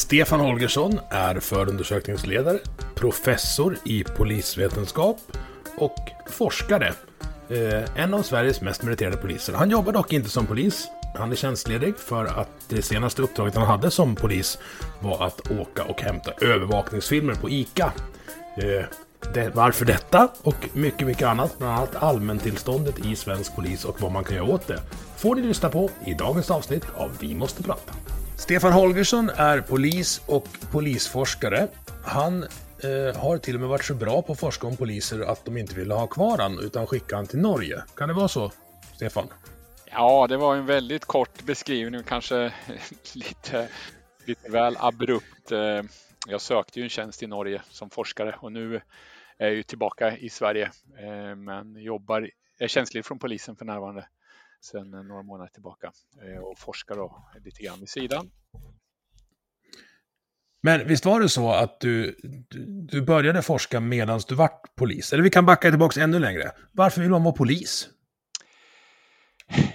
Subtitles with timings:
[0.00, 2.58] Stefan Holgersson är förundersökningsledare,
[2.94, 5.16] professor i polisvetenskap
[5.76, 5.96] och
[6.30, 6.94] forskare.
[7.48, 9.52] Eh, en av Sveriges mest meriterade poliser.
[9.52, 10.88] Han jobbar dock inte som polis.
[11.18, 14.58] Han är tjänstledig för att det senaste uppdraget han hade som polis
[15.00, 17.92] var att åka och hämta övervakningsfilmer på ICA.
[18.56, 18.84] Eh,
[19.34, 24.12] det, varför detta och mycket, mycket annat, bland annat allmäntillståndet i svensk polis och vad
[24.12, 24.82] man kan göra åt det,
[25.16, 27.92] får ni lyssna på i dagens avsnitt av Vi måste prata.
[28.40, 31.68] Stefan Holgersson är polis och polisforskare.
[32.04, 35.44] Han eh, har till och med varit så bra på att forska om poliser att
[35.44, 37.82] de inte ville ha kvar han utan skicka han till Norge.
[37.96, 38.52] Kan det vara så,
[38.94, 39.28] Stefan?
[39.90, 42.52] Ja, det var en väldigt kort beskrivning och kanske
[43.14, 43.68] lite,
[44.26, 45.52] lite väl abrupt.
[45.52, 45.82] Eh,
[46.28, 48.76] jag sökte ju en tjänst i Norge som forskare och nu
[49.38, 54.06] är jag ju tillbaka i Sverige eh, men jobbar, är tjänstledig från polisen för närvarande
[54.60, 58.30] sedan några månader tillbaka eh, och forskar då lite grann vid sidan.
[60.62, 62.16] Men visst var det så att du,
[62.90, 65.12] du började forska medan du vart polis?
[65.12, 66.52] Eller vi kan backa tillbaka ännu längre.
[66.72, 67.88] Varför vill man vara polis?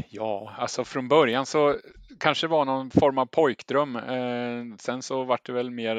[0.09, 1.78] Ja, alltså från början så
[2.19, 3.95] kanske det var någon form av pojkdröm.
[3.95, 5.97] Eh, sen så vart det väl mer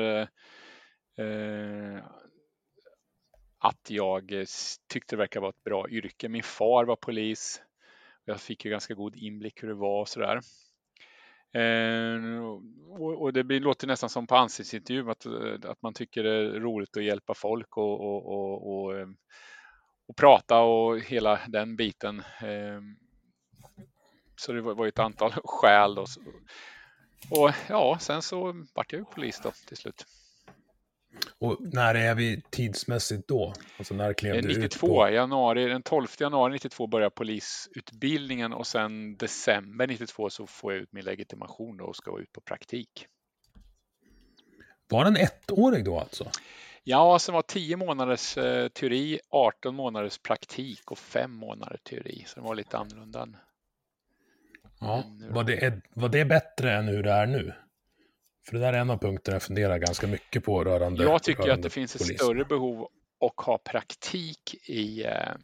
[1.19, 1.99] eh,
[3.59, 4.45] att jag
[4.89, 6.29] tyckte det verkade vara ett bra yrke.
[6.29, 7.63] Min far var polis.
[8.29, 10.41] Jag fick ju ganska god inblick hur det var och sådär.
[11.53, 12.45] Eh,
[12.91, 16.31] och, och det blir, låter nästan som på ansiktsintervju att, eh, att man tycker det
[16.31, 19.17] är roligt att hjälpa folk och, och, och, och, ehm,
[20.09, 22.19] och prata och hela den biten.
[22.21, 22.81] Eh,
[24.37, 26.07] så det var, var ett antal skäl då.
[27.31, 30.07] Och ja, sen så vart jag ju polis då till slut.
[31.39, 33.55] Och när är vi tidsmässigt då?
[33.79, 35.11] Alltså när klev du 92, ut på...
[35.11, 40.93] januari, den 12 januari 92 börjar polisutbildningen och sen december 92 så får jag ut
[40.93, 43.07] min legitimation och ska ut på praktik.
[44.89, 46.31] Var den ettårig då alltså?
[46.85, 52.25] Ja, sen var 10 månaders eh, teori, 18 månaders praktik och 5 månader teori.
[52.27, 53.29] Så det var lite annorlunda.
[54.81, 57.53] Ja, var det, var det bättre än hur det är nu?
[58.47, 61.43] För det där är en av punkterna jag funderar ganska mycket på rörande Jag tycker
[61.43, 62.89] rörande att det finns ett större behov
[63.21, 65.35] att ha praktik i, eh,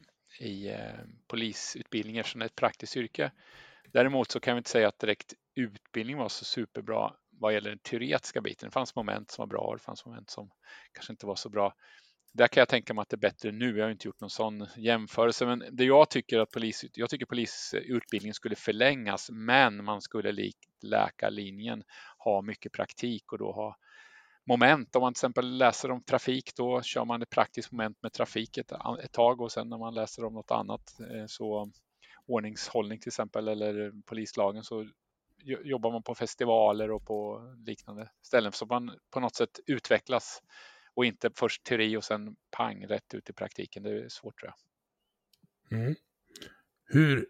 [0.40, 0.78] i eh,
[1.28, 3.30] polisutbildningar som är ett praktiskt yrke.
[3.92, 7.78] Däremot så kan vi inte säga att direkt utbildning var så superbra vad gäller den
[7.78, 8.68] teoretiska biten.
[8.68, 10.50] Det fanns moment som var bra och det fanns moment som
[10.92, 11.74] kanske inte var så bra.
[12.34, 13.78] Där kan jag tänka mig att det är bättre nu.
[13.78, 17.26] Jag har inte gjort någon sån jämförelse, men det jag tycker att polis, jag tycker
[17.26, 21.82] polisutbildningen skulle förlängas, men man skulle likt läkarlinjen
[22.18, 23.76] ha mycket praktik och då ha
[24.44, 24.96] moment.
[24.96, 28.58] Om man till exempel läser om trafik, då kör man ett praktiskt moment med trafik
[28.58, 28.72] ett,
[29.04, 31.70] ett tag och sen när man läser om något annat, eh, så
[32.26, 34.88] ordningshållning till exempel eller polislagen, så
[35.44, 40.42] jobbar man på festivaler och på liknande ställen så man på något sätt utvecklas
[40.96, 43.82] och inte först teori och sen pang rätt ut i praktiken.
[43.82, 45.78] Det är svårt tror jag.
[45.78, 45.94] Mm.
[46.84, 47.26] Hur,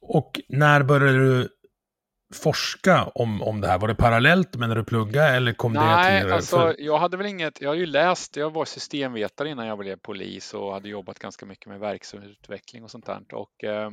[0.00, 1.48] och när började du
[2.34, 3.78] forska om, om det här?
[3.78, 6.34] Var det parallellt med när du pluggade eller kom Nej, det tidigare?
[6.34, 6.74] alltså För...
[6.78, 10.54] jag hade väl inget, jag har ju läst, jag var systemvetare innan jag blev polis
[10.54, 13.34] och hade jobbat ganska mycket med verksamhetsutveckling och sånt där.
[13.34, 13.90] Och, eh,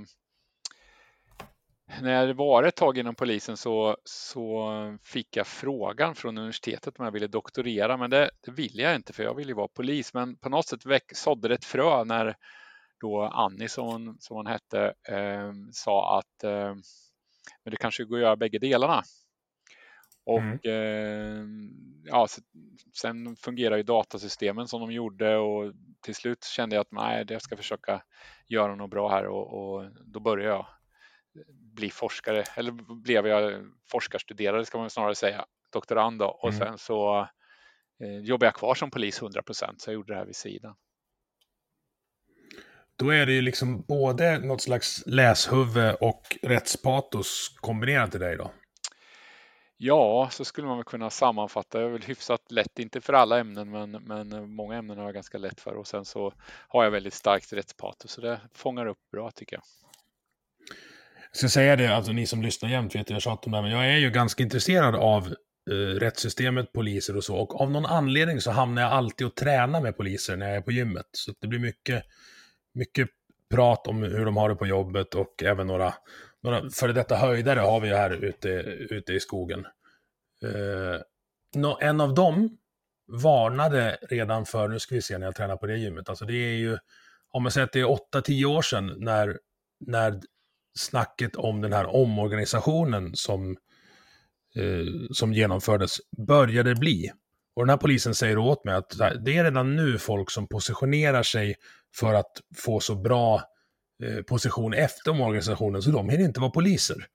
[2.01, 4.71] när jag var ett tag inom polisen så, så
[5.03, 9.13] fick jag frågan från universitetet om jag ville doktorera, men det, det ville jag inte
[9.13, 10.13] för jag ville vara polis.
[10.13, 12.35] Men på något sätt väck, sådde det ett frö när
[12.99, 16.75] då Annie, som hon, som hon hette, eh, sa att eh,
[17.63, 19.03] men det kanske går att göra bägge delarna.
[20.25, 20.59] Och mm.
[20.63, 21.45] eh,
[22.05, 22.27] ja,
[23.01, 27.41] sen fungerar ju datasystemen som de gjorde och till slut kände jag att nej, jag
[27.41, 28.01] ska försöka
[28.47, 30.67] göra något bra här och, och då började jag
[31.77, 32.71] bli forskare, eller
[33.03, 36.25] blev jag forskarstuderare ska man snarare säga, doktorand då.
[36.25, 36.59] och mm.
[36.59, 37.27] sen så
[38.03, 40.75] eh, jobbar jag kvar som polis 100 procent, så jag gjorde det här vid sidan.
[42.95, 48.51] Då är det ju liksom både något slags läshuvud och rättspatos kombinerat i dig då?
[49.80, 51.80] Ja, så skulle man väl kunna sammanfatta.
[51.80, 55.13] Jag är väl hyfsat lätt, inte för alla ämnen, men, men många ämnen har jag
[55.13, 56.33] ganska lätt för och sen så
[56.68, 59.63] har jag väldigt starkt rättspatos så det fångar upp bra tycker jag.
[61.31, 63.71] Jag ska säga det, alltså ni som lyssnar jämt vet jag tjatar om det, men
[63.71, 65.27] jag är ju ganska intresserad av
[65.69, 67.38] eh, rättssystemet, poliser och så.
[67.38, 70.62] Och av någon anledning så hamnar jag alltid och tränar med poliser när jag är
[70.62, 71.06] på gymmet.
[71.12, 72.03] Så det blir mycket,
[72.74, 73.09] mycket
[73.50, 75.94] prat om hur de har det på jobbet och även några,
[76.44, 78.50] några före detta höjdare har vi här ute,
[78.89, 79.65] ute i skogen.
[80.44, 81.01] Uh,
[81.80, 82.57] en av dem
[83.07, 86.33] varnade redan för, nu ska vi se när jag tränar på det gymmet, alltså det
[86.33, 86.77] är ju,
[87.31, 89.38] om man säger att det är 8-10 år sedan när,
[89.85, 90.21] när
[90.77, 93.51] snacket om den här omorganisationen som,
[94.56, 95.97] eh, som genomfördes
[96.27, 97.12] började bli.
[97.56, 101.24] Och den här polisen säger åt mig att det är redan nu folk som positionerar
[101.24, 101.56] sig
[101.95, 103.41] för att få så bra
[104.03, 107.06] eh, position efter omorganisationen, så de hinner inte vara poliser.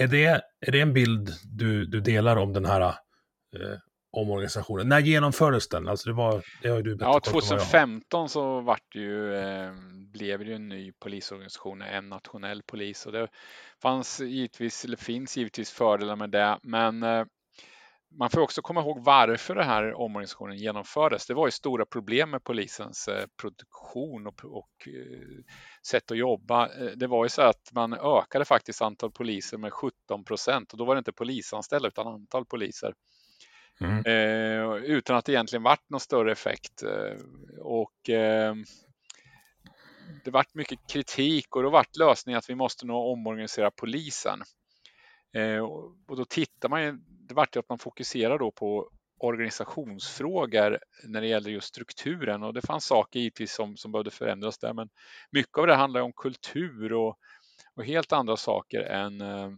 [0.00, 3.78] Är det, är det en bild du, du delar om den här eh,
[4.14, 4.88] omorganisationen.
[4.88, 5.88] När genomfördes den?
[5.88, 9.72] Alltså det var, det har du ja, 2015 så vart det ju, eh,
[10.12, 13.28] blev det ju en ny polisorganisation, en nationell polis och det
[13.82, 17.24] fanns givetvis, eller finns givetvis fördelar med det, men eh,
[18.18, 21.26] man får också komma ihåg varför den här omorganisationen genomfördes.
[21.26, 25.44] Det var ju stora problem med polisens eh, produktion och, och eh,
[25.86, 26.68] sätt att jobba.
[26.68, 30.78] Eh, det var ju så att man ökade faktiskt antal poliser med 17 procent och
[30.78, 32.94] då var det inte polisanställda utan antal poliser.
[33.80, 34.04] Mm.
[34.06, 36.82] Eh, utan att det egentligen varit någon större effekt.
[36.82, 37.16] Eh,
[37.60, 38.54] och eh,
[40.24, 44.42] det vart mycket kritik och då vart lösningen att vi måste nog omorganisera polisen.
[45.36, 45.58] Eh,
[46.08, 46.92] och då tittar man ju,
[47.28, 52.54] det vart ju att man fokuserar då på organisationsfrågor när det gäller just strukturen och
[52.54, 54.88] det fanns saker givetvis som, som behövde förändras där men
[55.30, 57.18] mycket av det handlar om kultur och,
[57.74, 59.50] och helt andra saker än, eh,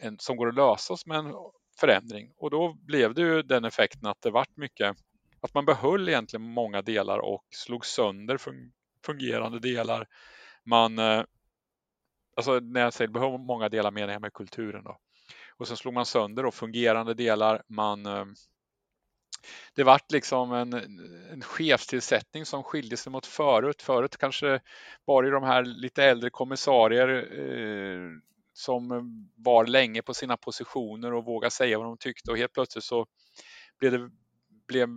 [0.00, 1.34] än som går att lösas med en
[1.80, 4.96] förändring och då blev det ju den effekten att det vart mycket
[5.44, 8.38] att man behöll egentligen många delar och slog sönder
[9.06, 10.06] fungerande delar.
[10.64, 11.22] Man, eh,
[12.36, 14.98] alltså när jag säger behöll många delar menar jag med kulturen då.
[15.56, 17.62] Och sen slog man sönder då fungerande delar.
[17.68, 18.24] Man, eh,
[19.74, 20.72] det vart liksom en,
[21.32, 23.82] en chefstillsättning som skilde sig mot förut.
[23.82, 24.60] Förut kanske
[25.04, 28.10] var det de här lite äldre kommissarier eh,
[28.54, 29.02] som eh,
[29.36, 33.06] var länge på sina positioner och vågade säga vad de tyckte och helt plötsligt så
[33.78, 34.10] blev, det,
[34.68, 34.88] blev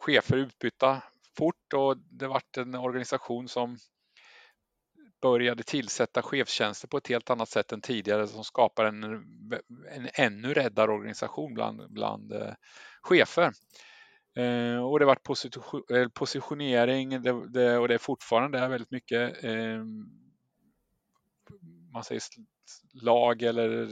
[0.00, 1.02] chefer utbytta
[1.38, 3.78] fort och det vart en organisation som
[5.22, 9.04] började tillsätta chefstjänster på ett helt annat sätt än tidigare som skapar en,
[9.90, 12.52] en ännu räddare organisation bland, bland eh,
[13.02, 13.52] chefer.
[14.36, 15.82] Eh, och det varit position,
[16.14, 19.84] positionering det, det, och det är fortfarande väldigt mycket eh,
[21.92, 22.22] man säger
[23.02, 23.88] lag eller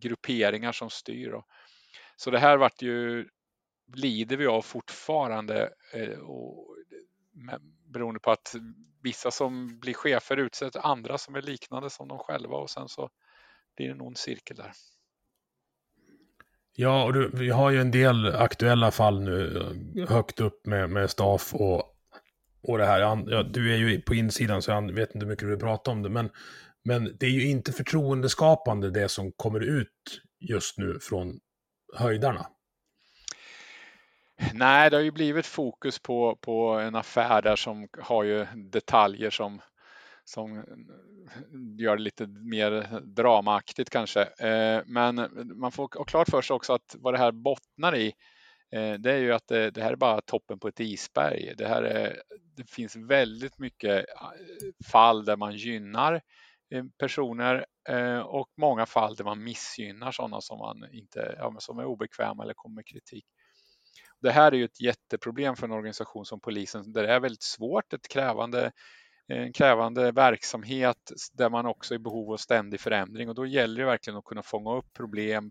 [0.00, 1.42] grupperingar som styr.
[2.16, 3.28] Så det här vart ju,
[3.94, 6.76] lider vi av fortfarande eh, och,
[7.84, 8.54] beroende på att
[9.02, 13.10] vissa som blir chefer utsätter andra som är liknande som de själva och sen så
[13.76, 14.72] blir det en ond cirkel där.
[16.74, 19.58] Ja, och du, vi har ju en del aktuella fall nu
[19.96, 21.82] eh, högt upp med, med staff och,
[22.62, 23.00] och det här.
[23.00, 25.90] Ja, du är ju på insidan så jag vet inte hur mycket du vill prata
[25.90, 26.30] om det, men
[26.84, 31.40] men det är ju inte förtroendeskapande det som kommer ut just nu från
[31.96, 32.46] höjdarna.
[34.54, 39.30] Nej, det har ju blivit fokus på, på en affär där som har ju detaljer
[39.30, 39.60] som,
[40.24, 40.64] som
[41.78, 44.22] gör det lite mer dramaaktigt kanske.
[44.22, 45.28] Eh, men
[45.60, 48.12] man får ha klart för sig också att vad det här bottnar i
[48.72, 51.54] eh, det är ju att det, det här är bara toppen på ett isberg.
[51.58, 52.22] Det, här är,
[52.56, 54.26] det finns väldigt mycket eh,
[54.90, 56.20] fall där man gynnar
[56.70, 61.78] Eh, personer eh, och många fall där man missgynnar sådana som, man inte, ja, som
[61.78, 63.24] är obekväma eller kommer med kritik.
[64.20, 67.42] Det här är ju ett jätteproblem för en organisation som polisen där det är väldigt
[67.42, 68.72] svårt, ett krävande,
[69.26, 73.80] en krävande verksamhet där man också är i behov av ständig förändring och då gäller
[73.80, 75.50] det verkligen att kunna fånga upp problem,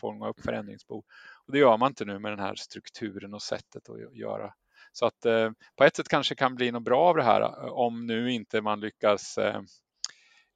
[0.00, 1.04] fånga upp förändringsbehov.
[1.46, 4.54] Och det gör man inte nu med den här strukturen och sättet att göra.
[4.92, 7.72] Så att eh, på ett sätt kanske kan bli något bra av det här eh,
[7.72, 9.38] om nu inte man lyckas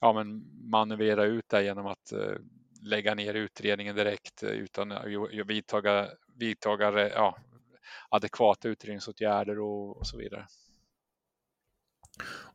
[0.01, 2.37] ja, men manövrera ut det genom att eh,
[2.83, 5.05] lägga ner utredningen direkt eh, utan att
[5.47, 7.39] vidtaga, vidtaga ja,
[8.09, 10.47] adekvata utredningsåtgärder och, och, så vidare.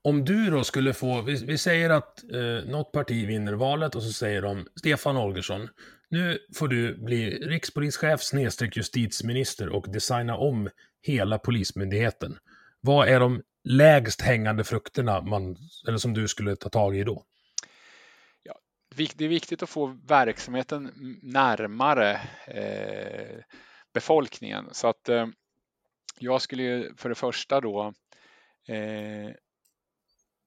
[0.01, 4.03] Om du då skulle få, vi, vi säger att eh, något parti vinner valet och
[4.03, 5.69] så säger de Stefan Olgersson,
[6.09, 10.69] nu får du bli rikspolischef snedstreck justitieminister och designa om
[11.01, 12.37] hela polismyndigheten.
[12.81, 15.57] Vad är de lägst hängande frukterna man,
[15.87, 17.25] eller som du skulle ta tag i då?
[18.95, 23.43] Det är viktigt att få verksamheten närmare eh,
[23.93, 24.69] befolkningen.
[24.71, 25.27] Så att eh,
[26.19, 27.93] jag skulle för det första då
[28.67, 29.31] eh,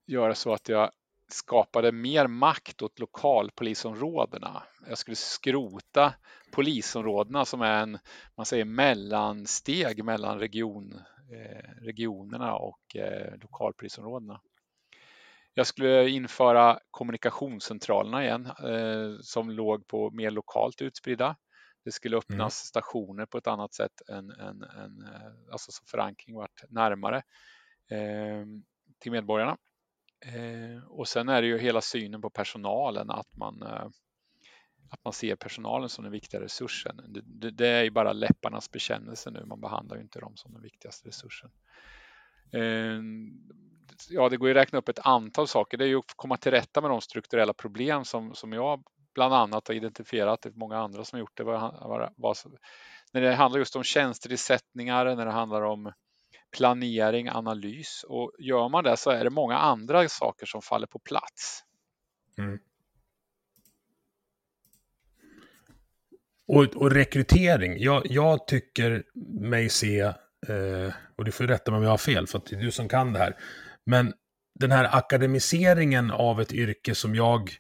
[0.07, 0.91] göra så att jag
[1.29, 4.63] skapade mer makt åt lokalpolisområdena.
[4.89, 6.15] Jag skulle skrota
[6.53, 7.99] polisområdena som är en
[8.37, 11.01] man säger, mellansteg mellan region,
[11.33, 14.41] eh, regionerna och eh, lokalpolisområdena.
[15.59, 21.37] Jag skulle införa kommunikationscentralerna igen eh, som låg på mer lokalt utspridda.
[21.85, 22.51] Det skulle öppnas mm.
[22.51, 27.17] stationer på ett annat sätt än, än, än eh, alltså så förankring vart närmare
[27.91, 28.45] eh,
[28.99, 29.57] till medborgarna.
[30.25, 33.87] Eh, och sen är det ju hela synen på personalen, att man, eh,
[34.91, 36.97] att man ser personalen som den viktiga resursen.
[37.09, 40.53] Det, det, det, är ju bara läpparnas bekännelse nu, man behandlar ju inte dem som
[40.53, 41.51] den viktigaste resursen.
[42.53, 43.01] Eh,
[44.09, 45.79] ja, det går ju att räkna upp ett antal saker.
[45.79, 48.83] Det är ju att komma till rätta med de strukturella problem som, som jag
[49.15, 52.37] bland annat har identifierat, det är många andra som har gjort det, var, var, var,
[53.13, 55.93] när det handlar just om tjänsteersättningar, när det handlar om
[56.57, 60.99] planering, analys och gör man det så är det många andra saker som faller på
[60.99, 61.63] plats.
[62.39, 62.59] Mm.
[66.49, 69.05] Och, och, rekrytering, jag, jag, tycker
[69.41, 72.57] mig se, eh, och du får rätta mig om jag har fel, för att det
[72.57, 73.37] är du som kan det här,
[73.87, 74.13] men
[74.55, 77.51] den här akademiseringen av ett yrke som jag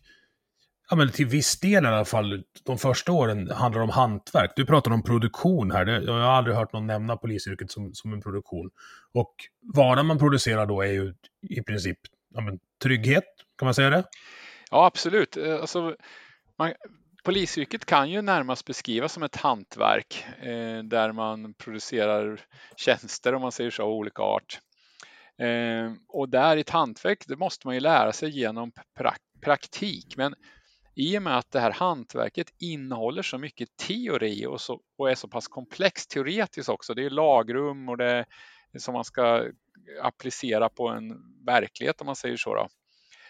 [0.91, 4.53] ja, men till viss del i alla fall, de första åren handlar om hantverk.
[4.57, 5.85] Du pratar om produktion här.
[5.85, 8.71] Det, jag har aldrig hört någon nämna polisyrket som, som en produktion.
[9.13, 9.35] Och
[9.75, 11.99] varan man producerar då är ju i princip
[12.35, 13.25] ja, men, trygghet,
[13.59, 14.05] kan man säga det?
[14.71, 15.37] Ja, absolut.
[15.37, 15.97] Eh, alltså,
[16.59, 16.73] man,
[17.25, 22.41] polisyrket kan ju närmast beskrivas som ett hantverk eh, där man producerar
[22.77, 24.61] tjänster, om man säger så, av olika art.
[25.39, 30.17] Eh, och där i ett hantverk, det måste man ju lära sig genom pra praktik.
[30.17, 30.35] Men
[30.95, 35.15] i och med att det här hantverket innehåller så mycket teori och, så, och är
[35.15, 36.95] så pass komplext teoretiskt också.
[36.95, 38.25] Det är lagrum och det
[38.79, 39.45] som man ska
[40.03, 41.15] applicera på en
[41.47, 42.55] verklighet om man säger så.
[42.55, 42.69] Då.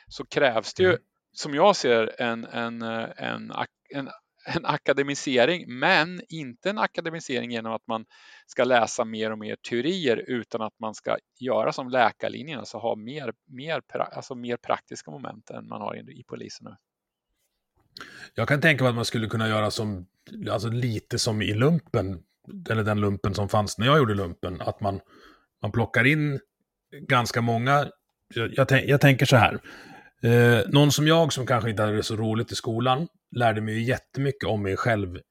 [0.09, 1.01] Så krävs det ju, mm.
[1.33, 3.53] som jag ser en, en, en,
[3.89, 4.11] en,
[4.47, 8.05] en akademisering, men inte en akademisering genom att man
[8.47, 12.97] ska läsa mer och mer teorier utan att man ska göra som läkarlinjen, alltså ha
[12.97, 16.77] mer, mer, alltså mer praktiska moment än man har i, i polisen nu.
[18.35, 20.07] Jag kan tänka mig att man skulle kunna göra som,
[20.51, 22.23] alltså lite som i lumpen,
[22.71, 25.01] eller den lumpen som fanns när jag gjorde lumpen, att man,
[25.63, 26.41] man plockar in
[26.91, 27.87] ganska många,
[28.35, 29.61] jag, jag, jag tänker så här,
[30.27, 33.75] eh, någon som jag som kanske inte hade det så roligt i skolan, lärde mig
[33.75, 35.23] ju jättemycket om mig själv mm.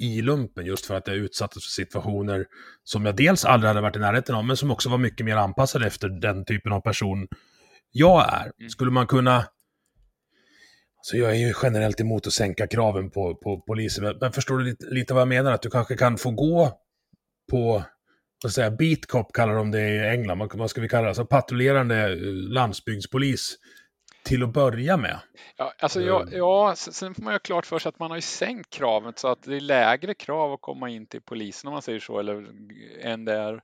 [0.00, 2.46] i lumpen, just för att jag utsattes för situationer
[2.84, 5.36] som jag dels aldrig hade varit i närheten av, men som också var mycket mer
[5.36, 7.28] anpassade efter den typen av person
[7.92, 8.52] jag är.
[8.60, 8.70] Mm.
[8.70, 9.44] Skulle man kunna
[11.06, 14.16] så jag är ju generellt emot att sänka kraven på, på polisen.
[14.20, 15.52] Men förstår du lite, lite vad jag menar?
[15.52, 16.72] Att du kanske kan få gå
[17.50, 17.84] på,
[18.42, 21.08] vad säger beat cop kallar de det i England, vad ska vi kalla det?
[21.08, 23.56] Alltså patrullerande eh, landsbygdspolis
[24.24, 25.20] till att börja med.
[25.56, 26.38] Ja, alltså ja, eh.
[26.38, 29.28] ja, sen får man ju klart för sig att man har ju sänkt kravet så
[29.28, 32.46] att det är lägre krav att komma in till polisen om man säger så, eller
[33.00, 33.60] än det är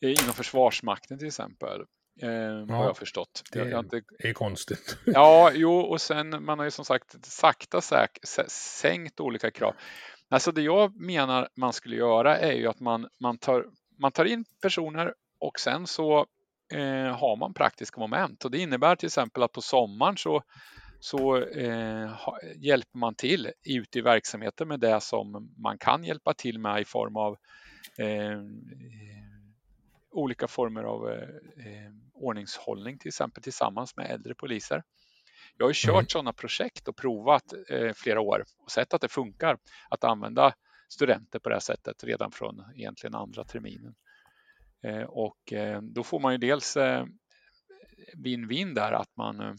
[0.00, 1.80] inom Försvarsmakten till exempel.
[2.22, 3.42] Eh, ja, har jag förstått.
[3.52, 4.02] Det jag inte...
[4.18, 4.98] är konstigt.
[5.06, 8.18] Ja, jo, och sen man har ju som sagt sakta säk,
[8.48, 9.74] sänkt olika krav.
[10.28, 13.66] Alltså det jag menar man skulle göra är ju att man, man, tar,
[13.98, 16.26] man tar in personer och sen så
[16.72, 20.42] eh, har man praktiska moment och det innebär till exempel att på sommaren så,
[21.00, 22.10] så eh,
[22.56, 26.84] hjälper man till ute i verksamheten med det som man kan hjälpa till med i
[26.84, 27.36] form av
[27.98, 28.40] eh,
[30.10, 31.18] olika former av eh,
[31.66, 34.82] eh, ordningshållning till exempel tillsammans med äldre poliser.
[35.56, 36.06] Jag har kört mm.
[36.08, 39.58] sådana projekt och provat eh, flera år och sett att det funkar
[39.88, 40.54] att använda
[40.88, 43.94] studenter på det här sättet redan från egentligen andra terminen.
[44.86, 47.04] Eh, och eh, då får man ju dels eh,
[48.24, 49.58] win-win där att man,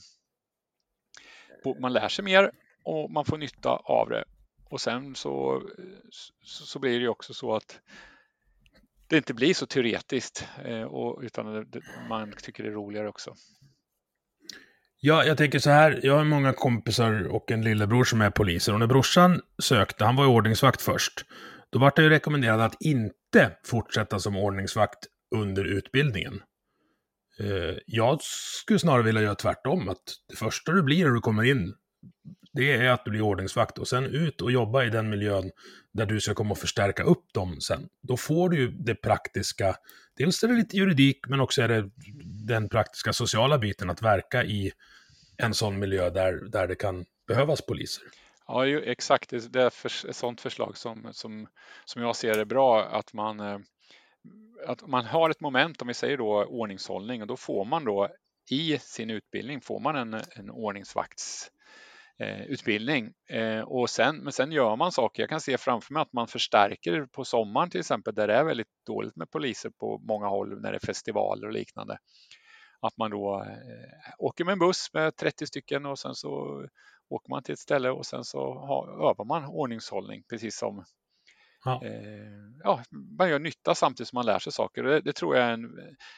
[1.79, 2.51] man lär sig mer
[2.83, 4.23] och man får nytta av det.
[4.69, 5.63] Och sen så,
[6.43, 7.79] så blir det ju också så att
[9.07, 10.47] det inte blir så teoretiskt
[10.89, 11.67] och, utan
[12.09, 13.33] man tycker det är roligare också.
[14.99, 18.73] Ja, jag tänker så här, jag har många kompisar och en lillebror som är poliser
[18.73, 21.25] och när brorsan sökte, han var ju ordningsvakt först,
[21.69, 26.41] då var det ju rekommenderat att inte fortsätta som ordningsvakt under utbildningen.
[27.39, 31.43] Eh, jag skulle snarare vilja göra tvärtom, att det första du blir när du kommer
[31.43, 31.75] in,
[32.53, 35.51] det är att du blir ordningsvakt och sen ut och jobba i den miljön
[35.93, 37.89] där du ska komma och förstärka upp dem sen.
[38.01, 39.75] Då får du ju det praktiska,
[40.17, 41.89] dels är det lite juridik, men också är det
[42.47, 44.71] den praktiska sociala biten att verka i
[45.37, 48.03] en sån miljö där, där det kan behövas poliser.
[48.47, 49.29] Ja, ju, exakt.
[49.29, 51.47] Det är för, ett sådant förslag som, som,
[51.85, 53.57] som jag ser är bra, att man, eh,
[54.65, 58.09] att man har ett moment, om vi säger då ordningshållning, och då får man då
[58.49, 61.51] i sin utbildning får man en, en ordningsvakts
[62.19, 63.13] eh, utbildning.
[63.29, 65.23] Eh, och sen, men sen gör man saker.
[65.23, 68.43] Jag kan se framför mig att man förstärker på sommaren till exempel där det är
[68.43, 71.97] väldigt dåligt med poliser på många håll när det är festivaler och liknande.
[72.79, 76.63] Att man då eh, åker med en buss med 30 stycken och sen så
[77.09, 80.83] åker man till ett ställe och sen så har, övar man ordningshållning precis som
[81.67, 81.81] Ja.
[81.85, 81.91] Eh,
[82.63, 82.83] ja.
[83.17, 84.83] man gör nytta samtidigt som man lär sig saker.
[84.83, 85.69] Det, det, tror jag är en,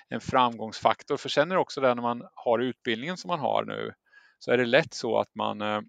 [0.10, 1.18] en framgångsfaktor.
[1.18, 3.94] För sen är det också det när man har utbildningen som man har nu
[4.39, 5.82] så är det lätt så att man eh,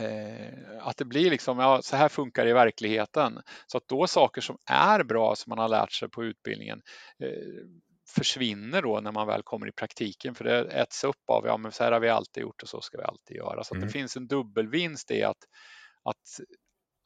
[0.00, 3.40] eh, att det blir liksom, ja, så här funkar det i verkligheten.
[3.66, 6.82] Så att då saker som är bra som man har lärt sig på utbildningen
[7.22, 7.66] eh,
[8.08, 11.72] försvinner då när man väl kommer i praktiken för det äts upp av, ja men
[11.72, 13.64] så här har vi alltid gjort och så ska vi alltid göra.
[13.64, 13.86] Så mm.
[13.86, 15.44] det finns en dubbelvinst i att,
[16.02, 16.40] att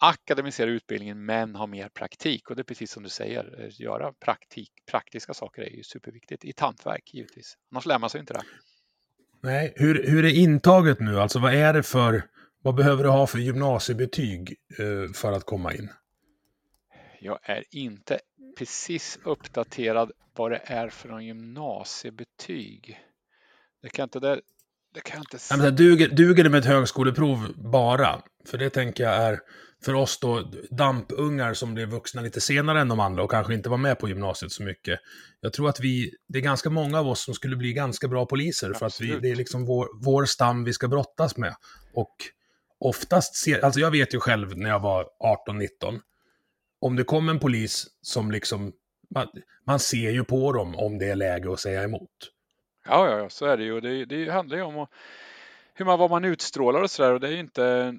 [0.01, 4.13] akademisera utbildningen men ha mer praktik och det är precis som du säger, eh, göra
[4.13, 7.57] praktik, praktiska saker är ju superviktigt i hantverk givetvis.
[7.71, 8.43] Annars lär man sig inte det.
[9.43, 11.21] Nej, hur, hur är intaget nu?
[11.21, 12.23] Alltså vad är det för,
[12.63, 15.89] vad behöver du ha för gymnasiebetyg eh, för att komma in?
[17.21, 18.21] Jag är inte
[18.59, 23.01] precis uppdaterad vad det är för någon gymnasiebetyg.
[23.83, 24.41] Det kan inte, det,
[24.95, 25.39] det kan inte...
[25.51, 28.23] Nej, men duger, duger det med ett högskoleprov bara?
[28.47, 29.41] För det tänker jag är
[29.85, 33.69] för oss då dampungar som blev vuxna lite senare än de andra och kanske inte
[33.69, 35.01] var med på gymnasiet så mycket.
[35.41, 38.27] Jag tror att vi, det är ganska många av oss som skulle bli ganska bra
[38.27, 41.55] poliser för att vi, det är liksom vår, vår stam vi ska brottas med.
[41.95, 42.17] Och
[42.81, 45.07] oftast ser, alltså jag vet ju själv när jag var
[45.49, 46.01] 18-19,
[46.81, 48.73] om det kom en polis som liksom,
[49.15, 49.27] man,
[49.67, 52.11] man, ser ju på dem om det är läge att säga emot.
[52.91, 53.81] Ja, ja, ja så är det ju.
[53.81, 54.91] Det, det handlar ju om att
[55.75, 57.95] hur man, vad man utstrålar och sådär och det är inte,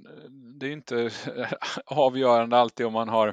[0.59, 1.09] det är inte
[1.85, 3.27] avgörande alltid om man har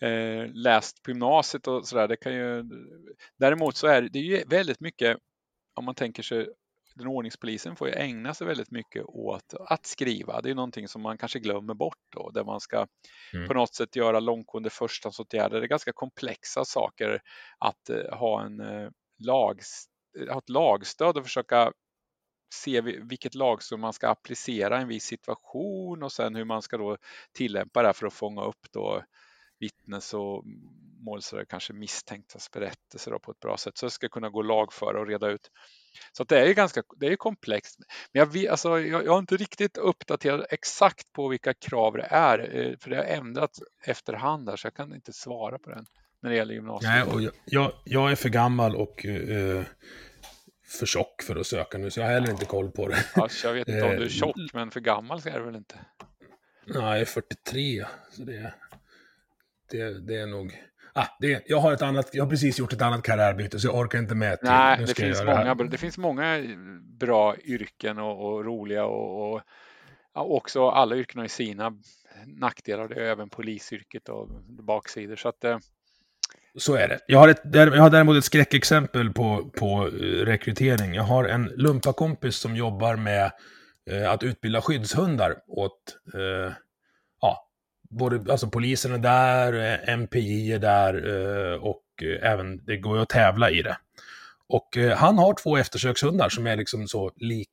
[0.00, 2.08] eh, läst på gymnasiet och sådär.
[2.08, 2.64] Det kan ju,
[3.36, 5.16] däremot så är det ju väldigt mycket,
[5.74, 6.48] om man tänker sig
[6.98, 10.40] den ordningspolisen får ju ägna sig väldigt mycket åt att skriva.
[10.40, 12.86] Det är någonting som man kanske glömmer bort då, där man ska
[13.32, 13.48] mm.
[13.48, 15.60] på något sätt göra långtgående förstahandsåtgärder.
[15.60, 17.22] Det är ganska komplexa saker
[17.58, 19.60] att eh, ha en eh, lag,
[20.30, 21.72] ha ett lagstöd och försöka
[22.54, 26.62] se vilket lag som man ska applicera i en viss situation och sen hur man
[26.62, 26.96] ska då
[27.32, 29.02] tillämpa det för att fånga upp då
[29.60, 30.44] vittnes och
[31.00, 35.06] målsägare kanske misstänktas berättelser på ett bra sätt så det ska kunna gå lagföra och
[35.06, 35.50] reda ut.
[36.12, 37.78] Så det är ganska det är komplext.
[38.12, 42.06] Men jag, vet, alltså, jag, jag har inte riktigt uppdaterat exakt på vilka krav det
[42.10, 45.86] är, eh, för det har ändrats efterhand här, så jag kan inte svara på den
[46.22, 46.92] när det gäller gymnasiet.
[46.92, 49.64] Nej, och jag, jag, jag är för gammal och uh,
[50.68, 52.96] för tjock för att söka nu, så jag har heller inte koll på det.
[53.14, 55.44] Alltså, jag vet inte om du är eh, tjock, men för gammal så är du
[55.44, 55.74] väl inte?
[56.66, 58.54] Nej, jag är 43, så det,
[59.70, 60.64] det, det är nog...
[60.92, 63.74] Ah, det, jag, har ett annat, jag har precis gjort ett annat karriärbyte, så jag
[63.74, 64.48] orkar inte med till.
[64.48, 66.42] Nej, det finns, många, det, det finns många
[66.98, 69.42] bra yrken och, och roliga och, och
[70.14, 71.72] ja, också alla yrken har sina
[72.26, 72.88] nackdelar.
[72.88, 75.16] Det är även polisyrket och baksidor.
[75.16, 75.58] Så att, eh,
[76.58, 76.98] så är det.
[77.06, 79.90] Jag har, ett, jag har däremot ett skräckexempel på, på eh,
[80.24, 80.94] rekrytering.
[80.94, 83.32] Jag har en lumpakompis som jobbar med
[83.90, 86.52] eh, att utbilda skyddshundar åt eh,
[87.20, 87.48] ja,
[87.90, 89.52] både alltså polisen är där,
[89.88, 93.76] eh, MPI är där eh, och eh, även det går ju att tävla i det.
[94.48, 97.50] Och eh, han har två eftersökshundar som är liksom så lik,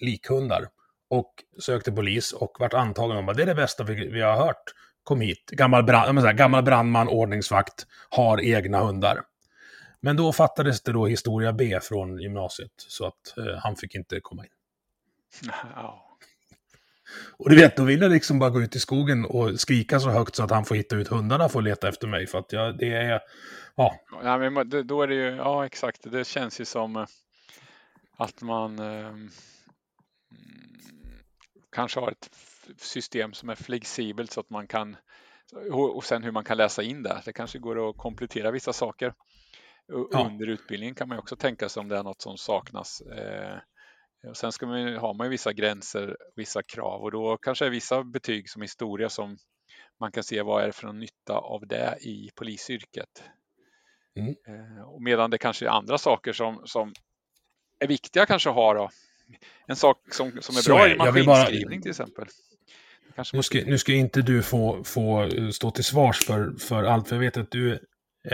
[0.00, 0.68] likhundar.
[1.10, 4.36] Och sökte polis och vart antagen om att det är det bästa vi, vi har
[4.36, 4.64] hört
[5.04, 9.22] kom hit, gammal, brand, säga, gammal brandman, ordningsvakt, har egna hundar.
[10.00, 14.20] Men då fattades det då historia B från gymnasiet, så att eh, han fick inte
[14.20, 14.50] komma in.
[17.36, 20.10] Och du vet, då vill jag liksom bara gå ut i skogen och skrika så
[20.10, 22.26] högt så att han får hitta ut hundarna för att leta efter mig.
[22.26, 23.20] För att jag, det är,
[23.74, 23.94] ja.
[24.22, 27.06] ja men då är det ju, ja exakt, det känns ju som eh,
[28.16, 29.14] att man eh,
[31.72, 32.30] kanske har ett
[32.76, 34.96] system som är flexibelt så att man kan
[35.72, 37.22] och sen hur man kan läsa in det.
[37.24, 39.14] Det kanske går att komplettera vissa saker.
[39.86, 40.26] Ja.
[40.26, 43.00] Under utbildningen kan man också tänka sig om det är något som saknas.
[43.00, 43.58] Eh,
[44.28, 47.70] och sen ska man, har man ju vissa gränser, vissa krav och då kanske är
[47.70, 49.36] vissa betyg som historia som
[50.00, 53.22] man kan se vad är det för någon nytta av det i polisyrket.
[54.16, 54.28] Mm.
[54.48, 56.92] Eh, och medan det kanske är andra saker som, som
[57.78, 58.90] är viktiga kanske att ha då,
[59.66, 62.26] en sak som, som är Så bra är i maskinskrivning bara- till exempel.
[63.16, 66.52] Kanske Nu måste- ska, nu ska inte du få, få eh, stå till svars för,
[66.58, 67.80] för allt, för jag vet att du är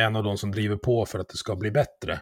[0.04, 2.20] en av de som driver på för att det ska bli bättre.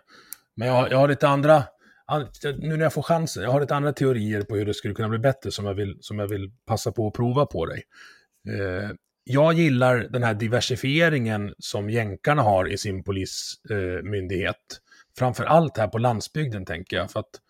[0.57, 1.65] Men jag, har- jag har lite andra,
[2.07, 2.27] an-
[2.59, 5.09] nu när jag får chansen, jag har lite andra teorier på hur det skulle kunna
[5.09, 7.83] bli bättre som jag vill, som jag vill passa på att prova på dig.
[8.49, 8.91] Eh,
[9.25, 14.05] jag gillar den här diversifieringen som jänkarna har i sin polismyndighet.
[14.05, 14.57] Eh, myndighet.
[15.19, 17.41] Framför allt här på landsbygden tänker jag, för att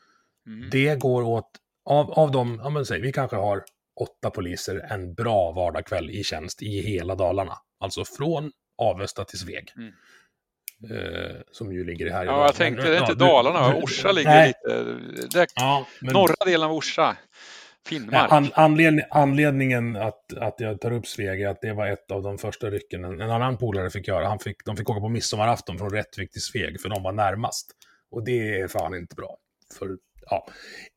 [0.47, 0.69] Mm.
[0.71, 1.51] det går åt,
[1.85, 3.65] av, av dem, ja men säg, vi kanske har
[4.01, 7.59] åtta poliser en bra vardagskväll i tjänst i hela Dalarna.
[7.81, 9.73] Alltså från Avesta till Sveg.
[9.77, 9.93] Mm.
[10.91, 14.31] Eh, som ju ligger här i Ja, jag tänkte, det är inte Dalarna, Orsa ligger
[14.31, 15.41] nej, lite...
[15.41, 17.17] Är Ja, men, norra delen av Orsa.
[17.87, 18.33] Finnmark.
[18.33, 22.23] An, anledning, anledningen att, att jag tar upp Sveg är att det var ett av
[22.23, 24.29] de första rycken en, en annan polare fick göra.
[24.29, 27.71] Han fick, de fick åka på midsommarafton från Rättvik till Sveg, för de var närmast.
[28.11, 29.37] Och det är fan inte bra.
[29.79, 29.89] För,
[30.31, 30.47] ja.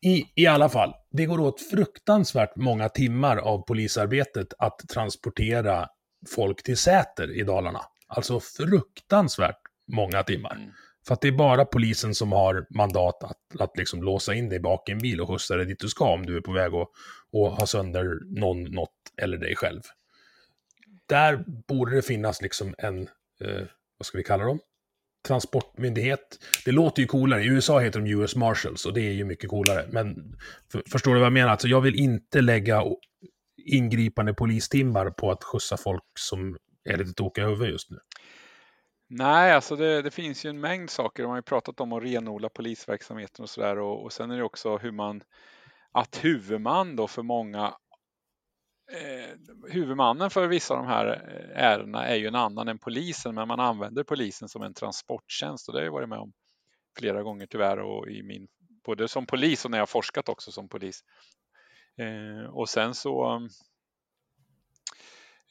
[0.05, 5.87] I, I alla fall, det går åt fruktansvärt många timmar av polisarbetet att transportera
[6.35, 7.81] folk till Säter i Dalarna.
[8.07, 10.55] Alltså fruktansvärt många timmar.
[10.55, 10.71] Mm.
[11.07, 14.59] För att det är bara polisen som har mandat att, att liksom låsa in dig
[14.59, 16.73] bak i en bil och skjutsa dig dit du ska om du är på väg
[16.73, 16.87] att,
[17.33, 19.81] att ha sönder någon, något eller dig själv.
[21.05, 23.01] Där borde det finnas liksom en,
[23.41, 23.65] eh,
[23.97, 24.59] vad ska vi kalla dem?
[25.27, 26.39] Transportmyndighet.
[26.65, 27.43] Det låter ju coolare.
[27.43, 29.85] I USA heter de US Marshals och det är ju mycket coolare.
[29.91, 30.35] Men
[30.71, 31.51] för, förstår du vad jag menar?
[31.51, 32.83] Alltså jag vill inte lägga
[33.65, 36.57] ingripande polistimmar på att skjutsa folk som
[36.89, 37.97] är lite tokiga i huvudet just nu.
[39.09, 41.23] Nej, alltså det, det finns ju en mängd saker.
[41.23, 43.79] De har ju pratat om att renodla polisverksamheten och sådär.
[43.79, 45.21] Och, och sen är det också hur man,
[45.91, 47.73] att huvudman då för många,
[48.91, 49.38] eh,
[49.71, 53.47] huvudmannen för vissa av de här eh, ärendena är ju en annan än polisen, men
[53.47, 56.34] man använder polisen som en transporttjänst och det har jag varit med om
[57.00, 58.47] flera gånger tyvärr och i min,
[58.86, 61.04] både som polis och när jag har forskat också som polis.
[61.97, 63.47] Eh, och sen så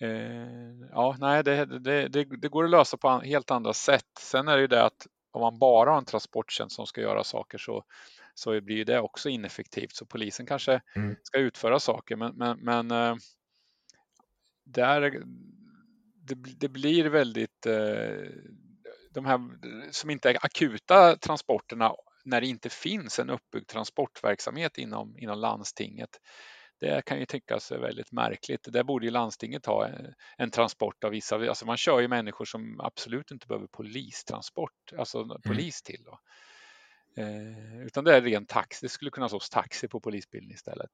[0.01, 4.19] Eh, ja, nej, det, det, det, det går att lösa på helt andra sätt.
[4.21, 7.25] Sen är det ju det att om man bara har en transporttjänst som ska göra
[7.25, 7.85] saker så,
[8.39, 9.97] så blir det också ineffektivt.
[9.97, 11.17] Så polisen kanske Mm.
[11.23, 13.17] ska utföra saker, men, men, men eh,
[14.65, 15.23] där,
[16.15, 18.29] det, det blir väldigt, eh,
[19.11, 19.41] de här
[19.91, 21.93] som inte är akuta transporterna
[22.25, 26.11] när det inte finns en uppbyggd transportverksamhet inom, inom landstinget.
[26.81, 28.61] Det kan ju tyckas väldigt märkligt.
[28.73, 32.45] Där borde ju landstinget ha en, en transport av vissa, alltså man kör ju människor
[32.45, 36.03] som absolut inte behöver polistransport, alltså polis till.
[36.05, 36.19] Då.
[37.17, 40.91] Eh, utan det är ren taxi, det skulle kunna stå taxi på polisbilen istället.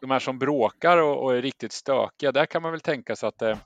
[0.00, 3.28] De här som bråkar och, och är riktigt stökiga, där kan man väl tänka sig
[3.28, 3.58] att det,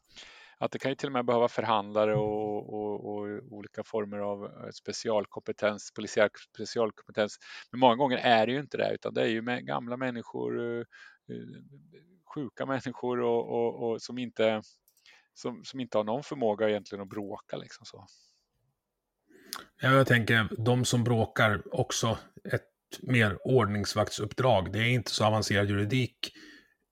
[0.58, 4.44] att det kan ju till och med behöva förhandlare och, och, och olika former av
[4.44, 7.38] eh, specialkompetens, polisiär specialkompetens.
[7.70, 10.60] Men många gånger är det ju inte det, utan det är ju med gamla människor,
[10.60, 10.80] eh,
[11.28, 11.62] eh,
[12.34, 14.62] sjuka människor och som, inte,
[15.34, 17.56] som, som inte har någon förmåga egentligen att bråka.
[17.56, 18.06] Liksom så.
[19.80, 22.18] Ja, jag tänker, de som bråkar också
[22.52, 22.68] ett
[23.02, 24.72] mer ordningsvaktsuppdrag.
[24.72, 26.32] Det är inte så avancerad juridik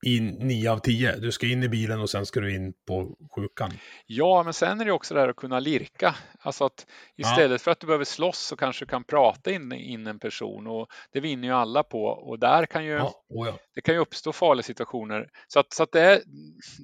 [0.06, 1.16] i nio av tio.
[1.16, 3.72] Du ska in i bilen och sen ska du in på sjukan.
[4.06, 6.14] Ja, men sen är det också det här att kunna lirka.
[6.38, 10.06] Alltså att istället för att du behöver slåss så kanske du kan prata in, in
[10.06, 13.58] en person och det vinner ju alla på och där kan ju Ja, oh ja.
[13.74, 15.28] det kan ju uppstå farliga situationer.
[15.48, 16.22] Så, att, så att det, är,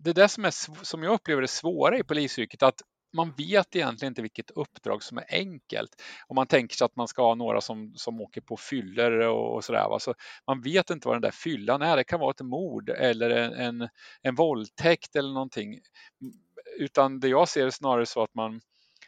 [0.04, 2.80] det är det som, är, som jag upplever det svåra i polisyrket, att
[3.12, 6.02] man vet egentligen inte vilket uppdrag som är enkelt.
[6.26, 9.54] Om man tänker sig att man ska ha några som, som åker på fyller och,
[9.54, 9.88] och sådär.
[9.88, 9.98] Va?
[9.98, 10.14] Så
[10.46, 11.96] man vet inte vad den där fyllan är.
[11.96, 13.88] Det kan vara ett mord eller en, en,
[14.22, 15.68] en våldtäkt eller någonting.
[15.68, 16.34] Mm,
[16.78, 18.60] utan det jag ser är snarare så att man,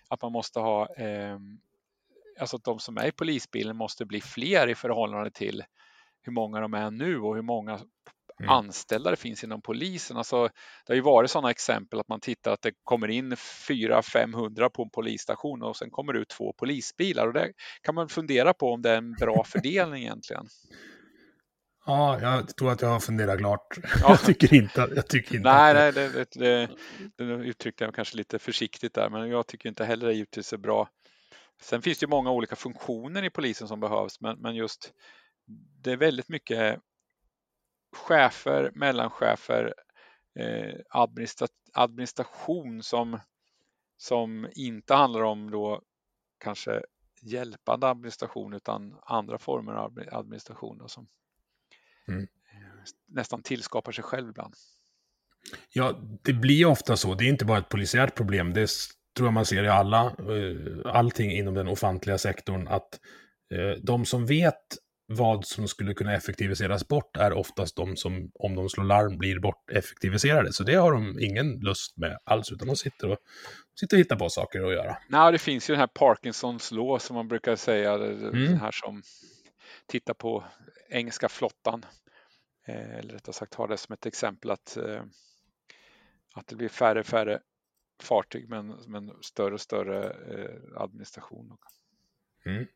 [0.08, 1.38] att man måste ha eh,
[2.40, 5.64] alltså att de som är i polisbilen måste bli fler i förhållande till
[6.22, 7.80] hur många de är nu och hur många
[8.40, 8.48] Mm.
[8.48, 10.16] anställda det finns inom polisen.
[10.16, 10.42] Alltså,
[10.86, 14.82] det har ju varit sådana exempel att man tittar att det kommer in 400-500 på
[14.82, 18.72] en polisstation och sen kommer det ut två polisbilar och det kan man fundera på
[18.72, 20.46] om det är en bra fördelning egentligen.
[21.86, 23.78] ja, jag tror att jag har funderat klart.
[23.82, 24.08] Ja.
[24.08, 26.68] Jag tycker inte, jag tycker inte Nej, nej, det, det,
[27.16, 30.58] det uttryckte jag kanske lite försiktigt där, men jag tycker inte heller det givetvis är
[30.58, 30.88] bra.
[31.62, 34.92] Sen finns det ju många olika funktioner i polisen som behövs, men, men just
[35.82, 36.78] det är väldigt mycket
[37.92, 39.74] chefer, mellanchefer,
[40.38, 43.20] eh, administra administration som,
[43.96, 45.82] som inte handlar om då
[46.38, 46.82] kanske
[47.22, 51.08] hjälpande administration utan andra former av admi- administration då, som
[52.08, 52.22] Mm.
[52.22, 54.54] eh, nästan tillskapar sig själv ibland.
[55.72, 57.14] Ja, det blir ofta så.
[57.14, 58.52] Det är inte bara ett polisiärt problem.
[58.52, 58.70] Det
[59.16, 63.00] tror jag man ser i alla, eh, allting inom den offentliga sektorn, att
[63.50, 64.62] eh, de som vet
[65.12, 69.38] vad som skulle kunna effektiviseras bort är oftast de som, om de slår larm, blir
[69.38, 70.52] bort effektiviserade.
[70.52, 73.18] Så det har de ingen lust med alls, utan de sitter och,
[73.80, 74.96] sitter och hittar på saker att göra.
[75.08, 78.32] Nej, det finns ju den här Parkinsons law som man brukar säga, mm.
[78.32, 79.02] den här som
[79.86, 80.44] tittar på
[80.88, 81.84] engelska flottan.
[82.66, 85.02] Eh, eller rättare sagt har det som ett exempel att, eh,
[86.34, 87.40] att det blir färre och färre
[88.02, 91.56] fartyg men, men större och större eh, administration.
[92.46, 92.66] Mm.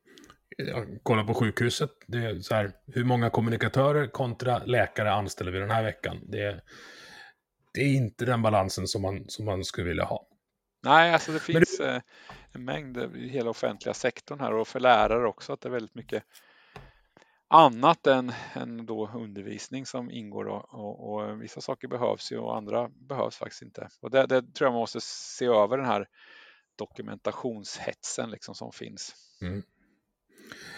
[1.03, 5.71] Kolla på sjukhuset, det är så här, hur många kommunikatörer kontra läkare anställer vi den
[5.71, 6.21] här veckan?
[6.23, 6.61] Det är,
[7.75, 10.29] det är inte den balansen som man, som man skulle vilja ha.
[10.83, 12.01] Nej, alltså det finns du...
[12.53, 15.95] en mängd i hela offentliga sektorn här och för lärare också att det är väldigt
[15.95, 16.25] mycket
[17.49, 22.57] annat än, än då undervisning som ingår och, och, och, vissa saker behövs ju och
[22.57, 23.89] andra behövs faktiskt inte.
[24.01, 26.09] Och det, det tror jag man måste se över den här
[26.79, 29.15] dokumentationshetsen liksom som finns.
[29.43, 29.63] Mm.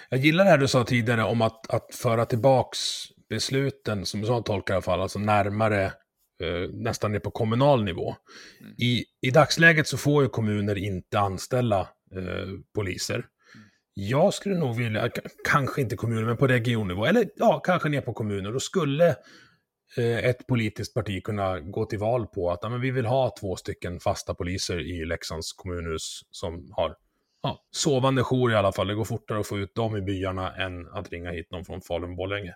[0.09, 2.79] Jag gillar det här du sa tidigare om att, att föra tillbaks
[3.29, 5.85] besluten, som jag tolkar i alla fall, alltså närmare
[6.43, 8.17] eh, nästan ner på kommunal nivå.
[8.61, 8.75] Mm.
[8.79, 13.27] I, I dagsläget så får ju kommuner inte anställa eh, poliser.
[13.95, 15.11] Jag skulle nog vilja,
[15.49, 19.17] kanske inte kommuner, men på regionnivå, eller ja, kanske ner på kommuner, då skulle
[20.23, 23.57] ett politiskt parti kunna gå till val på att ja, men vi vill ha två
[23.57, 26.97] stycken fasta poliser i Leksands kommunhus som har
[27.43, 28.87] ja, sovande jour i alla fall.
[28.87, 31.81] Det går fortare att få ut dem i byarna än att ringa hit någon från
[31.81, 32.55] Falun-Borlänge.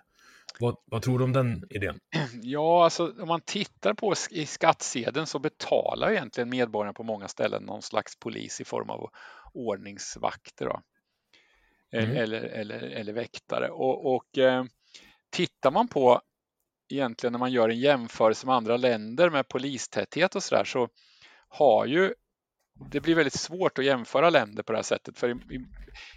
[0.59, 1.99] Vad, vad, tror du om den idén?
[2.41, 7.63] Ja, alltså om man tittar på i skattsedeln så betalar egentligen medborgarna på många ställen
[7.63, 9.09] någon slags polis i form av
[9.53, 10.65] ordningsvakter.
[10.65, 10.81] Då.
[11.97, 12.17] Mm.
[12.17, 13.69] Eller, eller, eller väktare.
[13.69, 14.63] Och, och eh,
[15.29, 16.21] tittar man på
[16.91, 20.89] egentligen när man gör en jämförelse med andra länder med polistäthet och sådär så
[21.47, 22.13] har ju
[22.91, 25.65] det blir väldigt svårt att jämföra länder på det här sättet för i, i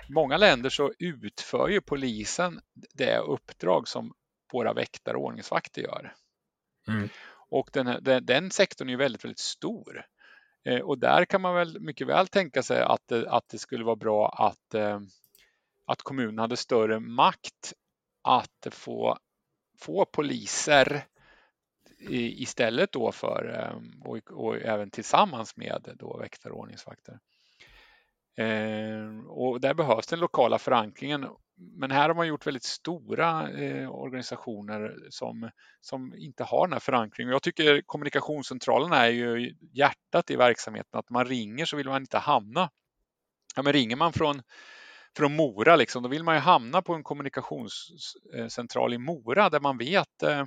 [0.08, 2.60] många länder så utför ju polisen
[2.94, 4.12] det uppdrag som
[4.52, 6.14] våra väktare och ordningsvakter gör.
[6.88, 7.08] Mm.
[7.50, 10.06] Och den, den, den, sektorn är ju väldigt, väldigt stor.
[10.64, 13.96] Eh, och där kan man väl mycket väl tänka sig att, att det skulle vara
[13.96, 15.00] bra att eh,
[15.86, 17.72] att kommunen hade större makt
[18.22, 19.18] att få,
[19.78, 21.04] få poliser
[22.10, 27.18] istället då för ehm, och, och även tillsammans med då väktare och ordningsvakter.
[28.36, 31.26] Eh, och där behövs den lokala förankringen.
[31.56, 36.80] Men här har man gjort väldigt stora eh, organisationer som, som inte har den här
[36.80, 37.32] förankringen.
[37.32, 40.98] Jag tycker kommunikationscentralerna är ju hjärtat i verksamheten.
[40.98, 42.70] Att man ringer så vill man inte hamna.
[43.56, 44.42] Ja, men ringer man från
[45.16, 49.78] från Mora, liksom, då vill man ju hamna på en kommunikationscentral i Mora där man
[49.78, 50.44] vet eh...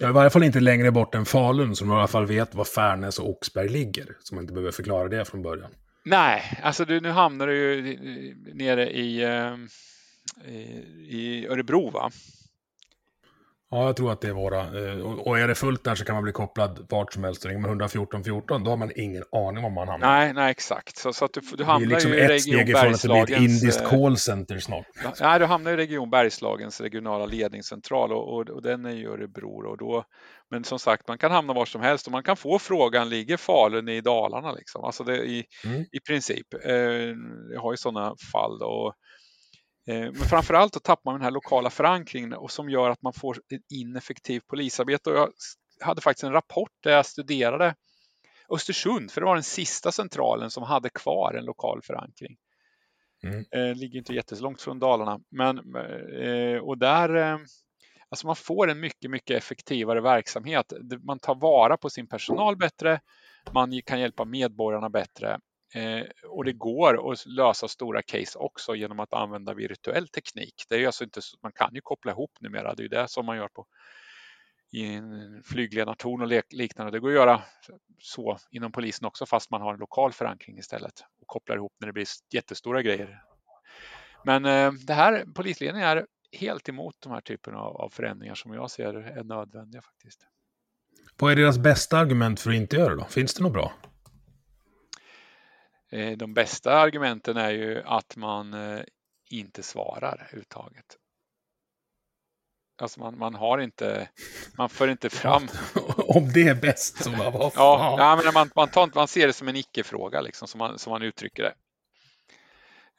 [0.00, 2.64] Ja, I varje fall inte längre bort än Falun, som i alla fall vet var
[2.64, 4.16] Färnäs och Oxberg ligger.
[4.20, 5.70] Så man inte behöver förklara det från början.
[6.04, 7.98] Nej, alltså du, nu hamnar du ju
[8.54, 9.54] nere i, eh,
[11.08, 12.10] i Örebro va?
[13.72, 14.60] Ja, jag tror att det är våra.
[14.60, 17.46] Eh, och är det fullt där så kan man bli kopplad vart som helst.
[17.46, 20.08] Ringer man 114 14 då har man ingen aning om man hamnar.
[20.08, 20.96] Nej, nej exakt.
[20.96, 22.20] Så, så att du, du hamnar liksom ju i.
[22.20, 24.86] Det är liksom ett steg ifrån att det blir ett indiskt eh, callcenter snart.
[25.20, 29.70] Nej, du hamnar i Region Bergslagens regionala ledningscentral och, och, och den är ju Örebro.
[29.70, 30.04] Och då,
[30.50, 33.36] men som sagt, man kan hamna var som helst och man kan få frågan, ligger
[33.36, 34.52] Falun i Dalarna?
[34.52, 34.84] Liksom?
[34.84, 35.84] Alltså det, i, mm.
[35.92, 36.46] i princip.
[36.64, 36.72] Eh,
[37.52, 38.58] jag har ju sådana fall.
[38.58, 38.94] Då,
[39.86, 43.36] men framförallt då tappar man den här lokala förankringen och som gör att man får
[43.54, 45.10] ett ineffektivt polisarbete.
[45.10, 45.28] Och jag
[45.80, 47.74] hade faktiskt en rapport där jag studerade
[48.48, 52.36] Östersund, för det var den sista centralen som hade kvar en lokal förankring.
[53.22, 53.44] Mm.
[53.50, 55.58] Eh, ligger inte jättelångt från Dalarna, men
[56.22, 57.38] eh, och där
[58.08, 60.72] Alltså man får en mycket, mycket effektivare verksamhet.
[61.02, 63.00] Man tar vara på sin personal bättre,
[63.54, 68.74] man kan hjälpa medborgarna bättre Eh, Eh, och det går att lösa stora case också
[68.74, 70.64] genom att använda virtuell teknik.
[70.68, 73.26] Det är alltså inte, man kan ju koppla ihop numera, det är ju det som
[73.26, 73.66] man gör på
[74.72, 76.92] i en flygledartorn och liknande.
[76.92, 77.42] Det går att göra
[77.98, 81.86] så inom polisen också fast man har en lokal förankring istället och kopplar ihop när
[81.86, 83.22] det blir jättestora grejer.
[84.24, 88.52] Men eh, det här, polisledningen är helt emot de här typerna av, av förändringar som
[88.52, 90.26] jag ser är nödvändiga faktiskt.
[91.18, 93.04] Vad är deras bästa argument för att inte göra det då?
[93.04, 93.72] Finns det något bra?
[95.92, 98.80] Eh, de bästa argumenten är ju att man eh,
[99.30, 100.96] inte svarar överhuvudtaget.
[102.82, 104.08] Alltså man, man har inte,
[104.58, 105.48] man för inte fram.
[105.96, 109.32] Om det är bäst så var ja, ja, men man, man, tar, man ser det
[109.32, 111.54] som en icke-fråga liksom, som man, som man uttrycker det.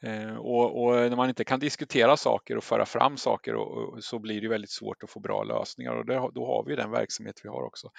[0.04, 4.04] Eh, och, och, när man inte kan diskutera saker och föra fram saker och, och,
[4.04, 6.90] så blir det väldigt svårt att få bra lösningar och det, då har vi den
[6.90, 7.90] verksamhet vi har också.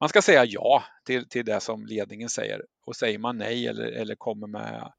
[0.00, 3.84] Man ska säga ja till, till det som ledningen säger och säger man nej eller,
[3.84, 4.92] eller kommer med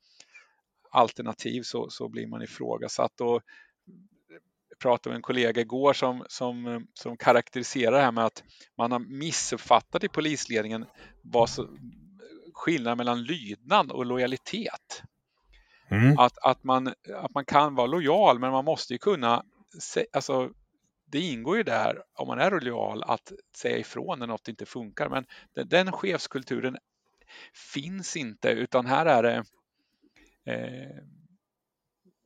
[0.91, 3.21] alternativ så, så blir man ifrågasatt.
[3.21, 3.41] Och
[4.79, 8.43] pratade med en kollega igår som, som, som karaktäriserar det här med att
[8.77, 10.85] man har missuppfattat i polisledningen
[11.21, 11.67] vad så,
[12.53, 15.03] skillnaden mellan lydnad och lojalitet.
[15.93, 16.17] Mm.
[16.17, 19.43] Att, att, man, att man kan vara lojal men man måste ju kunna,
[20.13, 20.49] alltså
[21.05, 25.09] det ingår ju där om man är lojal att säga ifrån när något inte funkar
[25.09, 26.77] men den, den chefskulturen
[27.73, 29.43] finns inte utan här är det
[30.53, 31.03] eh,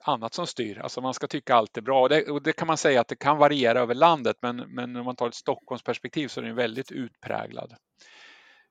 [0.03, 0.80] annat som styr.
[0.80, 3.08] Alltså man ska tycka allt är bra och det, och det, kan man säga att
[3.08, 6.56] det kan variera över landet men, men om man tar ett Stockholmsperspektiv så är den
[6.56, 7.75] väldigt utpräglad.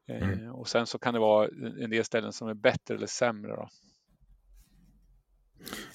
[0.09, 0.55] Eh, mm.
[0.55, 1.49] och sen så kan det vara
[1.81, 3.57] en del ställen som är bättre eller sämre.
[3.57, 3.69] Då.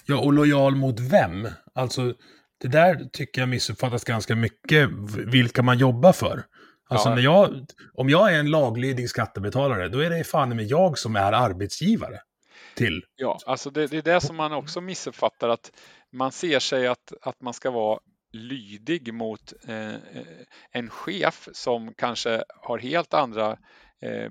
[0.06, 1.47] Ja, och lojal mot vem?
[1.76, 2.13] Alltså,
[2.62, 4.89] det där tycker jag missuppfattas ganska mycket,
[5.34, 6.43] vilka man jobbar för.
[6.89, 7.15] Alltså ja.
[7.15, 11.15] när jag, om jag är en laglydig skattebetalare, då är det fan med jag som
[11.15, 12.19] är arbetsgivare
[12.76, 13.04] till.
[13.15, 15.71] Ja, alltså det, det, är det som man också missuppfattar, att
[16.12, 18.00] man ser sig att, att man ska vara
[18.34, 19.95] lydig mot eh,
[20.71, 23.58] en chef som kanske har helt andra
[24.02, 24.30] eh,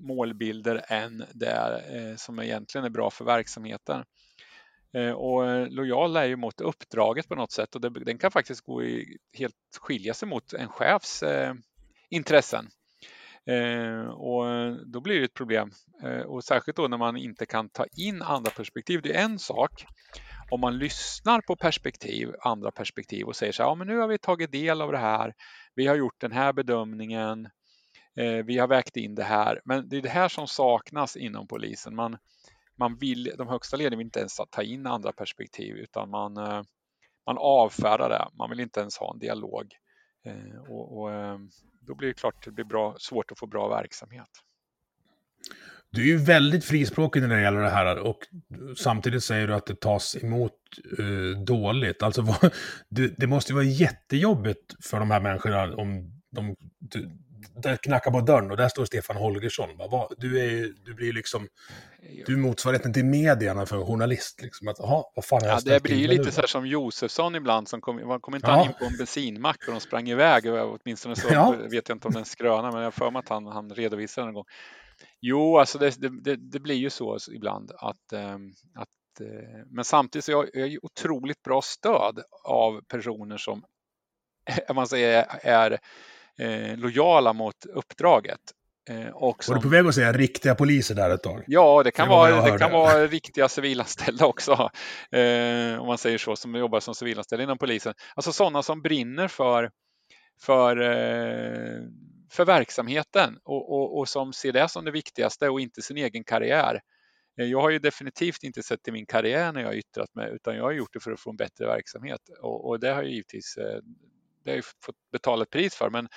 [0.00, 4.04] målbilder än det eh, som egentligen är bra för verksamheten.
[4.96, 8.30] Eh, och eh, lojal är ju mot uppdraget på något sätt och det, den kan
[8.30, 11.54] faktiskt gå i, helt skilja sig mot en chefs eh,
[12.10, 12.68] intressen.
[13.46, 15.70] Eh, och eh, då blir det ett problem
[16.02, 19.02] eh, och särskilt då när man inte kan ta in andra perspektiv.
[19.02, 19.86] Det är en sak
[20.50, 24.08] om man lyssnar på perspektiv, andra perspektiv och säger så här, ja men nu har
[24.08, 25.34] vi tagit del av det här,
[25.74, 27.48] vi har gjort den här bedömningen,
[28.16, 31.46] eh, vi har vägt in det här, men det är det här som saknas inom
[31.46, 31.94] polisen.
[31.94, 32.16] Man,
[32.76, 36.62] man vill, de högsta ledningen vill inte ens ta in andra perspektiv utan man, eh,
[37.26, 39.72] man avfärdar det, man vill inte ens ha en dialog.
[40.26, 41.38] Eh, och, och eh,
[41.80, 44.28] då blir det klart det blir bra, svårt att få bra verksamhet.
[45.90, 48.18] Du är ju väldigt frispråkig när det gäller det här och
[48.76, 50.52] samtidigt säger du att det tas emot
[50.98, 52.02] uh, dåligt.
[52.02, 52.52] Alltså, vad,
[52.88, 57.10] det, det, måste ju vara jättejobbigt för de här människorna om de, du,
[57.54, 59.76] där knackar på dörren och där står Stefan Holgersson.
[59.76, 61.48] Va, du, är, du blir liksom,
[62.26, 64.42] du är motsvarigheten till medierna för journalist.
[64.42, 64.68] Liksom.
[64.68, 67.80] Att, aha, vad fan ja, det blir ju lite så här som Josefsson ibland, som
[67.80, 68.64] kom, man kom inte ja.
[68.64, 71.54] in på en bensinmack och de sprang iväg, åtminstone så ja.
[71.70, 74.28] vet jag inte om den skröna, men jag har för mig att han, han redovisade
[74.28, 74.44] en gång.
[75.20, 80.24] Jo, alltså det, det, det blir ju så ibland att, ähm, att äh, men samtidigt
[80.24, 83.64] så är jag otroligt bra stöd av personer som
[84.74, 85.78] man säger är
[86.38, 88.40] eh, lojala mot uppdraget.
[88.90, 91.44] Eh, och som, Var du på väg att säga riktiga poliser där ett tag?
[91.46, 94.52] Ja, det kan, det vara, det kan vara riktiga civilanställda också,
[95.10, 97.94] eh, om man säger så, som jobbar som civilanställda inom polisen.
[98.14, 99.70] Alltså sådana som brinner för,
[100.40, 101.82] för, eh,
[102.30, 106.24] för verksamheten och, och, och, som ser det som det viktigaste och inte sin egen
[106.24, 106.80] karriär.
[107.40, 110.30] Eh, jag har ju definitivt inte sett till min karriär när jag har yttrat mig,
[110.34, 113.02] utan jag har gjort det för att få en bättre verksamhet och, och det har
[113.02, 113.80] ju givetvis eh,
[114.46, 115.90] det har jag fått betala ett pris för.
[115.90, 116.08] Men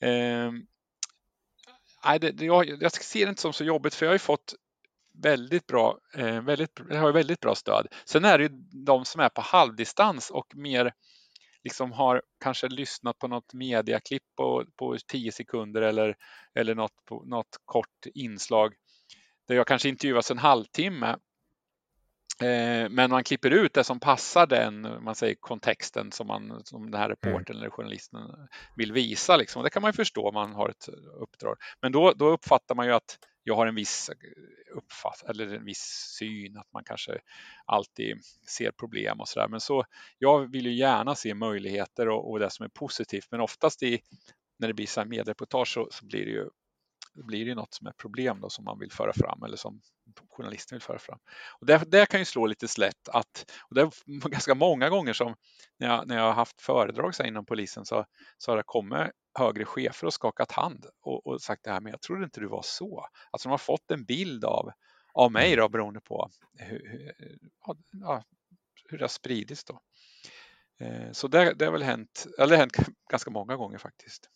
[0.00, 0.52] eh,
[2.04, 4.54] nej, det, jag, jag ser det inte som så jobbigt för jag har ju fått
[5.22, 7.86] väldigt bra, eh, väldigt, har väldigt bra stöd.
[8.04, 8.50] Sen är det ju
[8.86, 10.92] de som är på halvdistans och mer
[11.64, 16.16] liksom har kanske lyssnat på något mediaklipp på, på 10 sekunder eller,
[16.54, 18.74] eller något, något kort inslag
[19.48, 21.23] där jag kanske intervjuas en halvtimme Eh,
[22.90, 27.00] men man klipper ut det som passar den man säger, kontexten som, man, som den
[27.00, 27.16] här mm.
[27.16, 28.20] reportern eller journalisten
[28.76, 29.36] vill visa.
[29.36, 29.62] Liksom.
[29.62, 30.88] det kan man ju förstå om man har ett
[31.20, 31.56] uppdrag.
[31.82, 34.10] Men då, då uppfattar man ju att jag har en viss
[34.74, 37.18] uppfatt eller en viss syn, att man kanske
[37.64, 38.16] alltid
[38.48, 39.48] ser problem och sådär.
[39.48, 39.84] Men så,
[40.18, 44.00] jag vill ju gärna se möjligheter och, och det som är positivt, men oftast i,
[44.58, 46.48] när det blir så här mediereportage så, så blir det ju
[47.14, 49.80] blir det något som är problem då som man vill föra fram eller som
[50.30, 51.18] journalisten vill föra fram.
[51.60, 55.12] Och det, det kan ju slå lite slätt att, och det är ganska många gånger
[55.12, 55.34] som
[55.78, 58.04] när jag, när jag har haft föredrag så inom polisen så,
[58.38, 61.90] så har det kommit högre chefer och skakat hand och, och sagt det här, men
[61.90, 63.08] jag trodde inte du var så.
[63.30, 64.70] Alltså de har fått en bild av,
[65.12, 67.38] av mig då beroende på hur, hur,
[68.00, 68.22] ja,
[68.88, 69.80] hur det har spridits då.
[70.80, 74.30] Eh, så det, det har väl hänt, eller det har hänt ganska många gånger faktiskt.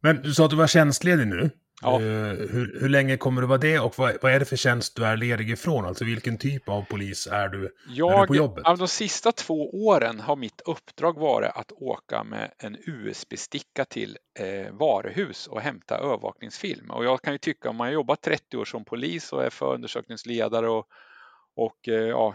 [0.00, 1.50] Men du sa att du var tjänstledig nu.
[1.82, 2.00] Ja.
[2.00, 4.96] Uh, hur, hur länge kommer du vara det och vad, vad, är det för tjänst
[4.96, 5.84] du är ledig ifrån?
[5.84, 8.64] Alltså vilken typ av polis är du, jag, är du på jobbet?
[8.64, 14.18] Av de sista två åren har mitt uppdrag varit att åka med en USB-sticka till
[14.38, 16.90] eh, varuhus och hämta övervakningsfilm.
[16.90, 20.68] Och jag kan ju tycka om man jobbat 30 år som polis och är förundersökningsledare
[20.68, 20.86] och,
[21.56, 22.34] och eh, ja,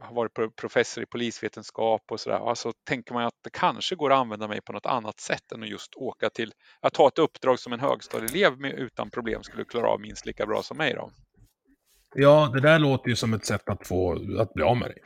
[0.00, 2.48] har varit professor i polisvetenskap och sådär.
[2.48, 5.62] Alltså tänker man att det kanske går att använda mig på något annat sätt än
[5.62, 9.64] att just åka till, att ta ett uppdrag som en högstadieelev med, utan problem skulle
[9.64, 11.10] klara av minst lika bra som mig då.
[12.14, 14.98] Ja, det där låter ju som ett sätt att få, att bli av med dig.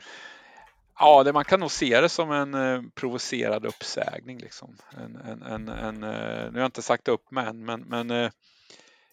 [0.99, 4.37] Ja, det, man kan nog se det som en eh, provocerad uppsägning.
[4.37, 4.77] Liksom.
[4.97, 8.11] En, en, en, en eh, nu har jag inte sagt upp mig än, men, men
[8.11, 8.29] eh,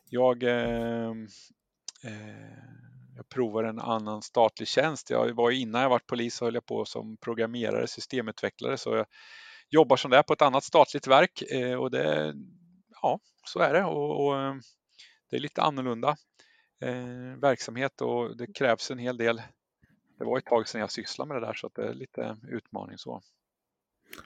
[0.09, 1.13] jag, eh,
[3.17, 5.11] jag provar en annan statlig tjänst.
[5.11, 9.07] Jag var innan jag var polis så höll jag på som programmerare, systemutvecklare, så jag
[9.69, 12.35] jobbar som det på ett annat statligt verk eh, och det,
[13.03, 14.35] ja, så är det och, och
[15.31, 16.17] det är lite annorlunda
[17.41, 19.43] verksamhet och det krävs en hel del
[20.19, 22.37] det var ett tag sedan jag sysslade med det där så att det är lite
[22.49, 23.23] utmaning så.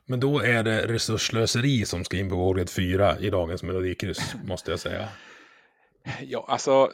[0.06, 4.70] Men då är det resurslöseri som ska in på vågrätt 4 i dagens melodikryss, måste
[4.70, 5.08] jag säga.
[6.22, 6.92] Ja, alltså,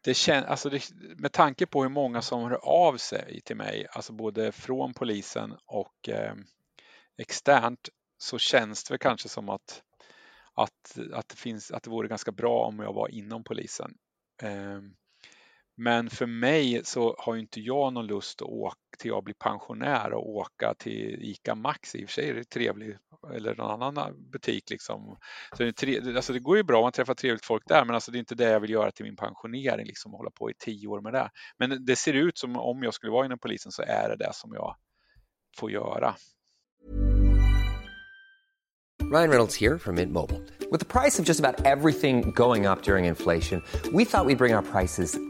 [0.00, 3.86] det kän, alltså det, med tanke på hur många som hör av sig till mig,
[3.90, 6.34] alltså både från polisen och eh,
[7.18, 7.88] externt,
[8.18, 9.82] så känns det kanske som att,
[10.54, 13.94] att, att, det finns, att det vore ganska bra om jag var inom polisen.
[14.42, 14.80] Eh,
[15.80, 20.12] men för mig så har inte jag någon lust att åka till jag blir pensionär
[20.12, 21.98] och åka till ICA Maxi.
[21.98, 22.96] I och för sig är det trevligt,
[23.34, 25.16] eller någon annan eh, butik liksom.
[25.56, 27.94] Så det, tre, alltså det går ju bra om man träffar trevligt folk där, men
[27.94, 30.54] alltså det är inte det jag vill göra till min pensionering, liksom hålla på i
[30.58, 31.30] tio år med det.
[31.58, 34.30] Men det ser ut som om jag skulle vara inom polisen så är det det
[34.32, 34.76] som jag
[35.58, 36.14] får göra.
[39.12, 40.40] Ryan Reynolds här från Mint Mobile.
[40.70, 44.36] Med priset på nästan allt som går upp under inflationen, trodde vi att vi skulle
[44.36, 45.29] bring våra priser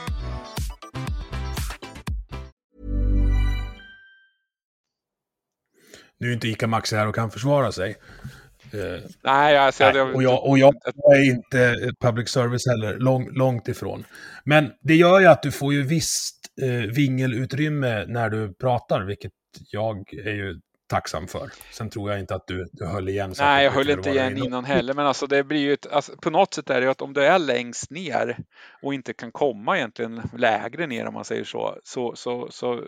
[6.21, 7.95] Nu är inte ICA Maxi här och kan försvara sig.
[8.73, 10.01] Uh, Nej, alltså, nej.
[10.01, 10.73] Och, jag, och jag
[11.15, 14.05] är inte public service heller, lång, långt ifrån.
[14.43, 19.31] Men det gör ju att du får ju visst eh, vingelutrymme när du pratar, vilket
[19.71, 20.59] jag är ju
[20.89, 21.49] tacksam för.
[21.71, 23.33] Sen tror jag inte att du, du höll igen.
[23.39, 24.47] Nej, jag höll inte igen innan.
[24.47, 26.91] innan heller, men alltså det blir ju ett, alltså, på något sätt är det ju
[26.91, 28.37] att om du är längst ner
[28.81, 32.83] och inte kan komma egentligen lägre ner om man säger så, så, så, så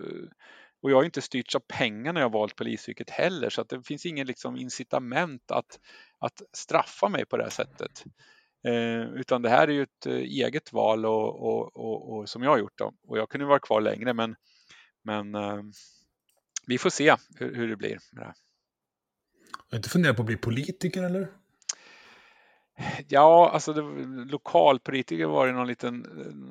[0.83, 3.83] och jag har inte styrts av pengar när jag valt polisyrket heller så att det
[3.83, 5.79] finns ingen liksom incitament att,
[6.19, 8.03] att straffa mig på det här sättet.
[8.67, 12.43] Eh, utan det här är ju ett eh, eget val och, och, och, och, som
[12.43, 12.77] jag har gjort.
[12.77, 12.93] Då.
[13.07, 14.35] Och jag kunde vara kvar längre men,
[15.03, 15.61] men eh,
[16.67, 18.33] vi får se hur, hur det blir med det.
[19.51, 21.27] Har du inte funderat på att bli politiker eller?
[23.07, 23.81] Ja, alltså det,
[24.31, 25.99] lokalpolitiker var det någon liten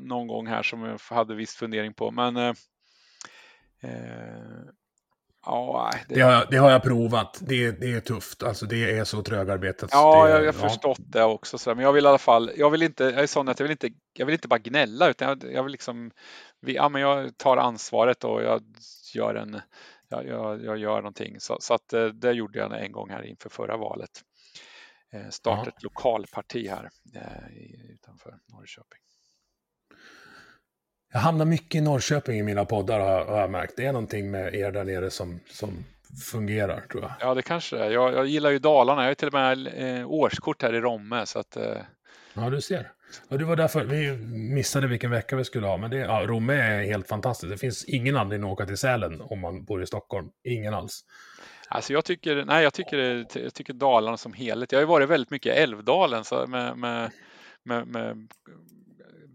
[0.03, 2.11] någon gång här som jag hade viss fundering på.
[2.11, 2.55] Men eh, Eh,
[5.47, 6.15] ja, det...
[6.15, 6.57] Det, har jag, det...
[6.57, 7.39] har jag, provat.
[7.41, 8.43] Det, det är tufft.
[8.43, 9.91] Alltså det är så trögarbetat.
[9.93, 11.59] Ja, jag, har förstått det också.
[11.59, 13.65] Så, men jag vill i alla fall, jag vill inte, jag är sån att jag
[13.65, 16.11] vill inte, jag vill inte bara gnälla utan jag, jag vill liksom,
[16.61, 18.63] ja men jag tar ansvaret och jag
[19.15, 19.61] gör en,
[20.09, 21.41] jag, jag, jag gör någonting.
[21.41, 24.11] Så, så, att eh, det gjorde jag en gång här inför förra valet.
[25.13, 26.91] Eh, starta ett lokalparti här
[27.95, 29.01] utanför Norrköping.
[31.13, 33.73] Jag hamnar mycket i Norrköping i mina poddar har jag märkt.
[33.77, 35.85] Det är någonting med er där nere som, som
[36.33, 37.13] fungerar tror jag.
[37.21, 37.91] Ja, det kanske det är.
[37.91, 39.03] Jag, jag gillar ju Dalarna.
[39.03, 41.27] Jag har till och med eh, årskort här i Romme.
[41.27, 41.77] Så att, eh...
[42.35, 42.91] Ja, du ser.
[43.29, 44.17] Och det var därför vi
[44.55, 45.77] missade vilken vecka vi skulle ha.
[45.77, 47.51] Men det, ja, Romme är helt fantastiskt.
[47.51, 50.29] Det finns ingen anledning att åka till Sälen om man bor i Stockholm.
[50.45, 51.05] Ingen alls.
[51.69, 54.73] Alltså jag tycker, nej, jag tycker, jag tycker Dalarna som helhet.
[54.73, 57.11] Jag har ju varit väldigt mycket i Älvdalen så med, med,
[57.65, 58.29] med, med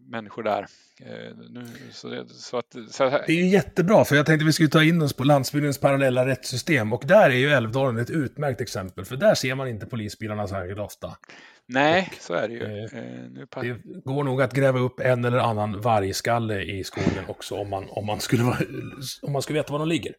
[0.07, 0.67] människor där.
[1.01, 3.23] Eh, nu, så det, så att, så här...
[3.27, 6.25] det är ju jättebra, för jag tänkte vi skulle ta in oss på landsbygdens parallella
[6.25, 6.93] rättssystem.
[6.93, 10.79] Och där är ju Älvdalen ett utmärkt exempel, för där ser man inte polisbilarna särskilt
[10.79, 11.17] ofta.
[11.67, 12.63] Nej, och, så är det ju.
[12.63, 17.55] Eh, eh det går nog att gräva upp en eller annan vargskalle i skogen också,
[17.55, 18.57] om man, om man, skulle, vara,
[19.21, 20.13] om man skulle veta var de ligger.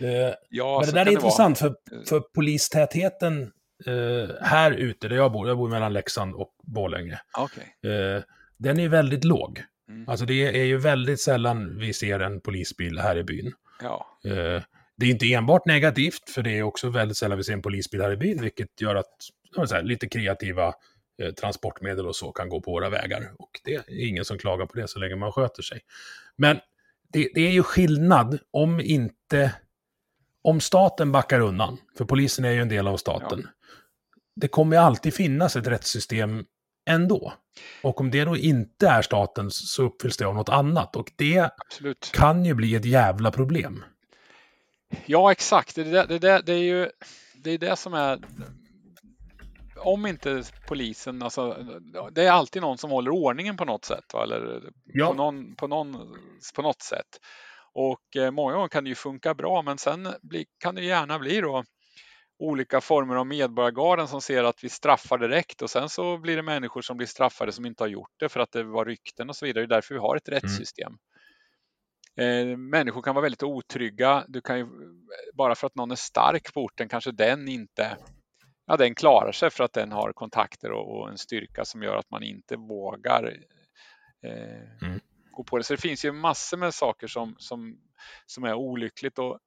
[0.00, 1.74] Eh, ja, men det där är intressant, för,
[2.08, 3.42] för polistätheten
[3.86, 7.20] eh, här ute där jag bor, jag bor mellan Leksand och Borlänge.
[7.38, 7.92] Okay.
[7.92, 8.22] Eh,
[8.62, 9.62] den är väldigt låg.
[9.88, 10.08] Mm.
[10.08, 13.52] Alltså det är ju väldigt sällan vi ser en polisbil här i byn.
[13.82, 14.18] Ja.
[14.24, 14.62] Eh,
[14.96, 18.00] det är inte enbart negativt, för det är också väldigt sällan vi ser en polisbil
[18.00, 19.16] här i byn, vilket gör att
[19.70, 20.74] här, lite kreativa
[21.22, 23.32] eh, transportmedel och så kan gå på våra vägar.
[23.38, 25.80] Och det är ingen som klagar på det så länge man sköter sig.
[26.36, 26.56] Men
[27.12, 29.52] det, det är ju skillnad om inte
[30.42, 33.50] om staten backar undan, för polisen är ju en del av staten, ja.
[34.36, 36.44] det kommer alltid finnas ett rättssystem
[36.86, 37.32] ändå.
[37.82, 40.96] Och om det då inte är statens så uppfylls det av något annat.
[40.96, 42.10] Och det Absolut.
[42.14, 43.84] kan ju bli ett jävla problem.
[45.06, 45.74] Ja, exakt.
[45.74, 46.90] Det, det, det, det är ju
[47.34, 48.20] det, är det som är
[49.84, 51.56] om inte polisen, alltså,
[52.12, 54.22] det är alltid någon som håller ordningen på något sätt, va?
[54.22, 55.06] eller ja.
[55.06, 56.16] på, någon, på, någon,
[56.54, 57.20] på något sätt.
[57.74, 60.08] Och eh, många gånger kan det ju funka bra, men sen
[60.58, 61.64] kan det gärna bli då
[62.42, 66.42] olika former av medborgargarden som ser att vi straffar direkt och sen så blir det
[66.42, 69.36] människor som blir straffade som inte har gjort det för att det var rykten och
[69.36, 69.66] så vidare.
[69.66, 70.40] Det är därför vi har ett mm.
[70.40, 70.92] rättssystem.
[72.16, 72.50] Mm.
[72.50, 74.24] Eh, människor kan vara väldigt otrygga.
[74.28, 74.66] Du kan ju,
[75.34, 77.96] bara för att någon är stark på orten kanske den inte
[78.66, 81.96] ja, den klarar sig för att den har kontakter och, och en styrka som gör
[81.96, 83.24] att man inte vågar
[84.26, 85.00] eh, mm.
[85.30, 85.64] gå på det.
[85.64, 87.78] Så det finns ju massor med saker som, som,
[88.26, 89.38] som är olyckligt och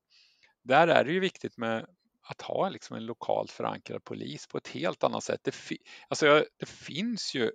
[0.63, 1.85] där är det ju viktigt med,
[2.25, 5.39] att ha liksom en lokalt förankrad polis på ett helt annat sätt.
[5.43, 7.51] Det, fi alltså, det finns ju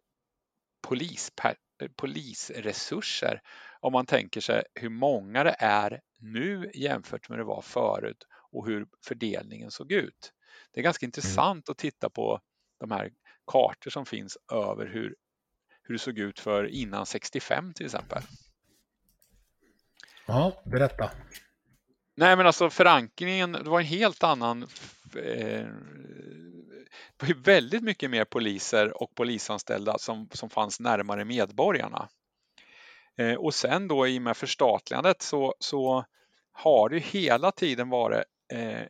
[0.83, 1.33] polis
[1.97, 3.41] polisresurser
[3.81, 8.67] om man tänker sig hur många det är nu jämfört med det var förut och
[8.67, 10.33] hur fördelningen såg ut.
[10.73, 11.09] Det är ganska mm.
[11.09, 12.41] intressant att titta på
[12.81, 13.11] de här
[13.47, 15.17] kartor som finns över hur,
[15.83, 18.23] hur det såg ut för innan 65 till exempel.
[20.27, 21.11] Ja, berätta.
[22.21, 24.63] Nej men alltså förankringen, det var en helt annan
[25.17, 25.67] eh,
[27.17, 32.09] det var väldigt mycket mer poliser och polisanställda som, som fanns närmare medborgarna.
[33.19, 36.05] Eh, och sen då i och med förstatligandet så, så
[36.53, 38.83] har det hela tiden varit eh,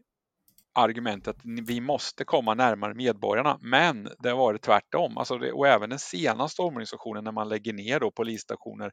[0.74, 5.18] argumentet att vi måste komma närmare medborgarna, men det har varit tvärtom.
[5.18, 8.92] Alltså det, och även den senaste omorganisationen när man lägger ner då polisstationer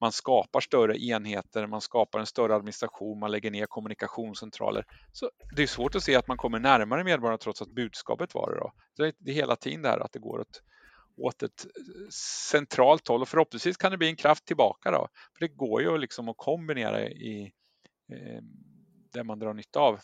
[0.00, 4.84] man skapar större enheter, man skapar en större administration, man lägger ner kommunikationscentraler.
[5.12, 8.50] Så det är svårt att se att man kommer närmare medborgarna trots att budskapet var
[8.50, 8.58] det.
[8.58, 8.72] Då.
[9.22, 10.62] Det är hela tiden det här att det går åt,
[11.16, 12.08] åt ett eh,
[12.50, 14.90] centralt håll och förhoppningsvis kan det bli en kraft tillbaka.
[14.90, 15.08] Då.
[15.38, 17.52] För Det går ju liksom att kombinera i
[18.12, 18.42] eh,
[19.12, 20.00] det man drar nytta av.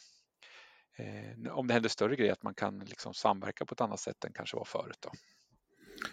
[0.99, 4.25] Eh, om det händer större grejer, att man kan liksom samverka på ett annat sätt
[4.25, 4.99] än kanske var förut.
[5.01, 5.11] Då.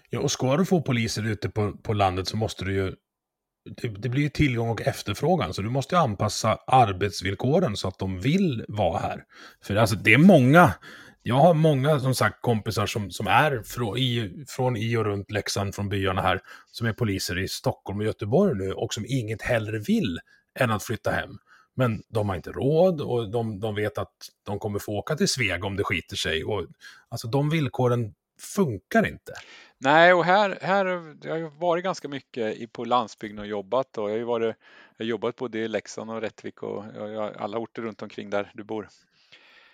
[0.09, 2.95] Ja, och ska du få poliser ute på, på landet så måste du ju
[3.81, 8.65] det, det, blir tillgång och efterfrågan, så du måste anpassa arbetsvillkoren så att de vill
[8.67, 9.23] vara här.
[9.63, 10.73] För alltså, det är många,
[11.23, 15.31] jag har många som sagt kompisar som, som är från i, från i och runt
[15.31, 16.41] Leksand, från byarna här,
[16.71, 20.19] som är poliser i Stockholm och Göteborg nu och som inget hellre vill
[20.59, 21.37] än att flytta hem.
[21.75, 24.13] Men de har inte råd och de, de vet att
[24.45, 26.43] de kommer få åka till Sveg om det skiter sig.
[26.43, 26.65] Och,
[27.09, 29.33] alltså de villkoren funkar inte.
[29.77, 30.85] Nej, och här, här
[31.21, 34.55] jag har varit ganska mycket på landsbygden och jobbat och jag har varit,
[34.97, 36.85] jag har jobbat både i Leksand och Rättvik och
[37.35, 38.87] alla orter runt omkring där du bor.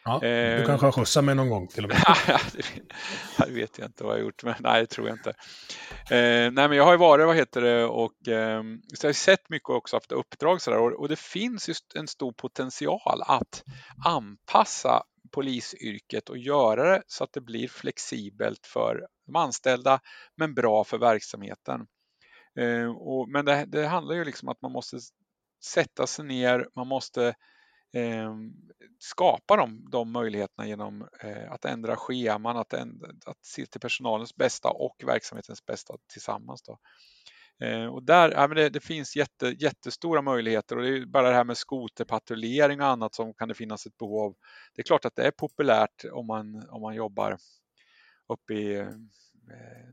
[0.05, 2.01] Ja, du eh, kanske har skjutsat mig någon gång till och med?
[3.37, 5.29] det vet jag inte vad jag har gjort, men nej, det tror jag inte.
[6.15, 9.13] Eh, nej, men jag har ju varit, vad heter det, och eh, så jag har
[9.13, 13.21] sett mycket och också haft uppdrag sådär och, och det finns just en stor potential
[13.27, 13.63] att
[14.05, 15.03] anpassa
[15.33, 19.99] polisyrket och göra det så att det blir flexibelt för de anställda
[20.35, 21.87] men bra för verksamheten.
[22.59, 24.97] Eh, och, men det, det handlar ju liksom att man måste
[25.65, 27.27] sätta sig ner, man måste
[27.93, 28.35] eh,
[28.99, 34.35] skapa de, de möjligheterna genom eh, att ändra scheman, att, ändra, att se till personalens
[34.35, 36.61] bästa och verksamhetens bästa tillsammans.
[36.61, 36.79] Då.
[37.63, 41.29] Eh, och där, ja, men det, det, finns jätte, jättestora möjligheter och det är bara
[41.29, 44.35] det här med skoterpatrullering och annat som kan det finnas ett behov av.
[44.75, 47.37] Det är klart att det är populärt om man, om man jobbar
[48.27, 48.87] uppe i eh,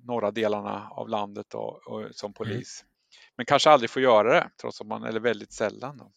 [0.02, 2.34] norra delarna av landet och, och som mm.
[2.34, 2.82] polis.
[2.82, 2.90] Mm.
[3.36, 5.96] Men kanske aldrig får göra det, trots att man, eller väldigt sällan.
[5.98, 6.12] Då.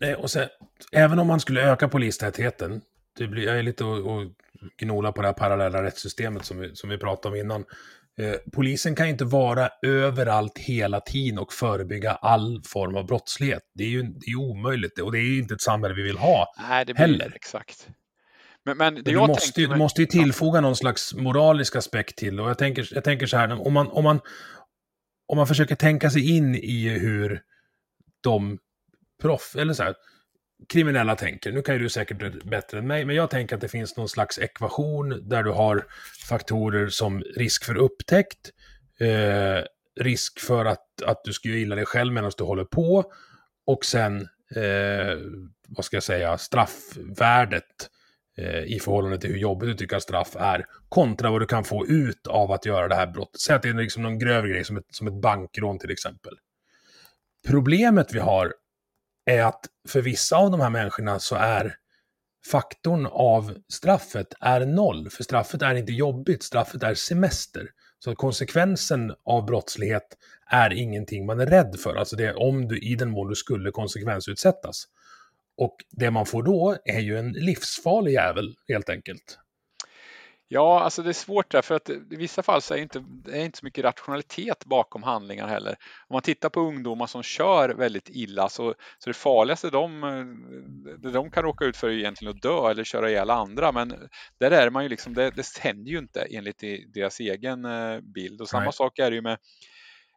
[0.00, 0.48] Nej, och sen,
[0.92, 2.82] även om man skulle öka polistätheten,
[3.18, 4.32] det blir, jag är lite och, och
[4.76, 7.64] gnola på det här parallella rättssystemet som vi, som vi pratade om innan.
[8.20, 13.62] Eh, polisen kan inte vara överallt hela tiden och förebygga all form av brottslighet.
[13.74, 16.54] Det är ju det är omöjligt och det är inte ett samhälle vi vill ha
[16.68, 17.32] Nej, det blir heller.
[17.34, 17.88] Exakt.
[18.64, 22.50] Men, men du, måste, ju, du måste ju tillfoga någon slags moralisk aspekt till och
[22.50, 24.20] jag tänker, jag tänker så här, om man, om, man,
[25.26, 27.42] om man försöker tänka sig in i hur
[28.20, 28.58] de
[29.22, 29.94] proff, eller så här,
[30.68, 31.52] kriminella tänker.
[31.52, 34.08] Nu kan ju du säkert bättre än mig, men jag tänker att det finns någon
[34.08, 35.86] slags ekvation där du har
[36.28, 38.50] faktorer som risk för upptäckt,
[39.00, 39.64] eh,
[40.00, 43.12] risk för att, att du ska illa dig själv medan du håller på
[43.66, 44.20] och sen,
[44.56, 45.18] eh,
[45.68, 47.90] vad ska jag säga, straffvärdet
[48.38, 51.64] eh, i förhållande till hur jobbigt du tycker att straff är, kontra vad du kan
[51.64, 53.40] få ut av att göra det här brottet.
[53.40, 56.32] Säg att det är liksom någon grövre grej, som ett, som ett bankrån till exempel.
[57.48, 58.54] Problemet vi har
[59.26, 61.76] är att för vissa av de här människorna så är
[62.50, 65.10] faktorn av straffet är noll.
[65.10, 67.68] För straffet är inte jobbigt, straffet är semester.
[67.98, 70.16] Så konsekvensen av brottslighet
[70.50, 71.96] är ingenting man är rädd för.
[71.96, 74.84] Alltså det är om du i den mån du skulle konsekvensutsättas.
[75.56, 79.38] Och det man får då är ju en livsfarlig jävel helt enkelt.
[80.48, 83.04] Ja, alltså det är svårt där för att i vissa fall så är det inte,
[83.24, 85.70] det är inte så mycket rationalitet bakom handlingar heller.
[86.08, 90.00] Om man tittar på ungdomar som kör väldigt illa så, så det farligaste de,
[90.98, 93.72] det de kan råka ut för är egentligen att dö eller köra ihjäl andra.
[93.72, 96.62] Men där är man ju liksom, det, det händer ju inte enligt
[96.94, 98.40] deras egen eh, bild.
[98.40, 98.72] Och samma Nej.
[98.72, 99.38] sak är det ju med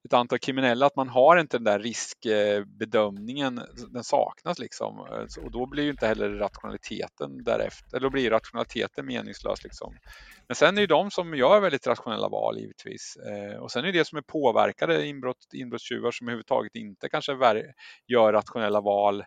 [0.05, 3.61] ett antal kriminella att man har inte den där riskbedömningen,
[3.93, 4.99] den saknas liksom.
[5.43, 9.95] Och då blir ju inte heller rationaliteten därefter, eller då blir rationaliteten meningslös liksom.
[10.47, 13.17] Men sen är det de som gör väldigt rationella val givetvis.
[13.17, 17.31] Eh, och sen är det som är påverkade inbrott, inbrottstjuvar som överhuvudtaget inte kanske
[18.07, 19.23] gör rationella val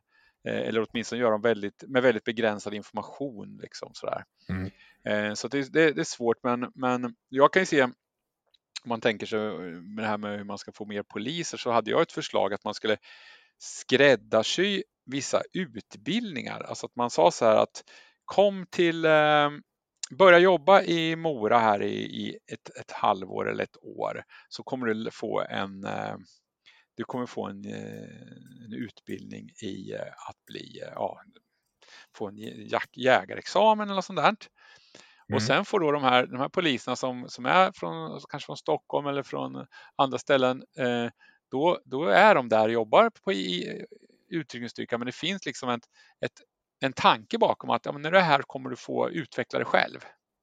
[0.48, 3.58] eh, eller åtminstone gör dem väldigt, med väldigt begränsad information.
[3.62, 4.24] Liksom, sådär.
[4.48, 4.70] Mm.
[5.04, 7.88] Eh, så det, det, det, är svårt men, men jag kan ju se
[8.84, 9.54] om man tänker sig eh,
[9.94, 12.54] med det här med hur man ska få mer poliser så hade jag ett förslag
[12.54, 12.96] att man skulle
[13.58, 16.60] skräddarsy vissa utbildningar.
[16.60, 17.84] Alltså att man sa så här att
[18.24, 19.50] kom till, eh,
[20.18, 24.86] börja jobba i Mora här i, i ett, ett, halvår eller ett år så kommer
[24.86, 26.16] du få en eh,
[26.94, 31.22] du kommer få en, eh, en utbildning i eh, att bli, eh, ja,
[32.14, 32.36] få en
[32.92, 34.34] jägarexamen eller sånt där.
[35.32, 35.36] Mm.
[35.36, 38.56] Och sen får då de här, de här poliserna som, som är från, kanske från
[38.56, 39.66] Stockholm eller från
[39.96, 41.10] andra ställen, eh,
[41.50, 43.84] då, då är de där och jobbar på i,
[44.32, 45.00] utryckningsstyrkan.
[45.00, 45.84] Men det finns liksom ett,
[46.24, 46.32] ett,
[46.80, 49.66] en tanke bakom att ja, men när du är här kommer du få utveckla dig
[49.66, 49.98] själv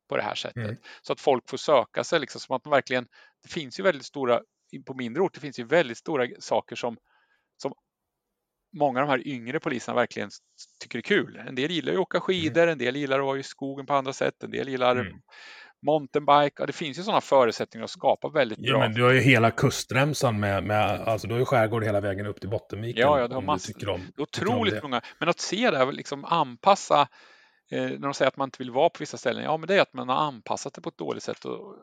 [0.09, 0.63] på det här sättet.
[0.63, 0.77] Mm.
[1.01, 3.07] Så att folk får söka sig, liksom, som att man verkligen,
[3.43, 4.41] det finns ju väldigt stora,
[4.85, 6.97] på mindre orter finns ju väldigt stora saker som
[8.71, 10.29] många av de här yngre poliserna verkligen
[10.79, 11.41] tycker är kul.
[11.47, 12.71] En del gillar att åka skidor, mm.
[12.71, 15.13] en del gillar att vara i skogen på andra sätt, en del gillar mm.
[15.85, 16.55] mountainbike.
[16.57, 18.79] Ja, det finns ju sådana förutsättningar att skapa väldigt ja, bra.
[18.79, 22.25] Men du har ju hela kustremsan med, med alltså du har ju skärgård hela vägen
[22.25, 23.01] upp till Bottenviken.
[23.01, 23.89] Ja, ja, du har massor.
[23.89, 25.01] Om, otroligt om många.
[25.19, 27.07] Men att se det här, liksom anpassa
[27.71, 29.75] eh, när de säger att man inte vill vara på vissa ställen, ja men det
[29.75, 31.45] är att man har anpassat det på ett dåligt sätt.
[31.45, 31.75] Och,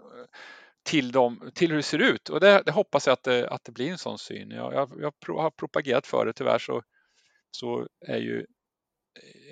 [0.86, 2.28] till, dem, till hur det ser ut.
[2.28, 4.50] Och det, det hoppas jag att det, att det blir en sån syn.
[4.50, 6.82] Jag, jag, jag har propagerat för det, tyvärr så,
[7.50, 8.46] så är ju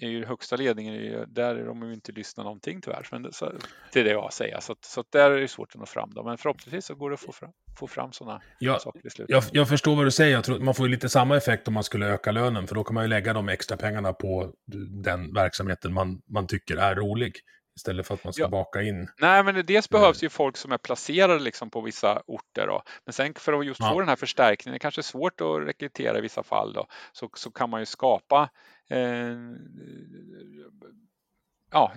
[0.01, 3.09] är ju högsta ledningen, där är de ju inte lyssna någonting tyvärr.
[3.11, 3.53] Men det, så,
[3.93, 4.61] det är det jag att säga.
[4.61, 6.11] Så, så där är det svårt att nå fram.
[6.15, 6.25] Då.
[6.25, 9.31] Men förhoppningsvis så går det att få fram, få fram sådana ja, saker i slutet.
[9.31, 10.33] Jag, jag, förstår vad du säger.
[10.33, 12.67] Jag tror, man får ju lite samma effekt om man skulle öka lönen.
[12.67, 14.53] För då kan man ju lägga de extra pengarna på
[15.03, 17.33] den verksamheten man, man tycker är rolig.
[17.77, 18.49] Istället för att man ska ja.
[18.49, 19.09] baka in.
[19.19, 22.67] Nej, men dels behövs ju folk som är placerade liksom på vissa orter.
[22.67, 22.83] Då.
[23.05, 23.91] Men sen för att just ja.
[23.91, 26.87] få den här förstärkningen, det är kanske är svårt att rekrytera i vissa fall, då,
[27.13, 28.51] så, så kan man ju skapa
[28.91, 29.37] eh,
[31.71, 31.93] ja,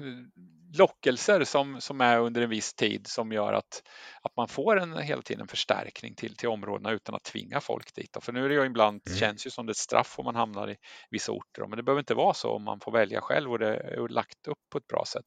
[0.78, 3.84] lockelser som, som är under en viss tid som gör att,
[4.22, 7.96] att man får en hela tiden en förstärkning till, till områdena utan att tvinga folk
[7.96, 8.14] dit.
[8.14, 8.22] Då.
[8.22, 9.20] För nu är det ju ibland, mm.
[9.20, 10.76] känns ju som ett straff om man hamnar i
[11.10, 13.78] vissa orter, men det behöver inte vara så om man får välja själv och det
[13.78, 15.26] är lagt upp på ett bra sätt.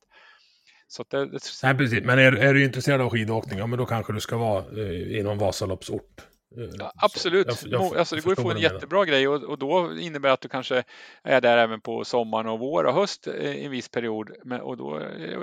[0.91, 1.41] Så det, det...
[1.63, 2.05] Nej, precis.
[2.05, 5.19] Men är, är du intresserad av skidåkning, ja men då kanske du ska vara eh,
[5.19, 6.21] i någon Vasaloppsort.
[6.57, 9.59] Eh, ja, absolut, jag, jag, alltså, det går att få en jättebra grej och, och,
[9.59, 10.85] då innebär det att du kanske
[11.23, 14.31] är där även på sommaren och vår och höst i en viss period.
[14.45, 14.99] Men, och då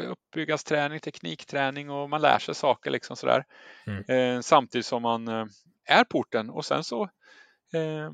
[0.07, 3.43] uppbyggasträning, teknikträning och man lär sig saker liksom sådär.
[3.85, 4.35] Mm.
[4.37, 5.45] Eh, samtidigt som man eh,
[5.85, 7.03] är porten och sen så
[7.73, 8.11] eh,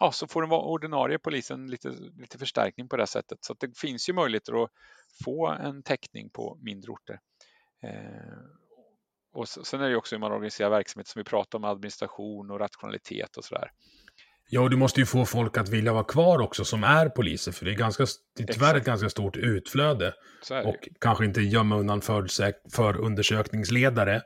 [0.00, 1.88] ja, så får den ordinarie polisen lite,
[2.18, 3.44] lite förstärkning på det sättet.
[3.44, 4.70] Så det finns ju möjligheter att
[5.24, 7.20] få en täckning på mindre orter.
[7.82, 7.90] Eh,
[9.32, 12.60] och sen är det också hur man organiserar verksamhet som vi pratar om, administration och
[12.60, 13.70] rationalitet och sådär.
[14.52, 17.52] Ja, och du måste ju få folk att vilja vara kvar också som är poliser,
[17.52, 18.80] för det är, ganska, det är tyvärr Exakt.
[18.80, 20.14] ett ganska stort utflöde.
[20.64, 22.26] Och kanske inte gömma undan för,
[22.76, 24.22] för undersökningsledare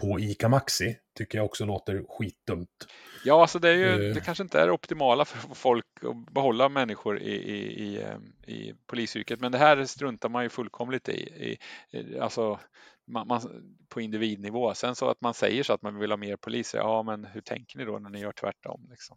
[0.00, 2.86] på ICA Maxi, tycker jag också låter skitdumt.
[3.24, 7.20] Ja, alltså det, är ju, det kanske inte är optimala för folk att behålla människor
[7.20, 11.58] i, i, i, ehm, i polisyrket, men det här struntar man ju fullkomligt i.
[11.92, 12.60] i alltså,
[13.06, 13.40] man, man,
[13.88, 14.74] på individnivå.
[14.74, 17.40] Sen så att man säger så att man vill ha mer poliser, ja men hur
[17.40, 18.86] tänker ni då när ni gör tvärtom?
[18.90, 19.16] Liksom?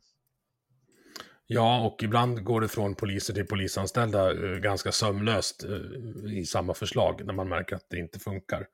[1.47, 6.73] Ja, och ibland går det från poliser till polisanställda eh, ganska sömlöst eh, i samma
[6.73, 8.67] förslag när man märker att det inte funkar.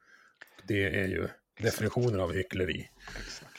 [0.68, 1.28] Det är ju
[1.58, 2.89] definitionen av hyckleri.
[3.20, 3.51] Exakt.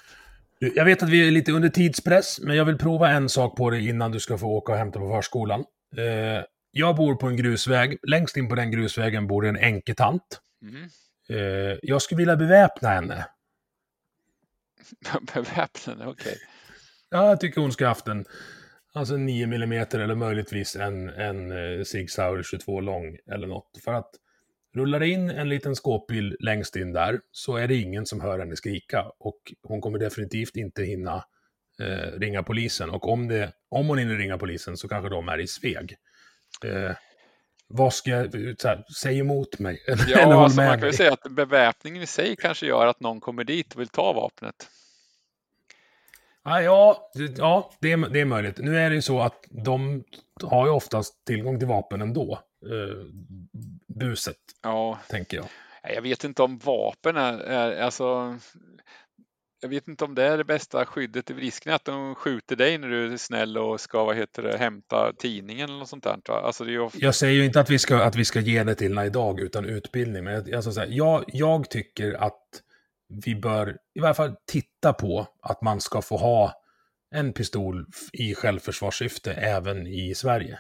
[0.59, 3.71] Jag vet att vi är lite under tidspress, men jag vill prova en sak på
[3.71, 5.65] dig innan du ska få åka och hämta på förskolan.
[5.97, 7.99] Eh, jag bor på en grusväg.
[8.03, 10.41] Längst in på den grusvägen bor en änketant.
[10.63, 10.89] Mm.
[11.29, 13.27] Eh, jag skulle vilja beväpna henne.
[15.35, 16.37] Beväpnande, okej.
[17.11, 18.25] Ja, jag tycker hon ska haft en,
[18.93, 23.71] alltså 9 mm eller möjligtvis en, en eh, Sig Sauer 22 lång eller något.
[23.85, 24.11] För att
[24.79, 28.57] rullar in en liten skåpbil längst in där så är det ingen som hör henne
[28.57, 29.05] skrika.
[29.19, 31.25] Och hon kommer definitivt inte hinna
[31.81, 32.91] eh, ringa polisen.
[32.91, 35.97] Och om, det, om hon hinner ringa polisen så kanske de är i Sveg.
[36.65, 36.91] Eh,
[37.69, 39.85] vad ska jag, så här, säg emot mig.
[39.89, 43.01] Eller Ja, håll alltså man kan ju säga att beväpningen i sig kanske gör att
[43.01, 44.69] någon kommer dit och vill ta vapnet.
[46.45, 48.59] Ja, ja, det- ja det, är, det är möjligt.
[48.59, 50.05] Nu är det ju så att de
[50.43, 52.39] har ju oftast tillgång till vapen ändå.
[52.67, 53.05] Eh,
[53.99, 55.47] buset, Ja, tänker jag.
[55.83, 58.39] Jag vet inte om vapen är, är alltså.
[59.61, 61.31] Jag vet inte om det är det bästa skyddet.
[61.31, 64.59] Risken är att de skjuter dig när du är snäll och ska vad heter det,
[64.59, 66.21] hämta tidningen eller något sånt där.
[66.29, 68.65] Alltså det är ofta, Jag säger ju inte att vi ska, att vi ska ge
[68.65, 70.25] det till idag utan utbildning.
[70.25, 72.43] Men jag, alltså så här, jag, jag tycker att
[73.25, 76.53] vi bör i varje fall titta på att man ska få ha
[77.15, 80.59] en pistol i självförsvarssyfte även i Sverige.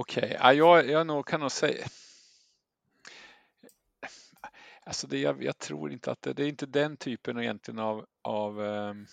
[0.00, 1.86] Okej, ja, jag, jag nog, kan nog säga.
[4.84, 8.06] Alltså det, jag, jag tror inte att det, det är inte den typen egentligen av,
[8.22, 9.06] av ehm,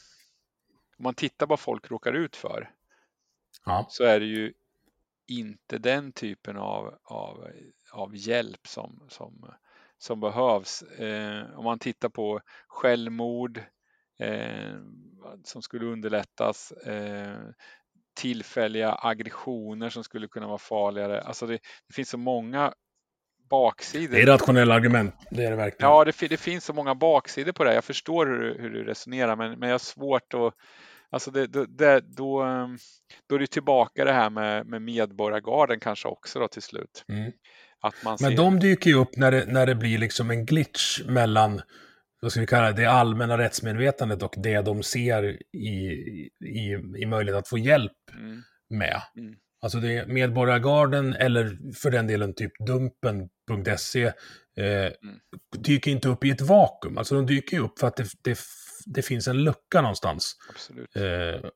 [0.98, 2.72] om man tittar vad folk råkar ut för
[3.66, 3.86] Ja.
[3.90, 4.54] så är det ju
[5.28, 7.48] inte den typen av, av,
[7.92, 9.54] av hjälp som, som,
[9.98, 10.82] som behövs.
[10.82, 13.64] Eh, om man tittar på självmord
[14.18, 14.76] eh,
[15.44, 17.50] som skulle underlättas, eh,
[18.16, 21.22] tillfälliga aggressioner som skulle kunna vara farligare.
[21.22, 21.54] Alltså det,
[21.88, 22.74] det finns så många
[23.50, 24.16] baksidor.
[24.16, 25.92] Det är rationella argument, det är det verkligen.
[25.92, 27.74] Ja, det, det finns så många baksidor på det.
[27.74, 30.54] Jag förstår hur, hur du resonerar, men, men jag har svårt att...
[31.10, 32.78] Alltså det, då, det, då, ehm,
[33.30, 37.06] då är det tillbaka det här med, med medborgargarden kanske också då till slut.
[37.10, 37.32] Mm.
[37.82, 40.46] Att man Men ser, de dyker ju upp när det, när det blir liksom en
[40.46, 41.62] glitch mellan,
[42.22, 45.24] vad ska vi kalla det, det allmänna rättsmedvetandet och det de ser
[45.56, 45.70] i,
[46.46, 47.92] i, i möjlighet att få hjälp
[48.76, 49.02] med.
[49.18, 49.36] Mm.
[49.62, 54.14] Alltså det är Medborgargarden eller för den delen typ Dumpen.se eh,
[54.58, 54.92] Mm.
[55.58, 56.98] dyker inte upp i ett vakuum.
[56.98, 58.40] Alltså de dyker ju upp för att det, det,
[58.86, 60.36] det finns en lucka någonstans.
[60.50, 60.96] absolut.
[60.96, 61.50] Eh,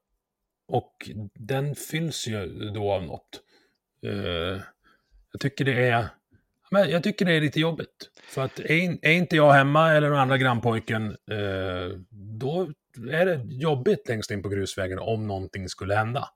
[0.67, 3.41] och den fylls ju då av något.
[4.05, 4.61] Eh,
[5.31, 6.07] jag tycker det är...
[6.71, 8.09] Men jag tycker det är lite jobbigt.
[8.23, 11.97] För att är inte jag hemma eller den andra grannpojken, eh,
[12.39, 12.69] då
[13.11, 16.29] är det jobbigt längst in på grusvägen om någonting skulle hända.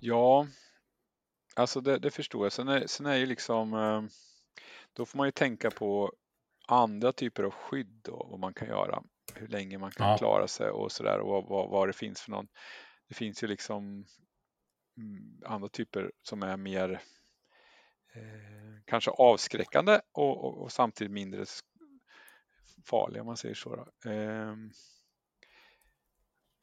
[0.00, 0.46] Ja,
[1.56, 2.52] alltså det, det förstår jag.
[2.52, 4.02] Sen är, sen är ju liksom, eh,
[4.92, 6.12] då får man ju tänka på
[6.66, 9.02] andra typer av skydd då, vad man kan göra.
[9.34, 10.18] Hur länge man kan Ja.
[10.18, 12.48] klara sig och sådär och vad, vad, vad det finns för någon.
[13.08, 14.06] Det finns ju liksom
[14.96, 17.02] mm, andra typer som är mer
[18.14, 21.44] eh, kanske avskräckande och, och, och samtidigt mindre
[22.86, 23.76] farliga om man säger så.
[23.76, 24.10] Då.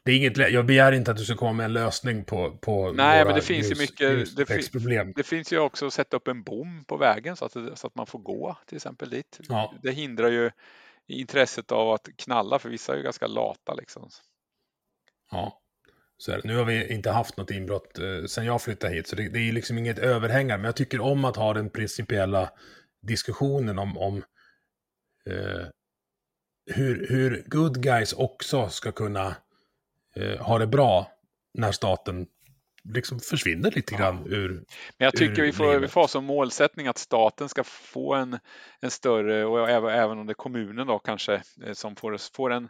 [0.06, 2.92] Det är inget, jag begär inte att du ska komma med en lösning på, på
[2.92, 5.14] Nej, men det finns ju grus- mycket- det grusvägsproblem.
[5.16, 7.96] Det finns ju också att sätta upp en bom på vägen så att, så att
[7.96, 9.40] man får gå till exempel dit.
[9.50, 9.74] Ja.
[9.84, 10.52] Det hindrar ju
[11.08, 14.10] intresset av att knalla för vissa är ju ganska lata liksom.
[15.32, 15.62] Ja,
[16.18, 16.48] så är det.
[16.48, 19.40] Nu har vi inte haft något inbrott eh, sen jag flyttade hit, så det, det
[19.40, 20.58] är liksom inget överhängande.
[20.58, 22.50] Men jag tycker om att ha den principiella
[23.08, 24.18] diskussionen om, om
[25.30, 25.66] eh,
[26.76, 29.36] hur, hur good guys också ska kunna
[30.16, 31.08] eh, ha det bra
[31.54, 32.28] när staten
[32.94, 34.50] liksom försvinner lite grann ur...
[34.98, 38.40] Men jag tycker vi får, vi får ha som målsättning att staten ska få en,
[38.82, 41.34] en större, och även, även om det är kommunen då kanske,
[41.66, 42.70] eh, som får, får en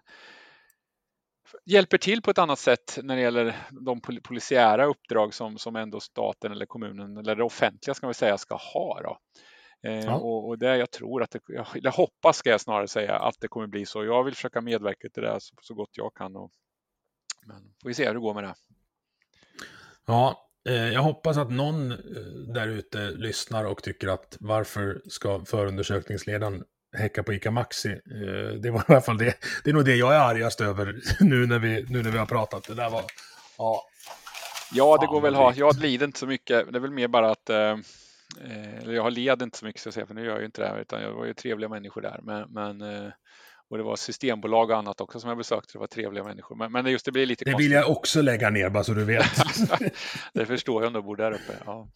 [1.65, 5.75] hjälper till på ett annat sätt när det gäller de pol- polisiära uppdrag som, som
[5.75, 9.01] ändå staten eller kommunen eller det offentliga ska vi säga ska ha.
[9.01, 9.17] Då.
[9.89, 10.15] Eh, Ja.
[10.15, 13.35] och, och det jag tror att det, jag, eller hoppas ska jag snarare säga att
[13.39, 14.05] det kommer bli så.
[14.05, 16.35] Jag vill försöka medverka till det så, så gott jag kan.
[16.35, 16.51] Och,
[17.45, 18.55] men får vi se hur det går med det.
[20.05, 21.97] Ja, eh, jag hoppas att någon eh,
[22.53, 26.63] där ute lyssnar och tycker att varför ska förundersökningsledaren
[26.97, 27.89] häcka på ICA Maxi?
[27.89, 29.35] Eh, det var i alla fall det.
[29.63, 32.25] Det är nog det jag är argast över nu när vi, nu när vi har
[32.25, 32.63] pratat.
[32.63, 33.03] Det där var...
[33.57, 33.87] Ja,
[34.73, 35.53] Ja, det går väl ha.
[35.53, 36.71] Jag lider inte så mycket.
[36.71, 39.93] Det är väl mer bara att eller jag har led inte så mycket ska jag
[39.93, 42.01] säga, för nu gör jag ju inte det här, utan jag var ju trevliga människor
[42.01, 42.19] där.
[42.23, 42.81] Men, men,
[43.69, 46.55] och det var systembolag och annat också som jag besökte, det var trevliga människor.
[46.55, 47.65] Men, men det just det blir lite det konstigt.
[47.65, 49.25] vill jag också lägga ner, bara så du vet.
[50.33, 51.53] det förstår jag om du bor där uppe.
[51.65, 51.89] Ja.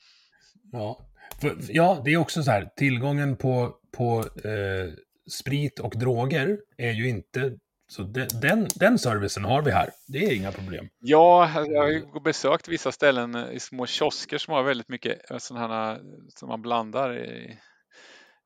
[0.72, 1.10] Ja,
[1.42, 4.94] för, ja det är också så här, tillgången på, på eh,
[5.32, 7.58] sprit och droger är ju inte
[7.88, 9.90] Så de, den, den servicen har vi här.
[10.08, 10.90] Det är inga problem.
[11.00, 16.02] Ja, jag har besökt vissa ställen i små kiosker som har väldigt mycket sådana här
[16.36, 17.60] som man blandar i,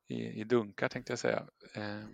[0.10, 1.44] i, i dunkar tänkte jag säga.
[1.76, 2.06] Eh,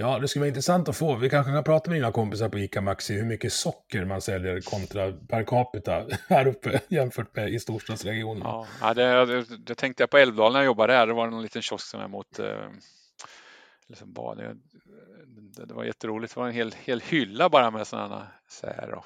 [0.00, 1.14] Ja, det skulle vara intressant att få.
[1.14, 4.60] Vi kanske kan prata med dina kompisar på ICA Maxi hur mycket socker man säljer
[4.60, 8.42] kontra per capita här uppe jämfört med i storstadsregionen.
[8.80, 11.06] Ja, det, det, det tänkte jag på Älvdalen när jag jobbade där.
[11.06, 12.68] Det var en liten kiosk som är mot eh,
[13.86, 14.56] liksom bara, det,
[15.66, 16.34] det, var jätteroligt.
[16.34, 18.94] Det var en hel, hel hylla bara med sådana så här.
[18.94, 19.04] Och...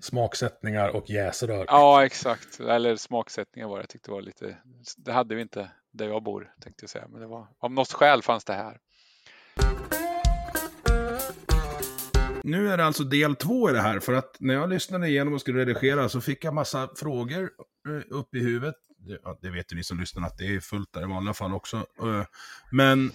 [0.00, 1.64] Smaksättningar och jäsrör.
[1.68, 2.60] Ja, exakt.
[2.60, 3.82] Eller smaksättningar var det.
[3.82, 4.56] Jag tyckte det var lite.
[4.96, 7.08] Det hade vi inte där jag bor tänkte jag säga.
[7.08, 8.78] Men det var av något skäl fanns det här.
[12.48, 15.34] Nu är det alltså del två i det här, för att när jag lyssnade igenom
[15.34, 17.50] och skulle redigera så fick jag massa frågor
[17.88, 18.74] eh, upp i huvudet.
[18.98, 21.54] Det, det vet ju ni som lyssnar att det är fullt där i vanliga fall
[21.54, 21.76] också.
[21.76, 22.24] Eh,
[22.70, 23.12] men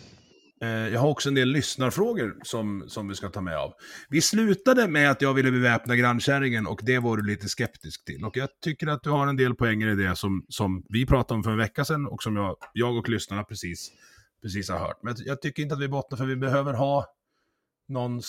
[0.62, 3.74] eh, jag har också en del lyssnarfrågor som, som vi ska ta med av.
[4.10, 8.26] Vi slutade med att jag ville beväpna grannkärringen och det var du lite skeptisk till.
[8.26, 11.38] Och jag tycker att du har en del poänger i det som, som vi pratade
[11.38, 13.92] om för en vecka sedan och som jag, jag och lyssnarna precis,
[14.44, 15.00] precis har hört.
[15.04, 17.16] Men jag tycker inte att vi bottnar för vi behöver ha
[17.88, 18.22] någon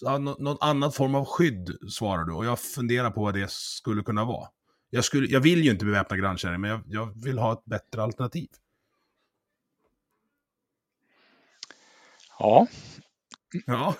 [0.00, 2.32] ja, någon annat form av skydd, svarar du.
[2.32, 4.48] Och jag funderar på vad det skulle kunna vara.
[4.90, 8.02] Jag, skulle, jag vill ju inte beväpna grannkärringen, men jag, jag vill ha ett bättre
[8.02, 8.48] alternativ.
[12.38, 12.66] Ja.
[13.66, 13.94] Ja.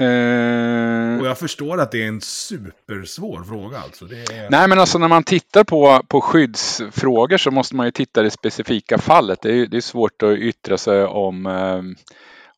[0.00, 1.20] Eh...
[1.20, 3.78] Och jag förstår att det är en supersvår fråga.
[3.78, 4.04] Alltså.
[4.04, 4.50] Är...
[4.50, 8.24] Nej, men alltså när man tittar på, på skyddsfrågor så måste man ju titta i
[8.24, 9.38] det specifika fallet.
[9.42, 11.82] Det är, det är svårt att yttra sig om eh,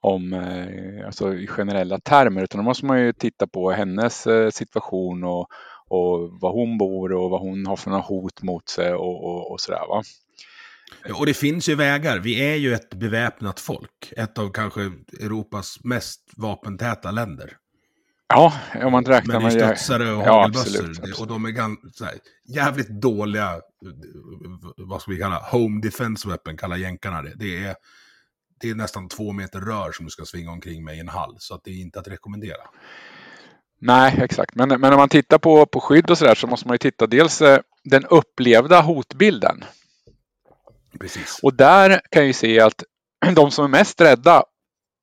[0.01, 4.51] om eh, alltså i generella termer utan då måste man ju titta på hennes eh,
[4.51, 5.49] situation och,
[5.89, 9.61] och var hon bor och vad hon har för hot mot sig och, och, och
[9.61, 9.89] sådär.
[9.89, 10.03] Va?
[11.15, 12.19] Och det finns ju vägar.
[12.19, 14.13] Vi är ju ett beväpnat folk.
[14.17, 14.81] Ett av kanske
[15.21, 17.57] Europas mest vapentäta länder.
[18.29, 18.53] Ja,
[18.85, 19.53] om man räknar med...
[19.53, 21.21] studsare och ja, hagelbössor.
[21.21, 22.09] Och de är ganska,
[22.49, 23.61] jävligt dåliga,
[24.77, 27.33] vad ska vi kalla, home defense weapon, kallar jänkarna det.
[27.37, 27.77] Det är
[28.61, 31.37] det är nästan två meter rör som du ska svinga omkring med i en hall.
[31.39, 32.63] Så att det är inte att rekommendera.
[33.79, 34.55] Nej, exakt.
[34.55, 37.07] Men, men om man tittar på, på skydd och sådär så måste man ju titta
[37.07, 39.65] dels eh, den upplevda hotbilden.
[40.99, 41.39] Precis.
[41.43, 42.85] Och där kan jag ju se att
[43.35, 44.43] de som är mest rädda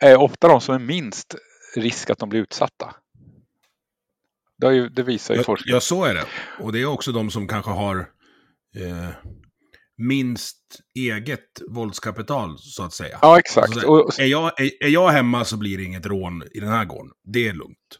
[0.03, 1.35] är ofta de som är minst
[1.75, 2.95] risk att de blir utsatta.
[4.57, 5.73] Det, ju, det visar ju forskning.
[5.73, 6.25] Ja, så är det.
[6.59, 7.97] Och det är också de som kanske har
[8.75, 9.09] eh,
[9.97, 10.57] minst
[10.95, 13.19] eget våldskapital, så att säga.
[13.21, 13.85] Ja, exakt.
[13.85, 16.85] Alltså, är, jag, är, är jag hemma så blir det inget rån i den här
[16.85, 17.11] gården.
[17.23, 17.99] Det är lugnt.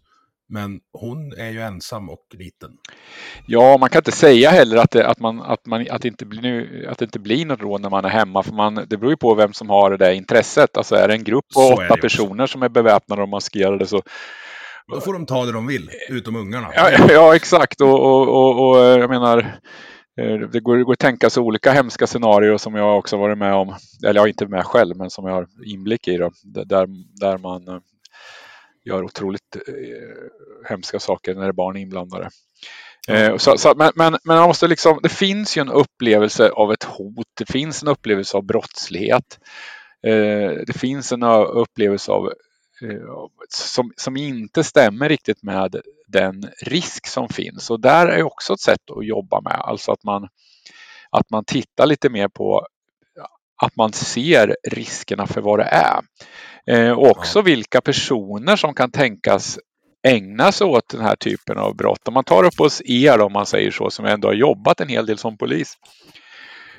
[0.54, 2.70] Men hon är ju ensam och liten.
[3.48, 6.26] Ja, man kan inte säga heller att det, att man, att man, att det inte
[6.26, 8.44] blir, att det inte blir något rån när man är hemma.
[8.44, 10.78] För man, det beror ju på vem som har det där intresset.
[10.78, 14.02] Alltså är det en grupp på åtta personer som är beväpnade och maskerade så
[14.88, 16.68] då får de ta det de vill, utom ungarna.
[16.76, 17.82] Ja, ja exakt.
[17.82, 19.60] Och, och, och, och jag menar,
[20.18, 23.38] Eh, det går, det går att tänka sig olika hemska scenarier som jag också varit
[23.38, 26.32] med om, eller jag är inte med själv, men som jag har inblick i, då,
[26.44, 26.88] där,
[27.20, 27.80] där man eh,
[28.86, 32.30] gör otroligt eh, hemska saker när det är barn inblandade.
[33.08, 36.72] Eh, så, så, men, men, men man måste liksom, det finns ju en upplevelse av
[36.72, 39.40] ett hot, det finns en upplevelse av brottslighet.
[40.08, 42.34] Eh, det finns en upplevelse av
[43.50, 47.70] som, som inte stämmer riktigt med den risk som finns.
[47.70, 50.28] Och där är också ett sätt att jobba med, alltså att man,
[51.10, 52.68] att man tittar lite mer på
[53.62, 56.00] att man ser riskerna för vad det är.
[56.68, 59.60] Eh, och också vilka personer som kan tänkas
[60.08, 62.08] ägna sig åt den här typen av brott.
[62.08, 64.88] Om man tar upp oss er, om man säger så, som ändå har jobbat en
[64.88, 65.78] hel del som polis,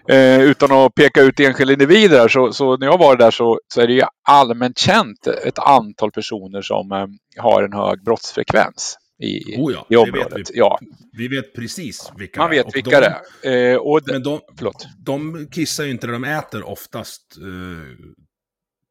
[0.09, 3.81] Eh, utan att peka ut enskilda individer så, så, när jag var där så, så
[3.81, 7.07] är det ju allmänt känt ett antal personer som eh,
[7.43, 10.39] har en hög brottsfrekvens i, oh ja, i området.
[10.39, 10.59] Vet vi.
[10.59, 10.79] Ja.
[11.13, 13.07] vi vet precis vilka Man vet vilka de,
[13.43, 13.73] det är.
[13.73, 14.87] Eh, och men de, förlåt.
[14.99, 17.45] de kissar ju inte när de äter oftast, eh,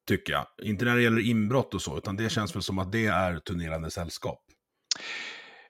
[0.08, 0.46] tycker jag.
[0.64, 3.40] Inte när det gäller inbrott och så, utan det känns väl som att det är
[3.40, 4.40] turnerande sällskap.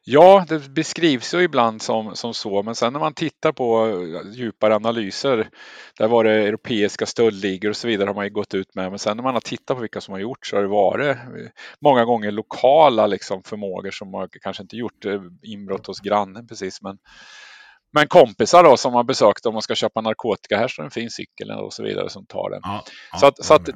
[0.05, 3.89] Ja, det beskrivs ju ibland som, som så, men sen när man tittar på
[4.33, 5.49] djupare analyser,
[5.97, 8.99] där var det europeiska stöldligor och så vidare har man ju gått ut med, men
[8.99, 11.17] sen när man har tittat på vilka som har gjort så har det varit eh,
[11.81, 16.81] många gånger lokala liksom förmågor som har kanske inte gjort eh, inbrott hos grannen precis,
[16.81, 16.97] men
[17.95, 21.09] men kompisar då som har besökt om man ska köpa narkotika, här står en fin
[21.09, 22.59] cykel och så vidare som tar den.
[22.63, 22.83] Ja,
[23.19, 23.69] så, att, så att,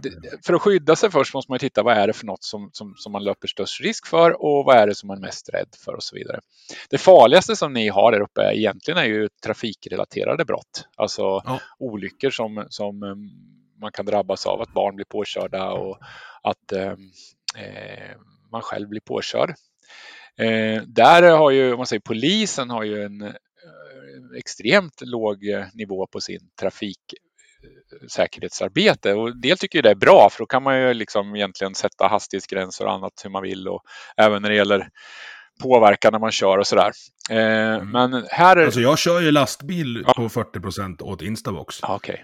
[0.45, 2.93] för att skydda sig först måste man titta vad är det för något som, som,
[2.97, 5.67] som man löper störst risk för och vad är det som man är mest rädd
[5.85, 6.39] för och så vidare.
[6.89, 11.59] Det farligaste som ni har där uppe egentligen är ju trafikrelaterade brott, alltså ja.
[11.79, 13.17] olyckor som, som mm,
[13.81, 15.97] man kan drabbas av, att barn blir påkörda och
[16.43, 16.93] att eh,
[18.51, 19.49] man själv blir påkörd.
[20.37, 23.33] Eh, där har ju, om man säger polisen har ju en
[24.35, 25.37] extremt låg
[25.73, 30.81] nivå på sin trafiksäkerhetsarbete och det tycker jag det är bra för då kan man
[30.81, 33.81] ju liksom egentligen sätta hastighetsgränser och annat hur man vill och
[34.17, 34.89] även när det gäller
[35.61, 36.91] påverkan när man kör och sådär.
[37.29, 37.91] Eh, mm.
[37.91, 38.65] Men här är...
[38.65, 40.13] Alltså jag kör ju lastbil ja.
[40.13, 41.79] på 40 procent åt Instabox.
[41.81, 42.17] Ja, okay.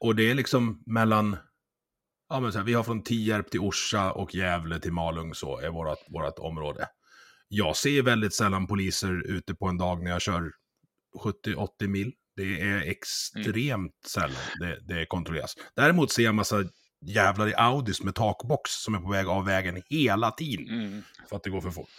[0.00, 1.36] Och det är liksom mellan,
[2.28, 5.60] ja men så här, vi har från Tierp till Orsa och Gävle till Malung så
[5.60, 6.88] är vårat, vårat område.
[7.48, 10.50] Jag ser väldigt sällan poliser ute på en dag när jag kör
[11.14, 12.12] 70-80 mil.
[12.36, 13.90] Det är extremt mm.
[14.06, 15.56] sällan det, det kontrolleras.
[15.76, 16.64] Däremot ser jag massa
[17.06, 20.68] jävlar i Audis med takbox som är på väg av vägen hela tiden.
[20.68, 21.02] Mm.
[21.28, 21.90] För att det går för fort.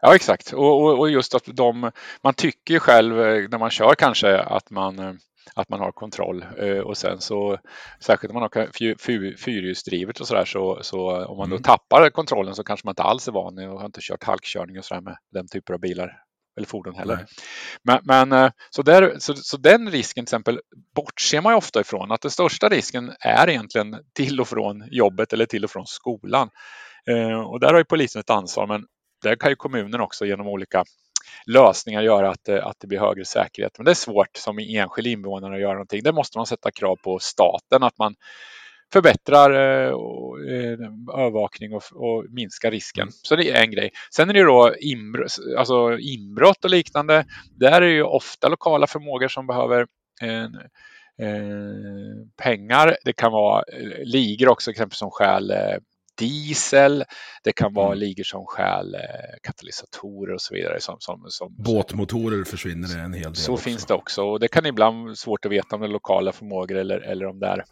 [0.00, 1.90] Ja exakt och, och, och, just att de,
[2.22, 5.12] man tycker själv eh, när man kör kanske att man eh,
[5.54, 7.58] att man har kontroll eh, och sen så
[8.00, 11.62] särskilt om man har fyrhjulsdrivet och sådär så, så om man då mm.
[11.62, 14.84] tappar kontrollen så kanske man inte alls är van och har inte kört halkkörning och
[14.84, 16.22] sådär med den typen av bilar
[16.56, 17.26] eller fordon heller.
[17.82, 20.60] Men, men, så, där, så, så den risken till exempel
[20.94, 25.46] bortser man ofta ifrån att den största risken är egentligen till och från jobbet eller
[25.46, 26.50] till och från skolan.
[27.46, 28.84] Och där har ju polisen ett ansvar men
[29.22, 30.84] där kan ju kommunen också genom olika
[31.46, 33.72] lösningar göra att, eh, att det blir högre säkerhet.
[33.78, 36.02] Men det är svårt som enskild invånare att göra någonting.
[36.02, 38.14] Där måste man sätta krav på staten att man
[38.92, 40.78] förbättrar eh, eh,
[41.18, 43.02] övervakning och, och minskar risken.
[43.02, 43.12] Mm.
[43.22, 43.90] Så det är en grej.
[44.14, 47.24] Sen är det då inbrott, alltså inbrott och liknande.
[47.56, 49.86] Där är det ju ofta lokala förmågor som behöver
[50.22, 50.44] eh,
[51.28, 52.96] eh, pengar.
[53.04, 53.64] Det kan vara
[54.04, 55.52] ligor också exempel som stjäl
[56.18, 57.04] diesel.
[57.44, 57.98] Det kan vara mm.
[57.98, 59.00] ligor som stjäl eh,
[59.42, 60.80] katalysatorer och så vidare.
[60.80, 63.36] Som, som, som Båtmotorer försvinner det en hel del.
[63.36, 63.64] Så också.
[63.64, 66.32] finns det också och det kan ibland vara svårt att veta om det är lokala
[66.32, 67.64] förmågor eller, eller om det är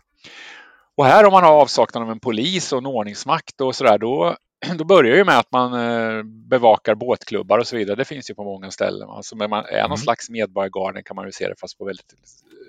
[1.00, 4.36] och här om man har avsaknad av en polis och en ordningsmakt och sådär då,
[4.78, 7.96] då börjar ju med att man eh, bevakar båtklubbar och så vidare.
[7.96, 9.08] Det finns ju på många ställen.
[9.08, 9.96] Alltså, man är någon mm.
[9.96, 12.14] slags medborgargarden kan man ju se det fast på väldigt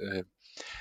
[0.03, 0.25] eh,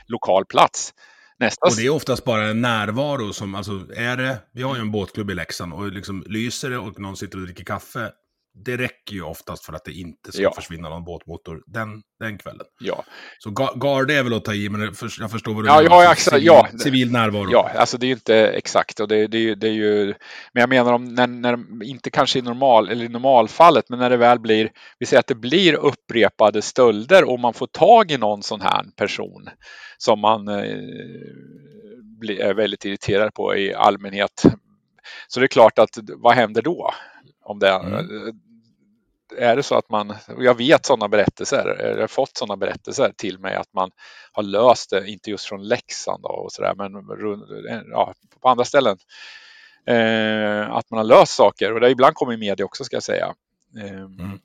[0.06, 0.94] lokal plats.
[1.38, 1.66] Nästa...
[1.66, 4.90] Och det är oftast bara en närvaro som, alltså är det, vi har ju en
[4.90, 8.12] båtklubb i Leksand och liksom lyser det och någon sitter och dricker kaffe,
[8.54, 10.52] det räcker ju oftast för att det inte ska ja.
[10.52, 12.66] försvinna någon båtmotor den, den kvällen.
[12.80, 13.04] Ja.
[13.38, 14.80] Så Garde är väl att ta i, men
[15.20, 16.02] jag förstår vad du ja, menar.
[16.02, 16.68] Ja, civil, ja.
[16.78, 17.48] civil närvaro.
[17.52, 19.00] Ja, alltså det är ju inte exakt.
[19.00, 20.14] Och det, det, det är ju,
[20.52, 24.10] men jag menar om, när, när, inte kanske i, normal, eller i normalfallet, men när
[24.10, 28.18] det väl blir, vi säger att det blir upprepade stölder och man får tag i
[28.18, 29.48] någon sån här person
[29.98, 30.64] som man eh,
[32.20, 34.42] blir, är väldigt irriterad på i allmänhet.
[35.28, 36.90] Så det är klart att vad händer då?
[37.50, 38.40] Om det, mm
[39.36, 43.38] är det så att man, jag vet sådana berättelser, jag har fått sådana berättelser till
[43.38, 43.90] mig att man
[44.32, 46.92] har löst det, inte just från Leksand och sådär, men
[47.90, 48.98] ja, på andra ställen.
[49.86, 52.96] Eh, att man har löst saker och det har ibland kommit i media också ska
[52.96, 53.34] jag säga.
[53.78, 54.40] Eh, mm.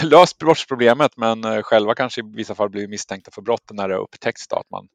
[0.02, 3.96] Löst brottsproblemet men eh, själva kanske i vissa fall blir misstänkta för brott när det
[3.96, 4.88] upptäckts då, att man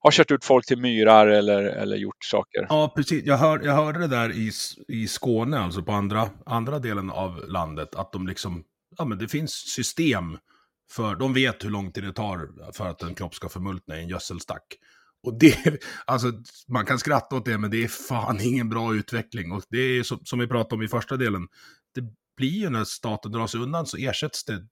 [0.00, 2.66] har kört ut folk till myrar eller, eller gjort saker.
[2.68, 3.24] Ja, precis.
[3.24, 4.52] Jag, hör, jag hörde det där i,
[4.88, 8.64] i Skåne, alltså på andra, andra delen av landet, att de liksom,
[8.98, 10.38] ja men det finns system
[10.90, 14.02] för, de vet hur lång tid det tar för att en kropp ska förmultna i
[14.02, 14.78] en gödselstack.
[15.22, 16.32] Och det, alltså
[16.68, 19.52] man kan skratta åt det, men det är fan ingen bra utveckling.
[19.52, 21.48] Och det är som, som vi pratade om i första delen,
[21.94, 22.00] det
[22.36, 24.66] blir ju när staten drar sig undan så ersätts det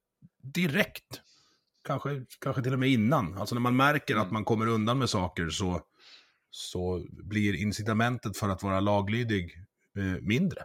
[0.53, 1.21] direkt
[1.87, 2.09] kanske,
[2.41, 3.37] kanske till och med innan.
[3.37, 4.25] Alltså när man märker mm.
[4.25, 5.81] att man kommer undan med saker så,
[6.51, 9.51] så blir incitamentet för att vara laglydig
[9.97, 10.63] eh, mindre.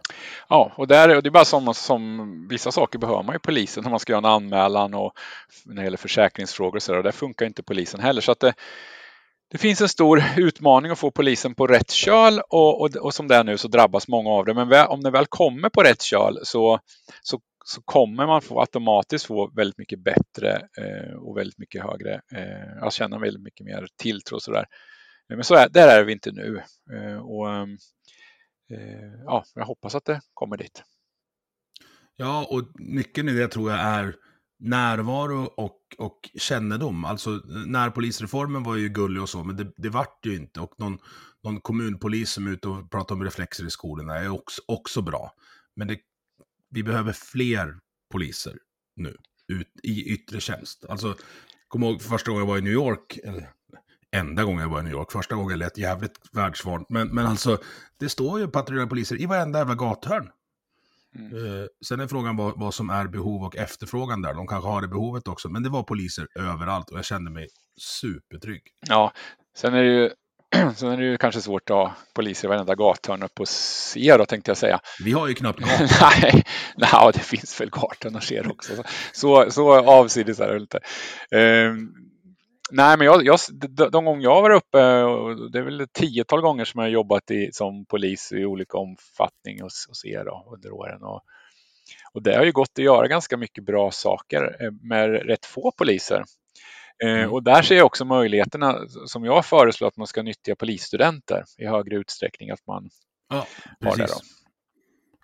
[0.49, 3.83] Ja, och, där, och det är bara som, som vissa saker behöver man ju polisen
[3.83, 5.13] när man ska göra en anmälan och
[5.65, 8.21] när det gäller försäkringsfrågor och så där, och där funkar inte polisen heller.
[8.21, 8.53] Så att det,
[9.51, 13.27] det finns en stor utmaning att få polisen på rätt köl och, och, och som
[13.27, 14.53] det är nu så drabbas många av det.
[14.53, 16.79] Men om det väl kommer på rätt köl så,
[17.21, 22.13] så så kommer man få automatiskt få väldigt mycket bättre eh, och väldigt mycket högre,
[22.13, 24.65] eh, att känna väldigt mycket mer tilltro och sådär.
[25.29, 27.77] Eh, men så är, där är vi inte nu eh, och ehm,
[28.71, 30.83] eh, ja, jag hoppas att det kommer dit.
[32.15, 34.15] Ja, och nyckeln i det tror jag är
[34.59, 37.05] närvaro och, och kännedom.
[37.05, 37.29] Alltså
[37.67, 40.59] närpolisreformen var ju gullig och så, men det, det vart ju inte.
[40.59, 40.97] Och någon,
[41.43, 45.33] någon kommunpolis som är ute och pratar om reflexer i skolorna är också, också bra.
[45.75, 45.97] Men det
[46.73, 47.79] vi behöver fler
[48.11, 48.57] poliser
[48.95, 49.17] nu
[49.47, 50.85] ut, i yttre tjänst.
[50.89, 51.15] Alltså,
[51.67, 53.49] kom ihåg första gången jag var i New York, eller
[54.15, 57.57] enda gången jag var i New York, första gången lät jävligt världsvant, men, men alltså,
[57.99, 60.29] det står ju patrullerande poliser i varenda jävla gathörn.
[61.15, 61.33] Mm.
[61.33, 64.33] Uh, sen är frågan vad, vad, som är behov och efterfrågan där.
[64.33, 67.47] De kanske har det behovet också, men det var poliser överallt och jag kände mig
[67.77, 68.61] supertrygg.
[68.89, 69.13] Ja,
[69.57, 70.11] sen är det ju
[70.75, 74.17] Sen är det ju kanske svårt att ha poliser i varenda gathörn upp hos er
[74.17, 74.79] då tänkte jag säga.
[75.03, 76.01] Vi har ju knappt gator.
[76.01, 76.43] nej,
[76.77, 78.73] nej, det finns väl gathörn hos er också.
[79.13, 80.79] Så, så avsides är det inte.
[81.31, 81.93] Um,
[82.71, 83.39] nej, men jag, jag,
[83.69, 84.77] de, de gånger jag var uppe,
[85.51, 88.77] det är väl ett tiotal gånger som jag har jobbat i, som polis i olika
[88.77, 91.03] omfattning hos, hos er då, under åren.
[91.03, 91.21] Och,
[92.13, 95.71] och det har ju gått att göra ganska mycket bra saker eh, med rätt få
[95.77, 96.23] poliser.
[97.03, 97.31] Eh, mm.
[97.31, 101.65] Och där ser jag också möjligheterna som jag föreslår att man ska nyttja polisstudenter i
[101.65, 102.49] högre utsträckning.
[102.49, 102.89] Att man
[103.29, 103.47] ja,
[103.85, 104.13] har det då.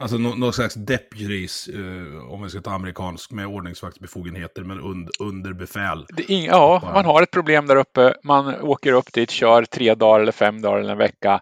[0.02, 5.54] Alltså någon slags deputies, eh, om vi ska ta amerikansk, med ordningsvaktsbefogenheter men und, under
[5.54, 6.06] befäl.
[6.28, 8.14] In, ja, man har ett problem där uppe.
[8.24, 11.42] Man åker upp dit, kör tre dagar eller fem dagar eller en vecka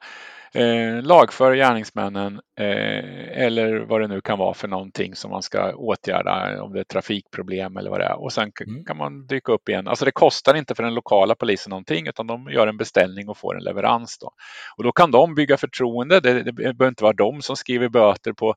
[0.53, 5.75] eh, lagför gärningsmännen eh, eller vad det nu kan vara för någonting som man ska
[5.75, 8.23] åtgärda, om det är trafikproblem eller vad det är.
[8.23, 8.85] Och sen mm.
[8.85, 9.87] kan man dyka upp igen.
[9.87, 13.37] Alltså det kostar inte för den lokala polisen någonting utan de gör en beställning och
[13.37, 14.17] får en leverans.
[14.17, 14.31] Då.
[14.77, 16.19] Och då kan de bygga förtroende.
[16.19, 18.55] Det, det behöver inte vara de som skriver böter på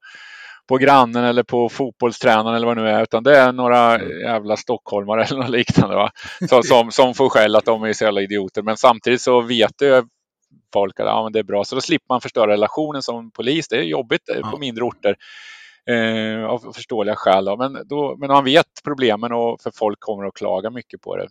[0.68, 4.20] på grannen eller på fotbollstränaren eller vad det nu är, utan det är några mm.
[4.20, 6.10] jävla stockholmare eller något liknande va?
[6.48, 8.62] Så, som, som får skäll att de är så jävla idioter.
[8.62, 10.02] Men samtidigt så vet ju
[10.72, 11.64] folk att ja, men det är bra.
[11.64, 13.68] Så då slipper man förstöra relationen som polis.
[13.68, 14.50] Det är jobbigt ja.
[14.50, 15.16] på mindre orter
[15.86, 17.44] eh, av förståeliga skäl.
[17.44, 17.56] Då.
[17.56, 21.28] Men, då, men man vet problemen och för folk kommer att klaga mycket på det.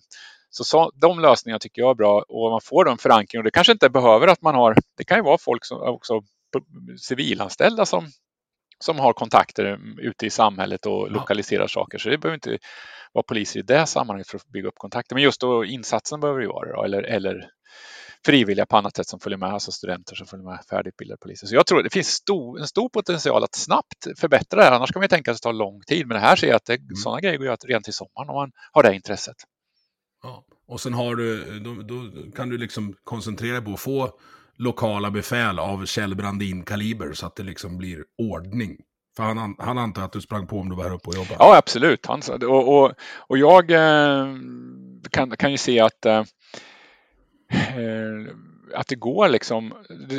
[0.50, 3.52] Så, så de lösningarna tycker jag är bra och man får en förankring och det
[3.52, 6.22] kanske inte behöver att man har, det kan ju vara folk som också
[6.98, 8.08] civilanställda som,
[8.80, 11.14] som har kontakter ute i samhället och ja.
[11.14, 11.98] lokaliserar saker.
[11.98, 12.58] Så det behöver inte
[13.12, 15.16] vara poliser i det sammanhanget för att bygga upp kontakter.
[15.16, 17.50] Men just då insatsen behöver det vara då, eller, eller
[18.26, 21.48] frivilliga på annat sätt som följer med, alltså studenter som följer med färdigutbildade poliser.
[21.48, 24.72] Så jag tror det finns stor, en stor potential att snabbt förbättra det här.
[24.72, 26.08] Annars kan man tänka sig att det tar lång tid.
[26.08, 26.96] Men det här ser jag att det, mm.
[26.96, 29.36] sådana grejer går att redan till sommaren om man har det intresset.
[30.24, 30.46] Ja.
[30.68, 34.12] Och sen har du, då, då kan du liksom koncentrera dig på att få
[34.58, 38.78] lokala befäl av Kjell Brandin-kaliber så att det liksom blir ordning.
[39.16, 41.36] För han, han antar att du sprang på om du var här uppe och jobbade?
[41.40, 42.06] Ja, absolut.
[42.06, 44.36] Han, och, och, och jag eh,
[45.12, 46.24] kan, kan ju se att Eh,
[48.74, 49.74] att det går liksom,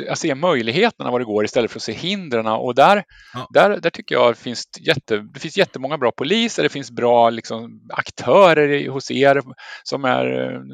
[0.09, 2.47] att se möjligheterna vad det går istället för att se hindren.
[2.47, 3.47] Och där, ja.
[3.49, 7.81] där, där tycker jag finns jätte, det finns jättemånga bra poliser, det finns bra liksom,
[7.93, 9.41] aktörer hos er
[9.83, 10.25] som är,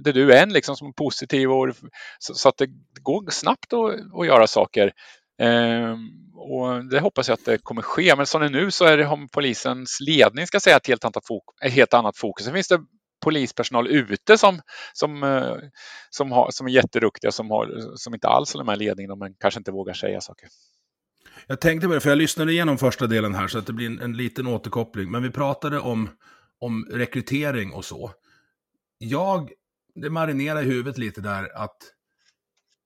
[0.03, 1.75] det du är en liksom som är positiv och
[2.19, 2.67] så, så att det
[3.01, 4.91] går snabbt att, att göra saker.
[5.41, 5.97] Ehm,
[6.35, 8.15] och det hoppas jag att det kommer ske.
[8.15, 11.05] Men som det är nu så är det om polisens ledning ska säga ett helt
[11.05, 12.45] annat, fokus, ett helt annat fokus.
[12.45, 12.79] Sen finns det
[13.25, 14.61] polispersonal ute som,
[14.93, 15.55] som, eh,
[16.09, 19.33] som, har, som är jätteduktiga som, har, som inte alls har de här ledningarna men
[19.39, 20.49] kanske inte vågar säga saker.
[21.47, 23.87] Jag tänkte på det, för jag lyssnade igenom första delen här så att det blir
[23.87, 25.11] en, en liten återkoppling.
[25.11, 26.09] Men vi pratade om,
[26.59, 28.11] om rekrytering och så.
[28.97, 29.51] Jag,
[29.95, 31.77] det marinerar i huvudet lite där att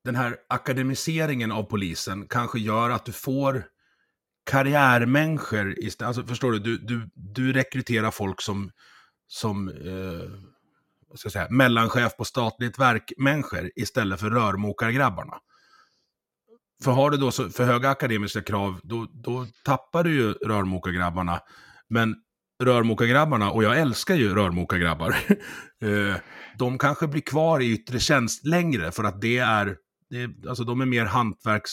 [0.04, 3.66] den här akademiseringen av polisen kanske gör att du får
[4.46, 6.08] karriärmänniskor istället.
[6.08, 8.72] Alltså förstår du, du, du, du rekryterar folk som
[9.32, 10.30] som eh,
[11.16, 15.38] ska jag säga, mellanchef på statligt verk-människor istället för rörmokargrabbarna.
[16.84, 21.40] För har du då så, för höga akademiska krav, då, då tappar du ju rörmokargrabbarna.
[21.90, 22.16] Men
[22.64, 25.10] rörmokargrabbarna, och jag älskar ju rörmokargrabbar,
[25.82, 26.16] eh,
[26.58, 29.78] de kanske blir kvar i yttre tjänst längre för att det är,
[30.10, 31.72] det, alltså de är mer hantverks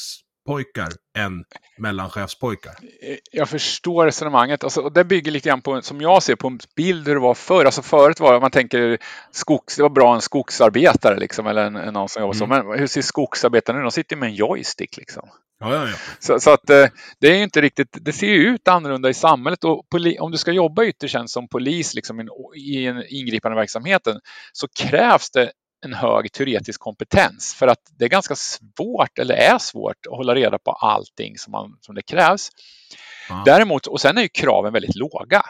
[0.49, 0.88] pojkar
[1.18, 1.44] än
[1.78, 2.72] mellanchefspojkar.
[3.32, 4.64] Jag förstår resonemanget.
[4.64, 7.20] Alltså, och det bygger lite grann på, som jag ser på en bild hur det
[7.20, 7.64] var förr.
[7.64, 8.99] Alltså förut var det, man tänker,
[9.30, 12.38] skogs, det var bra en skogsarbetare liksom, eller en, en någon som jobbar mm.
[12.38, 12.46] så.
[12.46, 13.84] Men hur ser skogsarbetarna ut?
[13.84, 15.29] De sitter med en joystick liksom.
[15.61, 15.96] Ja, ja, ja.
[16.18, 16.87] Så, så, att eh,
[17.20, 20.38] det är inte riktigt, det ser ju ut annorlunda i samhället och poli, om du
[20.38, 24.20] ska jobba yttertjänst som polis liksom, i en ingripande verksamheten
[24.53, 25.53] så krävs det
[25.84, 30.34] en hög teoretisk kompetens för att det är ganska svårt, eller är svårt, att hålla
[30.34, 32.50] reda på allting som, man, som det krävs.
[33.29, 33.42] Ja.
[33.45, 35.42] Däremot, och sen är ju kraven väldigt låga.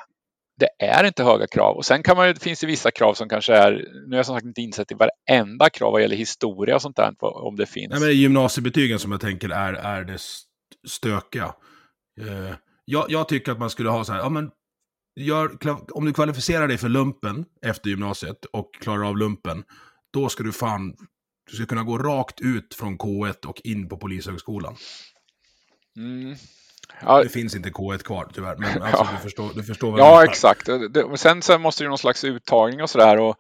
[0.59, 3.55] Det är inte höga krav och sen kan man, finns det vissa krav som kanske
[3.55, 3.71] är,
[4.07, 6.97] nu har jag som sagt inte insett i varenda krav vad gäller historia och sånt
[6.97, 7.91] där, om det finns.
[7.91, 10.19] Nej, men gymnasiebetygen som jag tänker är, är det
[10.89, 11.55] stökiga.
[12.21, 14.51] Eh, jag, jag, tycker att man skulle ha så här, ja men
[15.21, 15.51] gör,
[15.93, 19.65] om du kvalificerar dig för lumpen efter gymnasiet och klarar av lumpen,
[20.13, 20.95] då ska du fan,
[21.51, 24.77] du ska kunna gå rakt ut från K1 och in på Polishögskolan.
[25.97, 26.37] Mm.
[27.01, 27.23] Ja.
[27.23, 29.09] Det finns inte K1 kvar tyvärr, men alltså, ja.
[29.13, 30.67] du, förstår, du förstår vad Ja, exakt.
[30.67, 33.19] Det, sen, sen måste det någon slags uttagning och sådär.
[33.19, 33.37] Och,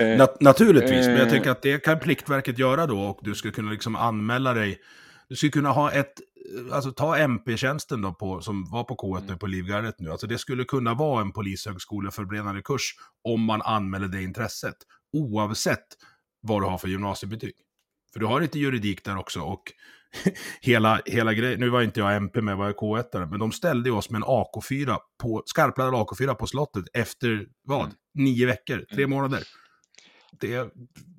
[0.00, 3.34] eh, Nat naturligtvis, eh, men jag tänker att det kan Pliktverket göra då och du
[3.34, 4.78] skulle kunna liksom anmäla dig.
[5.28, 6.12] Du skulle kunna ha ett,
[6.72, 9.38] alltså ta MP-tjänsten då på, som var på K1 mm.
[9.38, 10.10] på Livgardet nu.
[10.10, 12.94] Alltså det skulle kunna vara en polishögskoleförberedande kurs
[13.28, 14.76] om man anmäler det intresset
[15.12, 15.86] oavsett
[16.40, 17.54] vad du har för gymnasiebetyg.
[18.12, 19.62] För du har lite juridik där också och
[20.60, 23.90] hela, hela grejen, nu var inte jag MP med, var jag K1, men de ställde
[23.90, 27.84] oss med en AK4, på, skarpladdad AK4 på slottet efter vad?
[27.84, 27.94] Mm.
[28.14, 29.42] Nio veckor, tre månader.
[30.40, 30.70] Det är,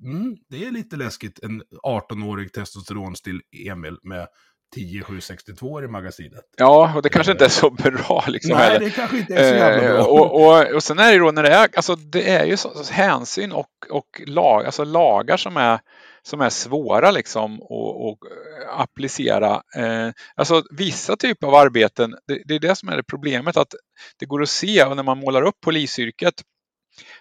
[0.04, 4.28] mm, det är lite läskigt, en 18-årig testosteronstill Emil med
[4.76, 6.44] 10-762 i magasinet.
[6.56, 8.24] Ja, och det kanske inte är så bra.
[8.28, 8.80] Liksom, Nej, heller.
[8.80, 9.98] det kanske inte är så jävla bra.
[9.98, 12.44] Eh, och, och, och sen är det ju då när det är, alltså det är
[12.44, 15.80] ju så, så hänsyn och, och lag, alltså lagar som är,
[16.22, 19.62] som är svåra liksom att att applicera.
[19.76, 23.74] Eh, alltså vissa typer av arbeten, det, det är det som är det problemet att
[24.18, 26.34] det går att se och när man målar upp polisyrket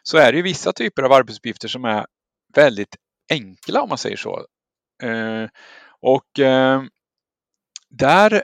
[0.03, 2.05] så är det ju vissa typer av arbetsuppgifter som är
[2.55, 2.95] väldigt
[3.29, 4.45] enkla om man säger så.
[5.03, 5.47] Eh,
[6.01, 6.83] och eh,
[7.97, 8.43] där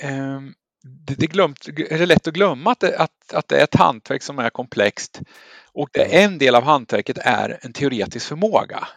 [0.00, 0.40] eh,
[0.82, 3.74] det, det, glömt, är det lätt att glömma att det, att, att det är ett
[3.74, 5.20] hantverk som är komplext
[5.72, 8.88] och det, en del av hantverket är en teoretisk förmåga.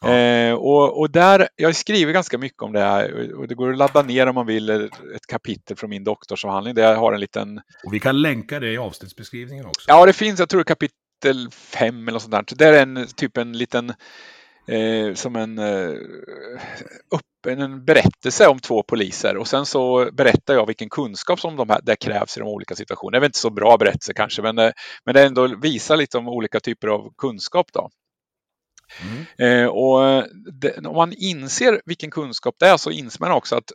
[0.00, 0.14] Ja.
[0.14, 3.78] Eh, och, och där, jag skriver ganska mycket om det här och det går att
[3.78, 7.60] ladda ner om man vill ett kapitel från min doktorsavhandling där jag har en liten...
[7.84, 9.84] Och vi kan länka det i avsnittsbeskrivningen också.
[9.88, 12.56] Ja, det finns, jag tror kapitel fem eller något sånt där.
[12.56, 13.92] Det är en typ en liten
[14.68, 15.90] eh, som en, eh,
[17.46, 21.70] upp, en berättelse om två poliser och sen så berättar jag vilken kunskap som de
[21.70, 23.10] här, det krävs i de olika situationerna.
[23.10, 24.72] Det är väl inte så bra berättelse kanske, men, det,
[25.04, 27.66] men det ändå visar lite om olika typer av kunskap.
[27.72, 27.90] Då.
[29.02, 29.24] Mm.
[29.38, 30.24] Eh, och
[30.60, 33.72] det, om man inser vilken kunskap det är så inser man också att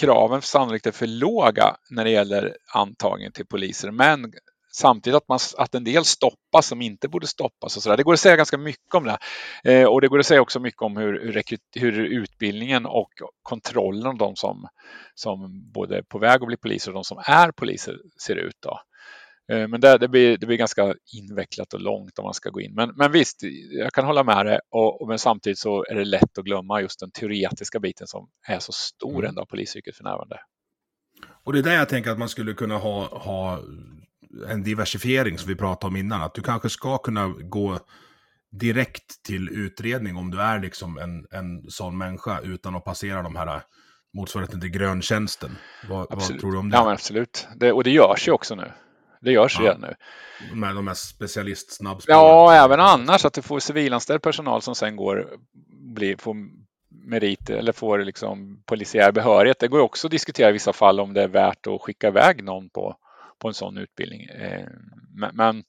[0.00, 3.90] kraven sannolikt är för låga när det gäller antagning till poliser.
[3.90, 4.32] Men
[4.74, 7.76] samtidigt att, man, att en del stoppas som inte borde stoppas.
[7.76, 7.96] Och så där.
[7.96, 9.18] Det går att säga ganska mycket om det.
[9.72, 11.44] Eh, och det går att säga också mycket om hur, hur,
[11.80, 13.10] hur utbildningen och
[13.42, 14.68] kontrollen av de som,
[15.14, 18.56] som både är på väg att bli poliser och de som är poliser ser ut.
[18.62, 18.80] Då.
[19.52, 22.60] Eh, men det, det, blir, det blir ganska invecklat och långt om man ska gå
[22.60, 22.74] in.
[22.74, 24.60] Men, men visst, jag kan hålla med det.
[24.70, 28.28] Och, och, men samtidigt så är det lätt att glömma just den teoretiska biten som
[28.48, 29.28] är så stor Mm.
[29.28, 30.38] ändå av polisyrket för närvarande.
[31.44, 33.60] Och det är där jag tänker att man skulle kunna ha, ha
[34.48, 36.22] en diversifiering som vi pratade om innan.
[36.22, 37.78] Att du kanske ska kunna gå
[38.50, 43.36] direkt till utredning om du är liksom en, en sån människa utan att passera de
[43.36, 43.62] här
[44.14, 45.50] motsvarigheten till gröntjänsten.
[45.88, 46.76] Vad, vad tror du om det?
[46.76, 47.48] Ja, absolut.
[47.56, 48.72] Det, och det görs ju också nu.
[49.20, 49.64] Det görs Ja.
[49.64, 49.94] redan nu.
[50.54, 52.18] Med de här specialistsnabbspåren.
[52.18, 55.28] Ja, även annars att du får civilanställd personal som sen går,
[55.94, 56.36] blir, får
[57.06, 59.58] merit eller får liksom polisiär behörighet.
[59.60, 62.44] Det går också att diskutera i vissa fall om det är värt att skicka iväg
[62.44, 62.96] någon på,
[63.44, 64.24] på en sån utbildning.
[64.24, 64.66] Eh,
[65.14, 65.64] men, men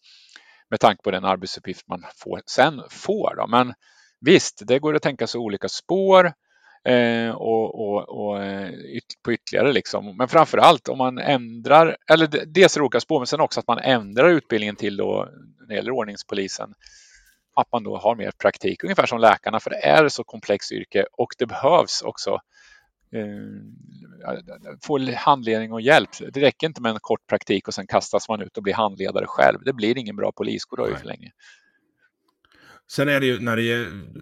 [0.69, 3.35] med tanke på den arbetsuppgift man får, sen får.
[3.38, 3.47] Då.
[3.47, 3.73] Men
[4.22, 6.34] visst, det går att tänka sig olika spår
[6.85, 10.18] eh, och, och, och eh, yt- på ytterligare liksom.
[10.18, 13.80] Men framför allt om man ändrar, eller dels olika spår, men sen också att man
[13.80, 15.30] ändrar utbildningen till då
[15.60, 16.73] när det gäller ordningspolisen
[17.56, 20.72] att man då har mer praktik, ungefär som läkarna, för det är ett så komplext
[20.72, 22.39] yrke och det behövs också
[23.15, 26.09] eh, få handledning och hjälp.
[26.33, 29.25] Det räcker inte med en kort praktik och sen kastas man ut och blir handledare
[29.27, 29.59] själv.
[29.65, 31.31] Det blir ingen bra poliskår då ju för länge.
[32.91, 33.61] Sen är det ju när det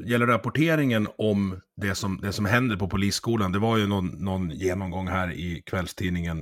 [0.10, 3.52] gäller rapporteringen om det som, det som händer på polisskolan.
[3.52, 6.38] Det var ju någon, någon genomgång här i kvällstidningen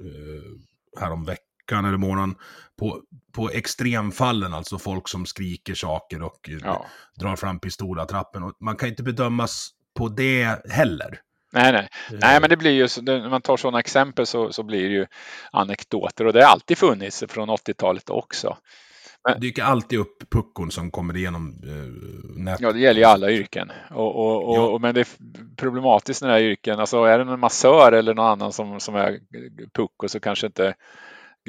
[0.00, 2.34] eh, härom veckan eller månaden.
[2.78, 3.02] På,
[3.32, 6.86] på extremfallen, alltså folk som skriker saker och Ja.
[7.14, 8.42] drar fram pistolattrappen.
[8.42, 11.20] Och man kan inte bedömas på det heller.
[11.52, 11.88] Nej, nej.
[12.10, 15.06] nej, men det blir ju, när man tar sådana exempel så, så blir det ju
[15.52, 18.56] anekdoter och det har alltid funnits från 80-talet också.
[19.24, 22.60] Det dyker alltid upp puckon som kommer igenom eh, nätet.
[22.60, 23.72] Ja, det gäller ju alla yrken.
[23.90, 24.60] Och, och, och, Ja.
[24.60, 25.06] och, men det är
[25.56, 26.80] problematiskt när det är yrken.
[26.80, 29.18] Alltså är det en massör eller någon annan som, som är
[29.74, 30.74] pucko så kanske inte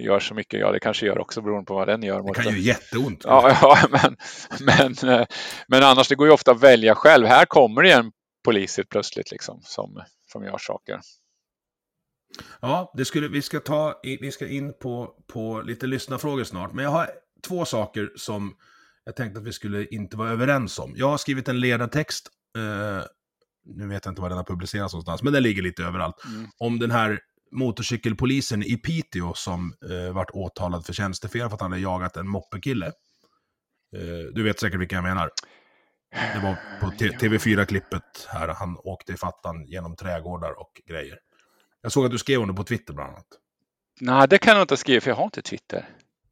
[0.01, 0.59] gör så mycket.
[0.59, 2.23] Ja, det kanske gör också beroende på vad den gör.
[2.23, 2.53] Det kan den.
[2.53, 3.21] ju jätteont.
[3.25, 4.17] Ja, ja men,
[4.59, 5.25] men, eh,
[5.67, 7.27] men annars, det går ju ofta att välja själv.
[7.27, 8.11] Här kommer det en
[8.43, 10.99] polis helt plötsligt liksom, som, som gör saker.
[12.61, 16.73] Ja, det skulle, vi ska ta, vi ska in på, på lite lyssnarfrågor snart.
[16.73, 17.09] Men jag har
[17.47, 18.55] två saker som
[19.03, 20.93] jag tänkte att vi skulle inte vara överens om.
[20.95, 23.03] Jag har skrivit en ledartext, eh,
[23.65, 26.47] nu vet jag inte var den har publicerats någonstans, men den ligger lite överallt, Mm.
[26.57, 27.19] om den här
[27.51, 32.27] motorcykelpolisen i Piteå som eh, vart åtalad för tjänstefel för att han hade jagat en
[32.27, 32.85] moppekille.
[33.95, 35.29] Eh, du vet säkert vilka jag menar.
[36.11, 41.17] Det var på T- TV4-klippet här, han åkte i fattan genom trädgårdar och grejer.
[41.81, 43.25] Jag såg att du skrev om det på Twitter bland annat.
[44.01, 45.89] Nej, det kan jag inte skriva för jag har inte Twitter.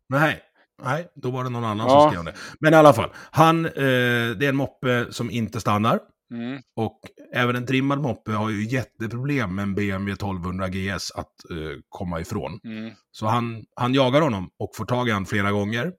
[0.10, 0.41] Nej,
[0.84, 2.01] nej, då var det någon annan Ja.
[2.01, 2.34] som skrev det.
[2.60, 5.99] Men i alla fall, han, eh, det är en moppe som inte stannar.
[6.31, 6.61] Mm.
[6.76, 6.99] Och
[7.34, 12.19] även en trimmad moppe har ju jätteproblem med en BMW 1200 GS att eh, komma
[12.19, 12.60] ifrån.
[12.64, 12.91] Mm.
[13.11, 15.91] Så han, han jagar honom och får tag i honom flera gånger.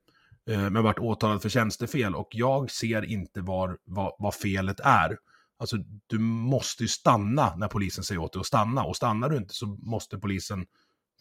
[0.49, 5.17] Eh, men vart åtalad för tjänstefel och jag ser inte var, vad, vad felet är.
[5.59, 5.77] Alltså,
[6.07, 8.83] du måste ju stanna när polisen säger åt dig att stanna.
[8.83, 10.65] Och stannar du inte så måste polisen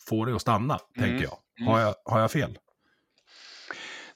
[0.08, 1.08] få dig att stanna, Mm.
[1.10, 1.66] tänker jag.
[1.66, 1.94] Har, jag.
[2.04, 2.58] har jag fel?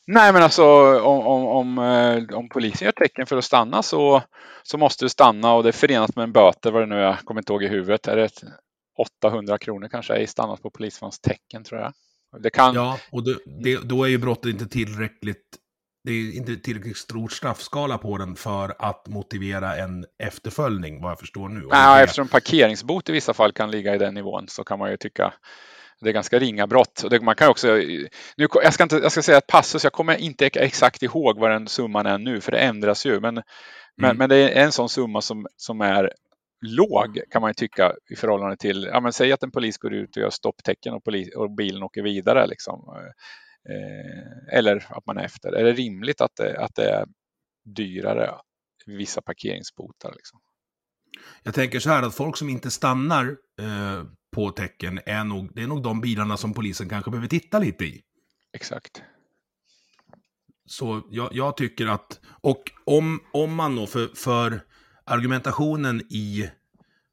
[0.06, 0.64] Nej, men alltså
[1.01, 4.22] om, om, om, eh, om polisen gör tecken för att stanna så,
[4.62, 7.01] så måste du stanna och det är förenat med en böter, vad det nu är,
[7.01, 8.09] jag kommer inte ihåg i huvudet.
[8.09, 8.43] Är det ett
[9.22, 11.93] 800 kronor kanske i stannat på polismans tecken tror jag.
[12.43, 15.43] Det kan, Ja, och det, det, då är ju brottet inte tillräckligt
[16.06, 21.19] det är inte tillräckligt stor straffskala på den för att motivera en efterföljning, vad jag
[21.20, 21.66] förstår nu.
[21.70, 24.90] Nej, det- eftersom parkeringsbot i vissa fall kan ligga i den nivån så kan man
[24.90, 25.35] ju tycka
[26.01, 27.02] det är ganska ringa brott.
[27.05, 29.93] Och det, man kan också, nu, jag, ska inte, jag ska säga ett passus, jag
[29.93, 33.20] kommer inte exakt ihåg vad den summan är nu, för det ändras ju.
[33.20, 33.44] Men, men,
[34.11, 34.16] Mm.
[34.16, 36.11] men det är en sån summa som, som är
[36.66, 39.95] låg kan man ju tycka i förhållande till, ja men säg att en polis går
[39.95, 43.11] ut och gör stopptecken och, polis, och bilen åker vidare liksom.
[43.69, 45.53] Eh, eller att man är efter.
[45.53, 47.07] Är det rimligt att det, att det är
[47.65, 48.35] dyrare
[48.86, 50.12] vissa parkeringsbotar?
[50.12, 50.41] Liksom?
[51.43, 55.62] Jag tänker så här att folk som inte stannar eh, på tecken är nog, det
[55.62, 58.03] är nog de bilarna som polisen kanske behöver titta lite i.
[58.53, 59.03] Exakt.
[60.66, 64.61] Så jag, jag tycker att, och om, om man då för, för
[65.05, 66.51] argumentationen i,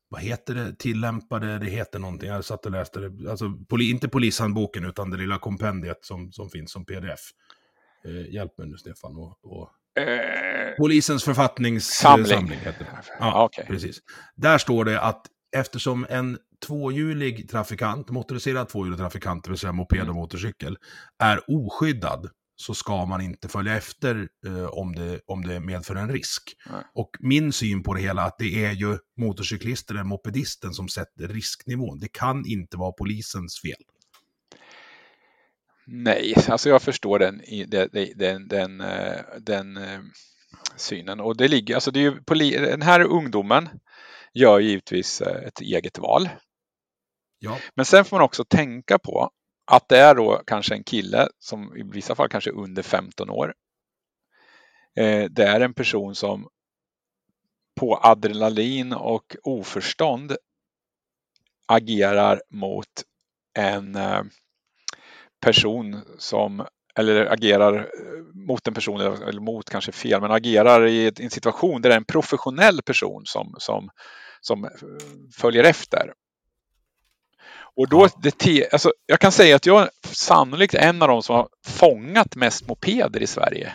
[0.10, 4.08] vad heter det, tillämpade, det heter någonting, jag satt och läste det, alltså poli, inte
[4.10, 7.20] polishandboken utan det lilla kompendiet som, som finns som pdf.
[8.06, 9.16] Eh, hjälp mig nu Stefan.
[9.18, 12.60] Och, och, Eh, Polisens författningssamling Samling.
[12.60, 12.86] heter det.
[12.94, 13.66] Ja, Ja, okej.
[13.68, 14.00] precis.
[14.36, 16.38] Där står det att eftersom en
[16.68, 20.10] tvåhjulig trafikant, motoriserad tvåhjulig trafikant, det vill säga moped Mm.
[20.10, 20.78] och motorcykel,
[21.20, 22.30] är oskyddad
[22.62, 26.44] så ska man inte följa efter eh, om, det, om det medför en risk.
[26.72, 26.84] Nej.
[26.94, 31.28] Och min syn på det hela att det är ju motorcyklisten eller mopedisten som sätter
[31.28, 32.00] risknivån.
[32.00, 33.84] Det kan inte vara polisens fel.
[35.86, 40.00] Nej, alltså jag förstår den, den, den, den, eh, den eh,
[40.76, 41.20] synen.
[41.20, 43.70] Och det ligger, alltså det är ju, poli- den här ungdomen
[44.34, 46.30] gör givetvis eh, ett eget val.
[47.40, 49.30] Ja, Men sen får man också tänka på
[49.72, 53.30] att det är då kanske en kille som i vissa fall kanske är under 15
[53.30, 53.54] år.
[54.96, 56.48] Eh, Det är en person som
[57.80, 60.36] på adrenalin och oförstånd
[61.68, 63.04] agerar mot
[63.60, 64.22] en eh,
[65.46, 66.66] person som,
[66.96, 71.82] eller agerar eh, mot en person, eller mot kanske fel, men agerar i en situation
[71.82, 73.90] där det är en professionell person som, som,
[74.42, 74.72] som eh,
[75.38, 76.14] följer efter.
[77.76, 81.24] Och då, det, te- alltså, jag kan säga att jag är sannolikt en av de
[81.24, 83.74] som har fångat mest mopeder i Sverige.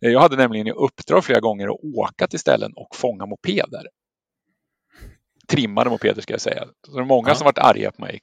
[0.00, 3.88] Eh, Jag hade nämligen i uppdrag flera gånger att åka till ställen och fånga mopeder.
[5.48, 6.64] Trimmade mopeder ska jag säga.
[6.86, 7.34] Så det är många Ja.
[7.34, 8.20] som varit arga på mig.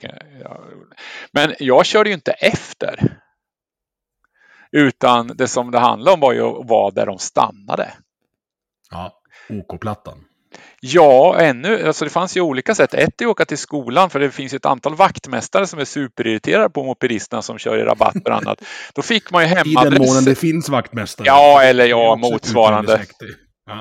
[1.31, 3.17] Men jag körde ju inte efter.
[4.71, 7.93] Utan det som det handlade om var ju att vara där de stannade.
[8.91, 9.21] ja.
[9.49, 10.25] OK-plattan.
[10.79, 11.87] Ja, ännu.
[11.87, 12.93] Alltså det fanns ju olika sätt.
[12.93, 16.69] Ett är att åka till skolan för det finns ett antal vaktmästare som är superirriterade
[16.69, 18.61] på mopedisterna som kör i rabatter och annat.
[18.93, 20.07] Då fick man ju I den hemadress.
[20.07, 21.27] månen det finns vaktmästare.
[21.27, 23.05] Ja, eller ja, motsvarande.
[23.65, 23.79] Ja.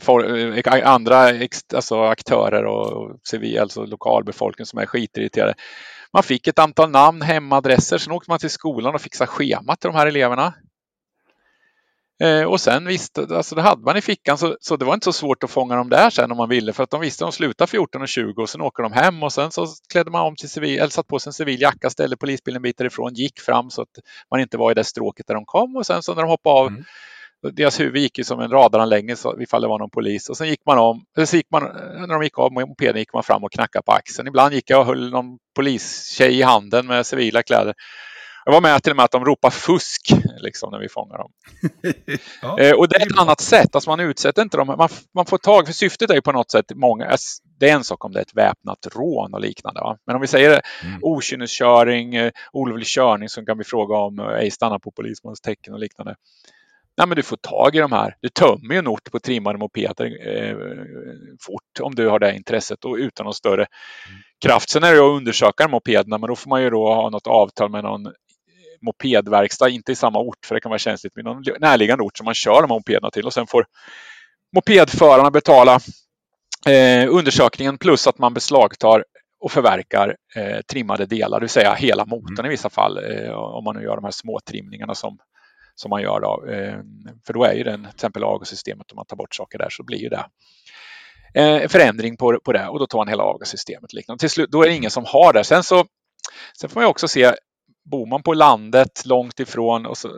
[0.00, 1.32] For- eh, andra
[1.74, 5.54] alltså aktörer och och civil, alltså lokalbefolkning som är skitirriterade.
[6.12, 9.88] Man fick ett antal namn, hemadresser, sen åkte man till skolan och fixade schemat till
[9.90, 10.54] de här eleverna.
[12.22, 15.04] Eh, och sen visste, alltså det hade man i fickan så, så det var inte
[15.04, 17.32] så svårt att fånga dem där sen om man ville för att de visste att
[17.32, 20.26] de slutar 14 och 20 och sen åker de hem och sen så klädde man
[20.26, 23.14] om till civil, eller satt på sig en civil jacka, ställde polisbilen en bit därifrån,
[23.14, 23.88] gick fram så att
[24.30, 26.60] man inte var i det stråket där de kom och sen så när de hoppade
[26.60, 27.54] av Mm.
[27.56, 30.48] deras huvud gick ju som en radaranläggning så ifall det var någon polis och sen
[30.48, 33.52] gick man om, så gick man, när de gick av mopeden gick man fram och
[33.52, 34.28] knackade på axeln.
[34.28, 37.74] Ibland gick jag och höll någon polistjej i handen med civila kläder.
[38.48, 41.30] Jag var med till och med att de ropade fusk liksom, när vi fångar dem.
[42.42, 42.58] Ja.
[42.58, 43.22] Eh, och det är ett bra.
[43.22, 44.66] annat sätt, alltså man utsätter inte dem.
[44.66, 47.74] Man, man får tag, för syftet är ju på något sätt många, ass- det är
[47.74, 49.80] en sak om det är ett väpnat rån och liknande.
[49.80, 49.96] Va?
[50.06, 50.98] Men om vi säger Mm.
[51.02, 55.74] okynneskörning, eh, olovlig körning som kan bli fråga om eh, ej stanna på polismans tecken
[55.74, 56.14] och liknande.
[56.98, 58.16] Nej, men du får tag i de här.
[58.20, 60.56] Du tömmer ju en ort på trimmade mopeder eh,
[61.40, 63.66] fort om du har det intresset och utan någon större
[64.44, 64.70] kraft.
[64.70, 67.26] Sen är det att undersöka de mopederna, men då får man ju då ha något
[67.26, 68.06] avtal med någon
[68.80, 72.24] mopedverkstad, inte i samma ort, för det kan vara känsligt, med någon närliggande ort som
[72.24, 73.66] man kör de här mopederna till och sen får
[74.56, 75.80] mopedförarna betala
[76.66, 79.04] eh, undersökningen plus att man beslagtar
[79.40, 83.64] och förverkar eh, trimmade delar, det vill säga hela motorn i vissa fall, eh, om
[83.64, 85.18] man nu gör de här små trimningarna som,
[85.74, 86.20] som man gör.
[86.20, 86.46] Då.
[86.50, 86.78] Eh,
[87.26, 89.82] för då är ju den, till exempel avgassystemet, om man tar bort saker där så
[89.82, 90.26] blir ju det
[91.36, 93.92] eh, förändring på, på det och då tar man hela avgassystemet.
[93.92, 94.20] Liknande.
[94.20, 95.44] Till slut, då är det ingen som har det.
[95.44, 95.84] Sen, så,
[96.60, 97.32] sen får man ju också se,
[97.90, 100.08] bor man på landet långt ifrån och, så,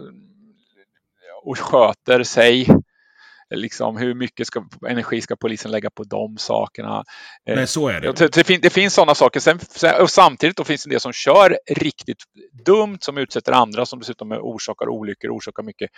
[1.44, 2.66] och sköter sig
[3.54, 7.04] liksom, hur mycket ska, energi ska polisen lägga på de sakerna?
[7.44, 8.12] Eh, Nej, så är det.
[8.12, 9.40] Det, det, fin, det finns sådana saker.
[9.40, 9.58] Sen,
[10.00, 12.24] och samtidigt då finns det det som kör riktigt
[12.66, 15.90] dumt, som utsätter andra, som dessutom orsakar olyckor, orsakar mycket.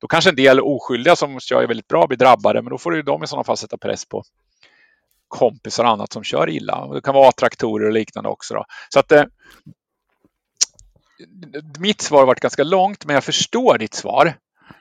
[0.00, 3.02] Då kanske en del oskyldiga som kör väldigt bra blir drabbade, men då får ju
[3.02, 4.22] de i sådana fall sätta press på
[5.28, 6.86] kompisar och annat som kör illa.
[6.94, 8.54] Det kan vara traktorer och liknande också.
[8.54, 8.64] Då.
[8.88, 9.24] Så att, eh,
[11.78, 14.34] mitt svar har varit ganska långt, men jag förstår ditt svar.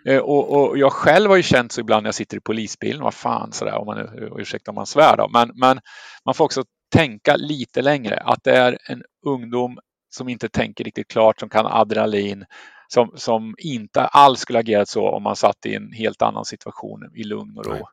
[0.05, 3.03] Eh, och, och, jag själv har ju känt så ibland när jag sitter i polisbilen,
[3.03, 4.09] vad fan sådär, om man,
[4.39, 5.79] ursäkta om man svär då, men, men
[6.25, 6.63] man får också
[6.95, 11.65] tänka lite längre, att det är en ungdom som inte tänker riktigt klart, som kan
[11.65, 12.45] adrenalin,
[12.93, 17.11] som, som inte alls skulle agerat så om man satt i en helt annan situation
[17.15, 17.87] i lugn och ro.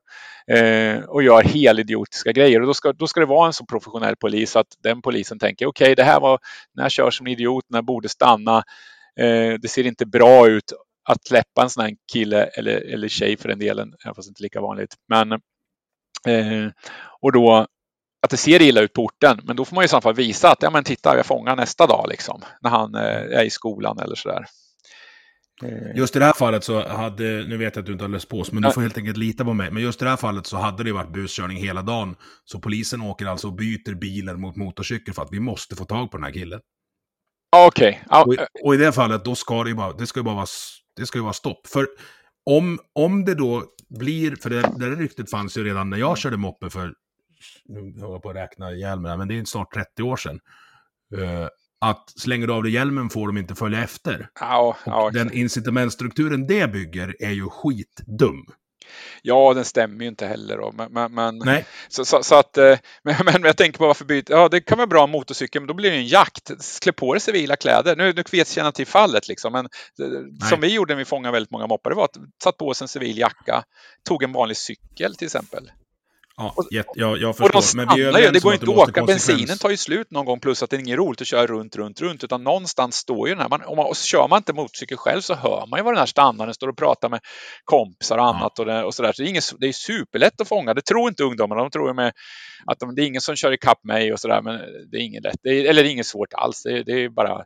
[0.57, 2.61] Eh, och gör helidiotiska grejer.
[2.61, 5.66] Och då ska, då ska det vara en så professionell polis att den polisen tänker
[5.66, 6.39] okej, okay, det här var
[6.75, 8.57] när jag kör som en idiot, när jag borde stanna.
[9.20, 10.73] Eh, det ser inte bra ut
[11.09, 14.61] att släppa en sån här kille eller, eller tjej för den delen, fast inte lika
[14.61, 14.95] vanligt.
[15.09, 15.33] Men,
[16.27, 16.70] eh,
[17.20, 17.66] och då
[18.23, 20.51] att det ser illa ut på orten, men då får man i så fall visa
[20.51, 23.99] att ja, men titta, jag fångar nästa dag liksom, när han eh, är i skolan
[23.99, 24.47] eller sådär.
[25.62, 25.97] Eh.
[25.97, 28.28] Just i det här fallet så hade, nu vet jag att du inte har läst
[28.28, 29.70] på, men du får helt enkelt lita på mig.
[29.70, 32.16] Men just i det här fallet så hade det varit buskörning hela dagen.
[32.44, 36.10] Så polisen åker alltså och byter bilen mot motorcykel för att vi måste få tag
[36.10, 36.60] på den här killen.
[37.56, 38.02] Okej.
[38.06, 38.22] Okay.
[38.22, 40.47] Och, och, i det fallet, då ska det ju bara, det ska ju bara vara,
[40.97, 41.66] det ska ju vara stopp.
[41.66, 41.86] För
[42.47, 46.36] om, om det då blir, för det, det ryktet fanns ju redan när jag körde
[46.36, 46.94] moppe för,
[47.64, 50.40] nu håller jag på att räkna ihjäl mig men det är snart 30 år sedan.
[51.16, 51.47] Uh,
[51.81, 54.29] att slänger du av dig hjälmen får de inte följa efter.
[54.41, 58.47] Ja, ja, den incitamentstrukturen det bygger är ju skitdum.
[59.23, 60.57] Ja, den stämmer ju inte heller.
[60.57, 60.73] Då.
[60.91, 61.67] Men, men, Nej.
[61.89, 64.33] Så, så, så att, eh, men, men jag tänker på varför byta.
[64.33, 66.51] Ja, det kan vara bra motorcykel, men då blir det en jakt.
[66.81, 67.97] Klä på dig civila kläder.
[67.97, 69.69] Nu, nu vet jag till fallet, liksom, men
[69.99, 70.49] Nej.
[70.49, 72.83] som vi gjorde när vi fångade väldigt många moppar, det var att satt på oss
[72.83, 73.65] en civil jacka,
[74.09, 75.71] tog en vanlig cykel till exempel.
[76.39, 76.55] Ja,
[76.94, 77.44] jag, jag förstår.
[77.44, 80.40] Och de stannar ju, det går inte att åka, bensinen tar ju slut någon gång
[80.40, 83.35] plus att det är inget roligt att köra runt, runt, runt utan någonstans står ju
[83.35, 83.48] den här.
[83.48, 85.98] Man, om man, och kör man inte motorcykel själv så hör man ju vad den
[85.98, 87.20] här standarden står och pratar med
[87.65, 88.62] kompisar och annat ja.
[88.62, 89.12] och, det, och sådär.
[89.12, 90.74] Så det är, inget, det är superlätt att fånga.
[90.74, 91.62] Det tror inte ungdomarna.
[91.62, 92.12] De tror med
[92.66, 94.60] att de, det är ingen som kör ikapp mig och sådär, men
[94.90, 95.40] det är inget lätt.
[95.43, 96.62] Det är, eller det är inget svårt alls.
[96.62, 97.44] Det, det är bara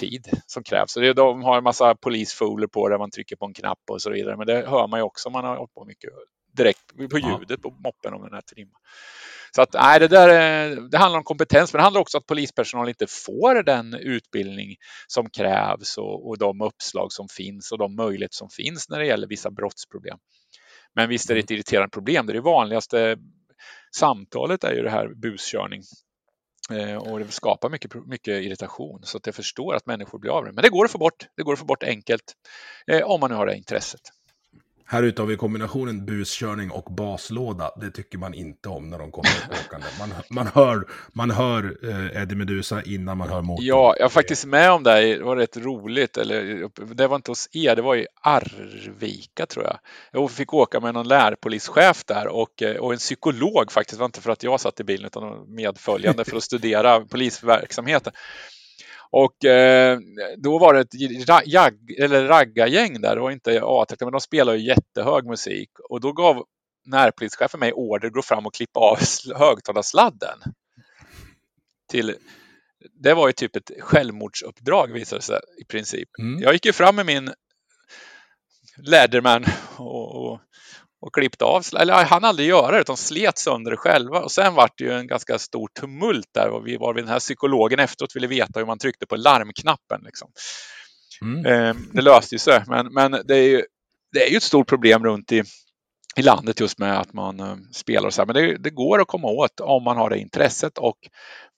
[0.00, 0.94] tid som krävs.
[0.94, 4.10] det, de har en massa polisfoler på där man trycker på en knapp och så
[4.10, 4.36] vidare.
[4.36, 6.10] Men det hör man ju också om man har hållit på mycket
[6.52, 8.78] direkt på ljudet på moppen om den här trimma.
[9.54, 10.28] Så att nej, det där
[10.90, 14.76] det handlar om kompetens, men det handlar också om att polispersonal inte får den utbildning
[15.06, 19.06] som krävs och, och de uppslag som finns och de möjligheter som finns när det
[19.06, 20.18] gäller vissa brottsproblem.
[20.94, 21.56] Men visst är det ett mm.
[21.56, 22.26] irriterande problem.
[22.26, 23.16] Det, är det vanligaste
[23.96, 25.82] samtalet är ju det här buskörning
[26.70, 30.44] eh, och det skapar mycket, mycket irritation så att jag förstår att människor blir av
[30.44, 30.52] det.
[30.52, 31.26] Men det går att få bort.
[31.36, 32.34] Det går att få bort enkelt
[32.86, 34.00] eh, om man nu har det intresset.
[34.86, 37.70] Här ute har vi kombinationen buskörning och baslåda.
[37.80, 39.30] Det tycker man inte om när de kommer
[39.66, 39.86] åkande.
[39.98, 43.66] Man, man hör, man hör eh, Eddie Medusa innan man hör motorn.
[43.66, 45.16] Ja, jag var faktiskt med om det.
[45.16, 46.16] Det var rätt roligt.
[46.16, 49.78] Eller, det var inte hos er, det var i Arvika tror jag.
[50.12, 53.98] Jag fick åka med någon lärpolischef där och, eh, och en psykolog faktiskt.
[53.98, 58.12] Det var inte för att jag satt i bilen utan medföljande för att studera polisverksamheten.
[59.12, 59.98] Och eh,
[60.36, 60.94] då var det ett
[61.46, 65.70] jag, eller raggargäng där, det var inte A-traktor, men de spelade ju jättehög musik.
[65.88, 66.44] Och då gav
[66.86, 68.98] närpolischefen mig order att gå fram och klippa av
[69.36, 70.38] högtalarsladden.
[71.88, 72.14] Till,
[73.02, 76.08] det var ju typ ett självmordsuppdrag visade det sig i princip.
[76.18, 76.42] Mm.
[76.42, 77.30] Jag gick ju fram med min
[78.76, 79.44] Leatherman
[79.76, 80.40] och, och,
[81.02, 84.54] och klippte av, eller han aldrig göra det utan slet sönder det själva och sen
[84.54, 87.78] var det ju en ganska stor tumult där och vi var vid den här psykologen
[87.78, 90.00] efteråt ville veta hur man tryckte på larmknappen.
[90.04, 90.30] Liksom.
[91.22, 91.46] Mm.
[91.46, 93.62] Ehm, det löste ju sig men, men det, är ju,
[94.12, 95.42] det är ju ett stort problem runt i,
[96.16, 98.26] i landet just med att man uh, spelar och så här.
[98.26, 100.98] Men det, det, går att komma åt om man har det intresset och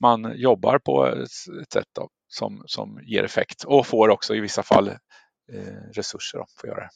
[0.00, 4.62] man jobbar på ett sätt då, som, som ger effekt och får också i vissa
[4.62, 6.90] fall eh, resurser då, för att göra det.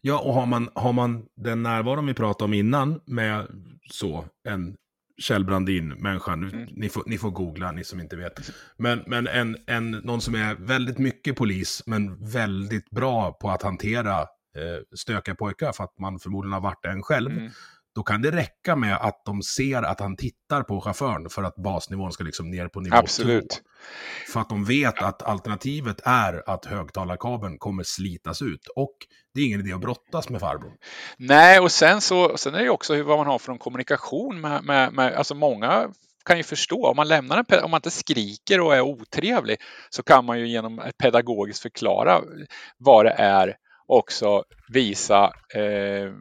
[0.00, 3.46] Ja, och har man, har man den närvaron vi pratade om innan med
[3.90, 4.76] så en
[5.20, 6.68] Kjell Brandin-människa, mm.
[6.70, 8.52] ni, får, ni får googla, ni som inte vet.
[8.76, 13.62] Men, men en, en, någon som är väldigt mycket polis, men väldigt bra på att
[13.62, 17.30] hantera eh, stökiga pojkar, för att man förmodligen har varit en själv.
[17.30, 17.50] Mm
[17.94, 21.56] då kan det räcka med att de ser att han tittar på chauffören för att
[21.56, 23.50] basnivån ska liksom ner på nivå Absolut.
[23.50, 24.32] Två.
[24.32, 28.66] För att de vet att alternativet är att högtalarkabeln kommer slitas ut.
[28.76, 28.96] Och
[29.34, 30.72] det är ingen idé att brottas med farbrorn.
[31.16, 34.64] Nej, och sen, så, sen är det också vad man har för en kommunikation med,
[34.64, 35.88] med, med alltså många
[36.24, 39.56] kan ju förstå, om man lämnar en, om man inte skriker och är otrevlig
[39.90, 42.20] så kan man ju genom pedagogiskt förklara
[42.78, 43.56] vad det är
[43.86, 46.12] också visa eh,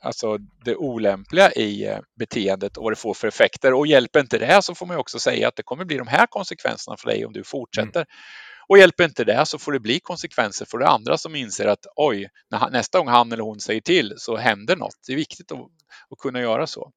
[0.00, 3.74] alltså det olämpliga i eh, beteendet och vad det får för effekter.
[3.74, 6.26] Och hjälper inte det så får man också säga att det kommer bli de här
[6.26, 8.00] konsekvenserna för dig om du fortsätter.
[8.00, 8.06] Mm.
[8.68, 11.86] Och hjälper inte det så får det bli konsekvenser för det andra som inser att
[11.96, 12.28] oj,
[12.70, 14.96] nästa gång han eller hon säger till så händer något.
[15.06, 15.58] Det är viktigt att,
[16.10, 16.92] att kunna göra så.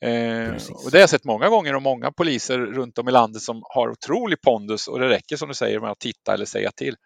[0.00, 0.50] Eh,
[0.84, 3.62] och det har jag sett många gånger och många poliser runt om i landet som
[3.64, 6.96] har otrolig pondus och det räcker som du säger med att titta eller säga till.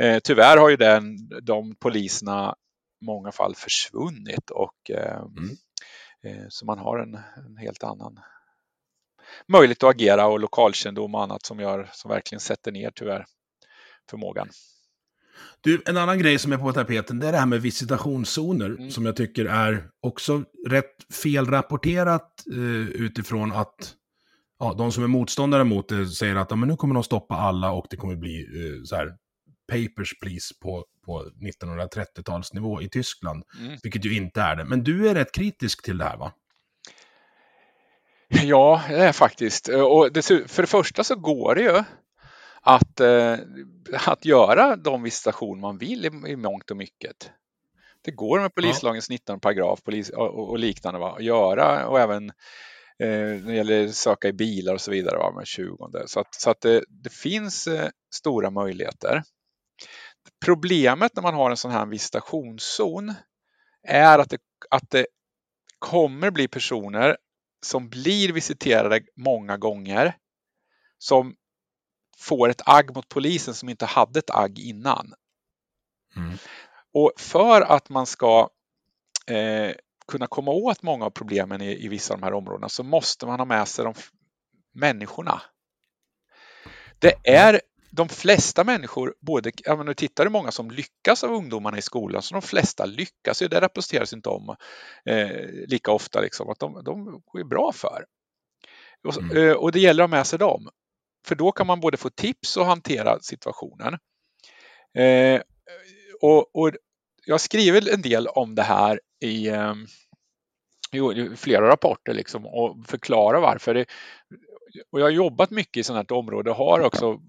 [0.00, 2.54] Eh, tyvärr har ju den, de poliserna
[3.00, 5.56] många fall försvunnit och eh, mm.
[6.22, 8.20] Eh, så man har en, en, helt annan
[9.46, 13.26] möjlighet att agera och lokalkännedom och annat som gör som verkligen sätter ner tyvärr
[14.10, 14.48] förmågan.
[15.60, 18.90] Du, en annan grej som är på tapeten, det är det här med visitationszoner, mm.
[18.90, 23.94] som jag tycker är också rätt felrapporterat eh, utifrån att
[24.58, 27.34] ja, de som är motståndare mot det säger att ja, men nu kommer de stoppa
[27.34, 29.16] alla och det kommer bli eh, så här,
[29.72, 33.44] papers please på, på 1930-talsnivå i Tyskland.
[33.60, 33.78] Mm.
[33.82, 34.64] Vilket ju inte är det.
[34.64, 36.32] Men du är rätt kritisk till det här va?
[38.42, 39.68] Ja, det är faktiskt.
[39.68, 40.08] Och
[40.46, 41.82] för det första så går det ju
[42.62, 43.34] att, eh,
[44.06, 47.30] att göra de visitationer man vill i, i mångt och mycket.
[48.04, 51.14] Det går med polislagens 19 paragraf polis, och, och liknande va?
[51.16, 52.28] att göra och även
[53.02, 55.32] eh, när det gäller söka i bilar och så vidare va?
[55.36, 55.76] med 20.
[56.06, 59.22] Så att, så att det, det finns eh, stora möjligheter.
[60.44, 63.14] Problemet när man har en sån här visitationszon
[63.82, 64.38] är att det,
[64.70, 65.06] att det
[65.78, 67.16] kommer bli personer
[67.66, 70.16] som blir visiterade många gånger
[70.98, 71.34] som
[72.18, 75.14] får ett agg mot polisen som inte hade ett agg innan.
[76.16, 76.38] Mm.
[76.94, 78.50] Och för att man ska
[79.26, 79.74] eh,
[80.08, 83.26] kunna komma åt många av problemen i, i vissa av de här områdena så måste
[83.26, 83.94] man ha med sig de
[84.72, 85.42] människorna.
[86.98, 91.32] Det är de flesta människor, både, ja, men du tittar hur många som lyckas av
[91.32, 94.56] ungdomarna i skolan, så de flesta lyckas ju, det rapporteras inte om
[95.04, 98.04] eh, lika ofta, liksom, att de, de går bra för.
[99.04, 99.36] Och, mm.
[99.36, 100.68] eh, och det gäller att ha med sig dem,
[101.26, 103.98] för då kan man både få tips och hantera situationen.
[104.98, 105.40] Eh,
[106.20, 106.72] och, och,
[107.26, 109.74] jag skriver en del om det här i, eh,
[110.92, 113.74] i flera rapporter liksom, och förklarar varför.
[113.74, 113.86] Det,
[114.90, 117.20] och jag har jobbat mycket i sådant här område och har också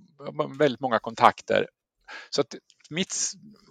[0.60, 1.68] väldigt många kontakter.
[2.30, 2.56] Så att
[2.90, 3.16] mitt,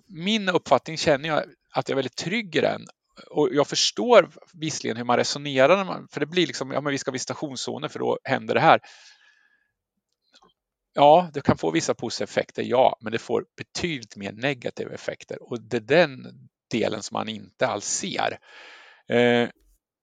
[0.06, 1.38] min uppfattning känner jag
[1.72, 2.86] att jag är väldigt trygg i den.
[3.30, 6.98] Och jag förstår visserligen hur man resonerar, man, för det blir liksom, ja men vi
[6.98, 8.80] ska visitationszoner för då händer det här.
[10.92, 15.42] Ja, det kan få vissa positiva effekter, ja, men det får betydligt mer negativa effekter
[15.42, 16.26] och det är den
[16.70, 18.38] delen som man inte alls ser.
[19.08, 19.48] Eh,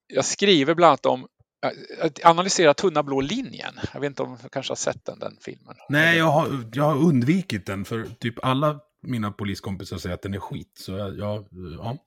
[0.08, 1.28] jag skriver bland annat om
[2.24, 3.80] analysera tunna blå linjen.
[3.94, 5.76] Jag vet inte om du kanske har sett den, den filmen?
[5.90, 10.34] Nej, jag har, jag har undvikit den för typ alla mina poliskompisar säger att den
[10.34, 10.72] är skit.
[10.80, 11.98] Så jag, jag ja.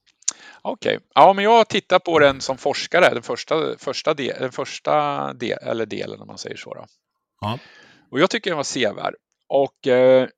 [0.62, 1.08] Okej, okay.
[1.14, 5.58] ja men jag tittar på den som forskare, den första, första, del, den första del,
[5.62, 6.74] eller delen om man säger så.
[6.74, 6.86] Då.
[7.40, 7.58] Ja.
[8.10, 9.14] Och jag tycker den var sevärd.
[9.48, 10.28] Och, eh,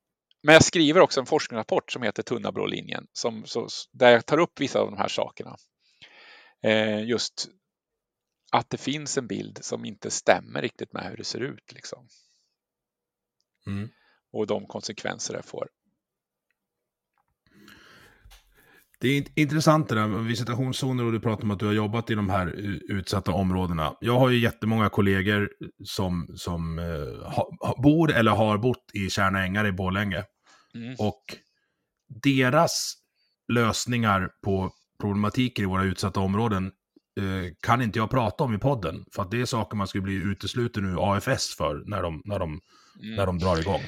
[0.42, 4.26] men jag skriver också en forskningsrapport som heter Tunna blå linjen, som, så, där jag
[4.26, 5.56] tar upp vissa av de här sakerna.
[6.62, 7.48] Eh, just
[8.50, 11.72] att det finns en bild som inte stämmer riktigt med hur det ser ut.
[11.72, 12.08] Liksom.
[13.66, 13.88] Mm.
[14.32, 15.68] Och de konsekvenser det får.
[19.00, 22.10] Det är intressant det där med visitationszoner och du pratar om att du har jobbat
[22.10, 22.46] i de här
[22.92, 23.96] utsatta områdena.
[24.00, 25.50] Jag har ju jättemånga kollegor
[25.84, 30.24] som, som eh, ha, bor eller har bott i Kärna Ängar i Borlänge.
[30.74, 30.94] Mm.
[30.98, 31.22] Och
[32.22, 32.94] deras
[33.52, 34.70] lösningar på
[35.00, 36.72] problematiker i våra utsatta områden
[37.60, 39.04] kan inte jag prata om i podden.
[39.12, 42.38] För att det är saker man skulle bli utesluten ur AFS för när de, när
[42.38, 42.60] de,
[43.02, 43.16] mm.
[43.16, 43.82] när de drar igång.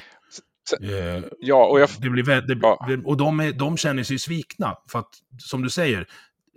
[0.80, 1.88] Eh, ja, och, jag...
[1.98, 2.88] det blir, det, ja.
[3.04, 4.76] och de, är, de känner sig svikna.
[4.88, 6.06] För att, som du säger,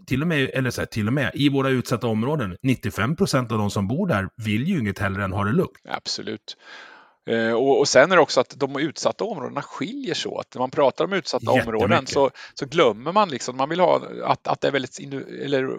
[0.07, 3.51] till och med, eller så här, till och med i våra utsatta områden, 95 procent
[3.51, 5.81] av de som bor där vill ju inget hellre än ha det lugnt.
[5.89, 6.57] Absolut.
[7.29, 10.55] Eh, och, och, sen är det också att de utsatta områdena skiljer sig åt.
[10.55, 14.47] När man pratar om utsatta områden så, så glömmer man liksom, man vill ha att,
[14.47, 14.99] att det är väldigt
[15.43, 15.69] eller,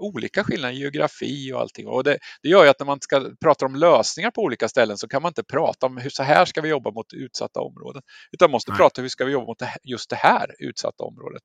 [0.00, 1.86] olika skillnader i geografi och allting.
[1.86, 4.98] Och det, det gör ju att när man ska prata om lösningar på olika ställen
[4.98, 8.02] så kan man inte prata om hur så här ska vi jobba mot utsatta områden.
[8.32, 8.78] Utan måste Nej.
[8.78, 11.42] prata om hur ska vi jobba mot just det här utsatta området.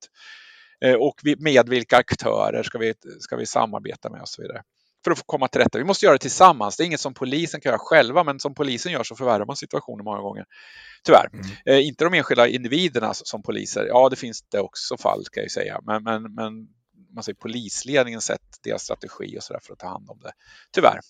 [0.84, 4.62] Eh, och med vilka aktörer ska vi, ska vi samarbeta med och så vidare
[5.06, 5.78] för att komma till rätta.
[5.78, 6.76] Vi måste göra det tillsammans.
[6.76, 9.56] Det är inget som polisen kan göra själva, men som polisen gör så förvärrar man
[9.56, 10.44] situationen många gånger.
[11.04, 11.28] Tyvärr.
[11.32, 11.46] Mm.
[11.64, 13.86] Eh, inte de enskilda individerna som poliser.
[13.86, 16.52] Ja, det finns det också fall ska jag säga, men, men, men
[17.16, 20.32] man säger, polisledningen sett deras strategi och så där för att ta hand om det.
[20.72, 21.00] Tyvärr.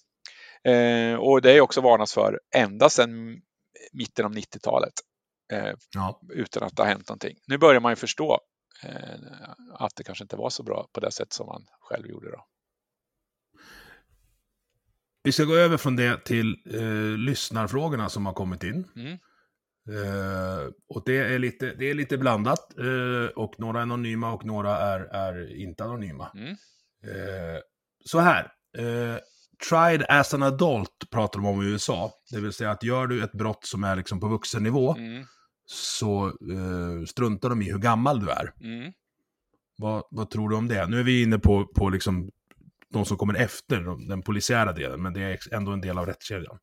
[0.65, 3.41] Eh, och det är också varnats för ända sedan
[3.93, 4.93] mitten av 90-talet.
[5.53, 6.21] Eh, ja.
[6.31, 7.37] Utan att det har hänt någonting.
[7.47, 8.41] Nu börjar man ju förstå
[8.83, 9.21] eh,
[9.75, 12.31] att det kanske inte var så bra på det sätt som man själv gjorde.
[12.31, 12.47] Då.
[15.23, 18.89] Vi ska gå över från det till eh, lyssnarfrågorna som har kommit in.
[18.97, 19.19] Mm.
[19.89, 22.79] Eh, och det är lite, det är lite blandat.
[22.79, 26.31] Eh, och några är anonyma och några är, är inte anonyma.
[26.35, 26.51] Mm.
[27.05, 27.61] Eh,
[28.05, 28.53] så här.
[29.71, 32.13] Tried as an adult pratar de om i USA.
[32.33, 35.25] Det vill säga att gör du ett brott som är liksom på vuxennivå Mm.
[35.67, 36.33] så
[37.09, 38.53] struntar de i hur gammal du är.
[38.61, 38.93] Mm.
[39.79, 40.87] Vad, vad tror du om det?
[40.87, 42.31] Nu är vi inne på, på liksom
[42.93, 46.07] de som kommer efter de- den polisiära delen, men det är ändå en del av
[46.07, 46.59] rättskedjan.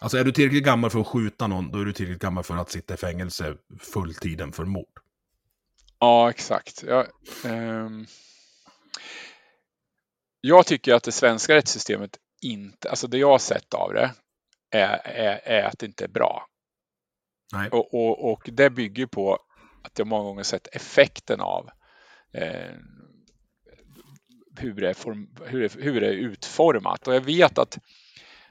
[0.00, 2.56] Alltså är du tillräckligt gammal för att skjuta någon, då är du tillräckligt gammal för
[2.56, 5.00] att sitta i fängelse fulltiden för mord.
[5.98, 6.82] Ja, exakt.
[6.82, 7.06] Jag,
[7.44, 8.06] ehm,
[10.40, 14.14] jag tycker att det svenska rättssystemet inte, alltså det jag har sett av det,
[14.70, 16.46] är, är, är att det inte är bra.
[17.52, 17.68] Nej.
[17.70, 19.38] Och, och, och det bygger på
[19.82, 21.70] att jag många gånger sett effekten av
[22.32, 22.74] eh,
[24.58, 27.08] hur, det är form, hur, det, hur det är utformat.
[27.08, 27.78] Och jag vet att,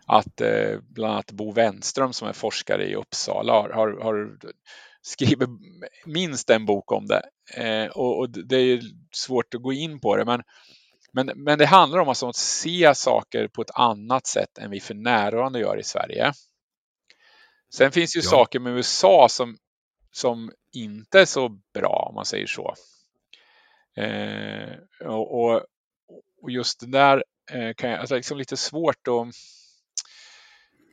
[0.10, 4.38] att eh, bland annat Bo Wenström som är forskare i Uppsala har, har, har
[5.02, 5.49] skrivit
[6.06, 7.22] minst en bok om det.
[7.53, 8.81] Eh, och, och det är
[9.11, 10.26] svårt att gå in på det.
[10.26, 10.41] Men,
[11.14, 14.80] men, men det handlar om alltså att se saker på ett annat sätt än vi
[14.80, 16.34] för närvarande gör i Sverige.
[17.73, 18.30] Sen finns ju Ja.
[18.30, 19.57] saker med USA som,
[20.11, 22.76] som inte är så bra om man säger så.
[23.95, 25.44] Eh, och,
[26.41, 29.36] och, just det där eh, kan jag, alltså liksom lite svårt att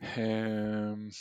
[0.01, 1.11] ehm,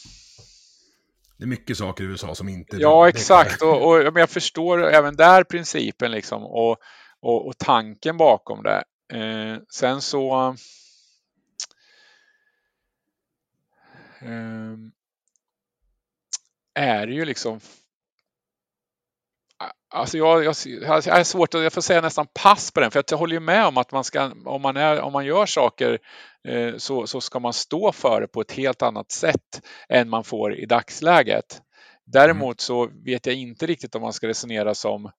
[1.36, 2.76] Det är mycket saker i USA som inte...
[2.76, 3.62] Ja, exakt.
[3.62, 6.76] Och, och jag förstår även där principen liksom och,
[7.20, 8.84] och, och tanken bakom det.
[9.12, 10.56] Eh, sen så
[14.20, 14.92] ehm,
[16.74, 17.60] är det ju liksom
[19.96, 23.04] Alltså jag, jag, jag är svårt att, jag får säga nästan pass på den, för
[23.10, 25.98] jag håller ju med om att man ska, om man, är, om man gör saker
[26.48, 30.24] eh, så, så ska man stå för det på ett helt annat sätt än man
[30.24, 31.60] får i dagsläget.
[32.04, 35.10] Däremot så vet jag inte riktigt om man ska resonera som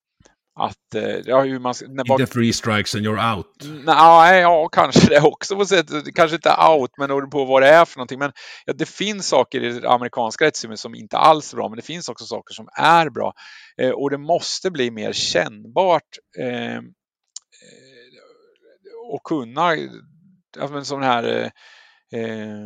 [0.57, 3.47] att, eh, ja, hur man, när, Inte three strikes and you're out.
[3.85, 5.85] Nej, ja, kanske det också på sätt.
[6.15, 8.19] Kanske inte out, men beroende på vad det är för någonting.
[8.19, 8.31] Men
[8.65, 11.81] ja, det finns saker i det amerikanska rättssystemet som inte alls är bra, men det
[11.81, 13.33] finns också saker som är bra.
[13.81, 16.81] Eh, och det måste bli mer kännbart eh, eh,
[19.11, 19.75] och kunna,
[20.57, 22.57] ja, men sån här eh, eh,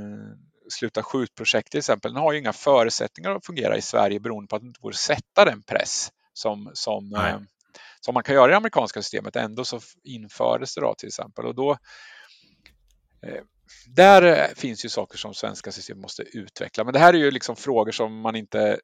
[0.70, 4.56] Sluta skjut-projekt till exempel, den har ju inga förutsättningar att fungera i Sverige beroende på
[4.56, 7.40] att det inte går att sätta den press som, som, eh,
[8.02, 9.36] som man kan göra i det amerikanska systemet.
[9.36, 11.46] Ändå så infördes det då till exempel.
[11.46, 11.72] Och då,
[13.28, 13.42] eh,
[13.88, 16.84] där eh, finns ju saker som svenska system måste utveckla.
[16.84, 18.80] Men det här är ju liksom frågor som man inte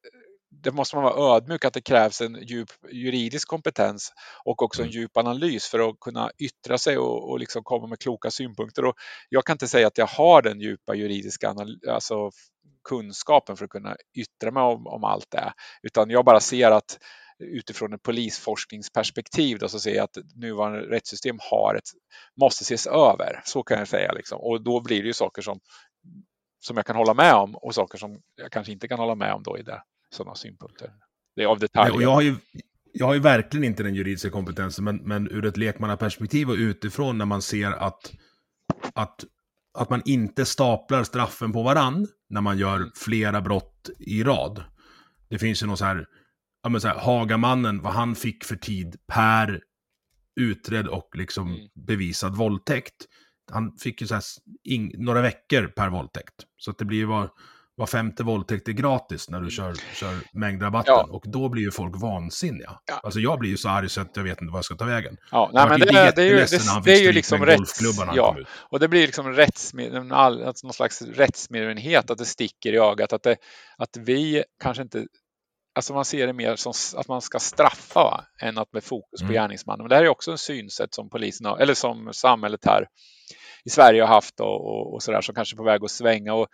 [0.63, 4.13] det måste man vara ödmjuk att det krävs en djup juridisk kompetens
[4.43, 7.99] och också en djup analys för att kunna yttra sig och, och liksom komma med
[7.99, 8.85] kloka synpunkter.
[8.85, 8.95] Och
[9.29, 11.55] jag kan inte säga att jag har den djupa juridiska
[11.89, 12.31] alltså
[12.83, 15.53] kunskapen för att kunna yttra mig om, om allt det,
[15.83, 16.97] utan jag bara ser att
[17.39, 21.89] utifrån ett polisforskningsperspektiv då, så ser jag att nuvarande rättssystem har ett,
[22.41, 23.41] måste ses över.
[23.45, 24.11] Så kan jag säga.
[24.11, 24.39] Liksom.
[24.41, 25.59] Och då blir det ju saker som,
[26.59, 29.33] som jag kan hålla med om och saker som jag kanske inte kan hålla med
[29.33, 30.91] om då i det, sådana synpunkter.
[31.35, 31.95] Det är av Nej, detaljer.
[31.95, 32.35] och jag har ju...
[32.99, 37.17] Jag har ju verkligen inte den juridiska kompetensen, men, men ur ett lekmannaperspektiv och utifrån
[37.17, 38.13] när man ser att,
[38.93, 39.25] att,
[39.73, 44.63] att man inte staplar straffen på varann när man gör flera brott i rad.
[45.29, 46.05] Det finns ju någon så här,
[46.63, 49.61] ja men så här, Hagamannen, vad han fick för tid per
[50.39, 51.67] utredd och liksom Mm.
[51.87, 52.95] bevisad våldtäkt.
[53.51, 54.23] Han fick ju så här,
[54.63, 56.33] ing, några veckor per våldtäkt.
[56.57, 57.29] Så att det blir ju var,
[57.75, 60.93] var femte våldtäkt är gratis när du kör, kör mängdrabatten.
[60.93, 61.05] Mm.
[61.09, 61.15] Ja.
[61.15, 62.79] Och då blir ju folk vansinniga.
[62.85, 62.99] Ja.
[63.03, 64.85] Alltså jag blir ju så arg så att jag vet inte vad jag ska ta
[64.85, 65.17] vägen.
[65.31, 67.81] Ja, nej, men lite det, det är ju, det, det är ju liksom rätts...
[68.15, 68.37] Ja,
[68.69, 72.77] och det blir liksom rättsmed, en all, alltså någon slags rättsmedvetenhet, att det sticker i
[72.77, 73.37] ögat, att, det,
[73.77, 75.05] att vi kanske inte
[75.77, 78.25] Alltså man ser det mer som att man ska straffa va?
[78.41, 79.33] än att med fokus på Mm.
[79.33, 79.83] gärningsmannen.
[79.83, 82.87] Men det här är också en synsätt som polisen har, eller som samhället här
[83.65, 86.33] i Sverige har haft och, och, och sådär som kanske är på väg att svänga.
[86.33, 86.47] Och,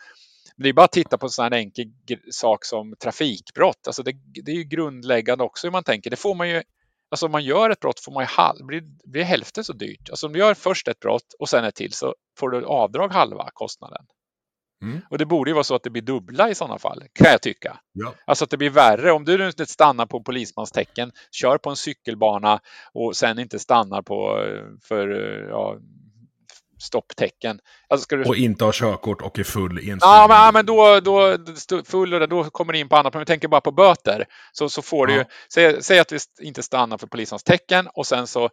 [0.58, 1.86] men det är bara att titta på en sån här enkel
[2.32, 3.88] sak som trafikbrott.
[3.88, 4.14] Alltså det,
[4.46, 6.10] det är ju grundläggande också hur man tänker.
[6.10, 6.64] Det får man ju,
[7.12, 8.82] alltså om man gör ett brott får man ju halv, blir,
[9.12, 10.10] blir hälften så dyrt.
[10.10, 13.12] Alltså om du gör först ett brott och sen ett till så får du avdrag
[13.12, 14.06] halva kostnaden.
[14.84, 15.02] Mm.
[15.10, 17.42] Och det borde ju vara så att det blir dubbla i sådana fall, kan jag
[17.42, 17.80] tycka.
[17.94, 18.14] Ja.
[18.26, 19.12] Alltså att det blir värre.
[19.12, 22.60] Om du inte stannar på polismanstecken, kör på en cykelbana
[22.94, 25.78] och sen inte stannar på eh, för eh, ja,
[26.84, 27.60] stopptecken.
[27.88, 28.24] Alltså du...
[28.24, 31.38] Och inte ha körkort och är full i en Ja, men, ja, men då, då,
[31.86, 33.14] full och då kommer det in på annat.
[33.14, 34.26] Men vi tänker bara på böter.
[34.52, 38.08] Så, så får du ju, säg, säg att vi inte stannar för polisens tecken och
[38.08, 38.50] sen så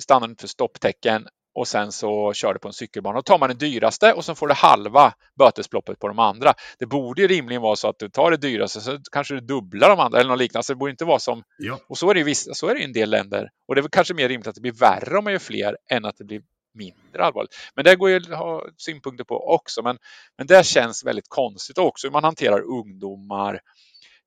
[0.00, 3.18] stannar du för stopptecken och sen så kör du på en cykelbana.
[3.18, 6.54] Då tar man den dyraste och så får du halva bötesbeloppet på de andra.
[6.78, 9.88] Det borde ju rimligen vara så att du tar det dyraste så kanske du dubblar
[9.88, 10.64] de andra eller något liknande.
[10.64, 11.42] Så det borde inte vara som...
[11.58, 11.78] Ja.
[11.88, 13.50] Och så är det ju vissa, så är det i en del länder.
[13.68, 15.76] Och det är väl kanske mer rimligt att det blir värre om man gör fler
[15.90, 16.42] än att det blir
[16.74, 17.54] mindre allvarligt.
[17.74, 19.82] Men det går ju att ha synpunkter på också.
[19.82, 19.98] Men,
[20.38, 23.60] men det känns väldigt konstigt också hur man hanterar ungdomar.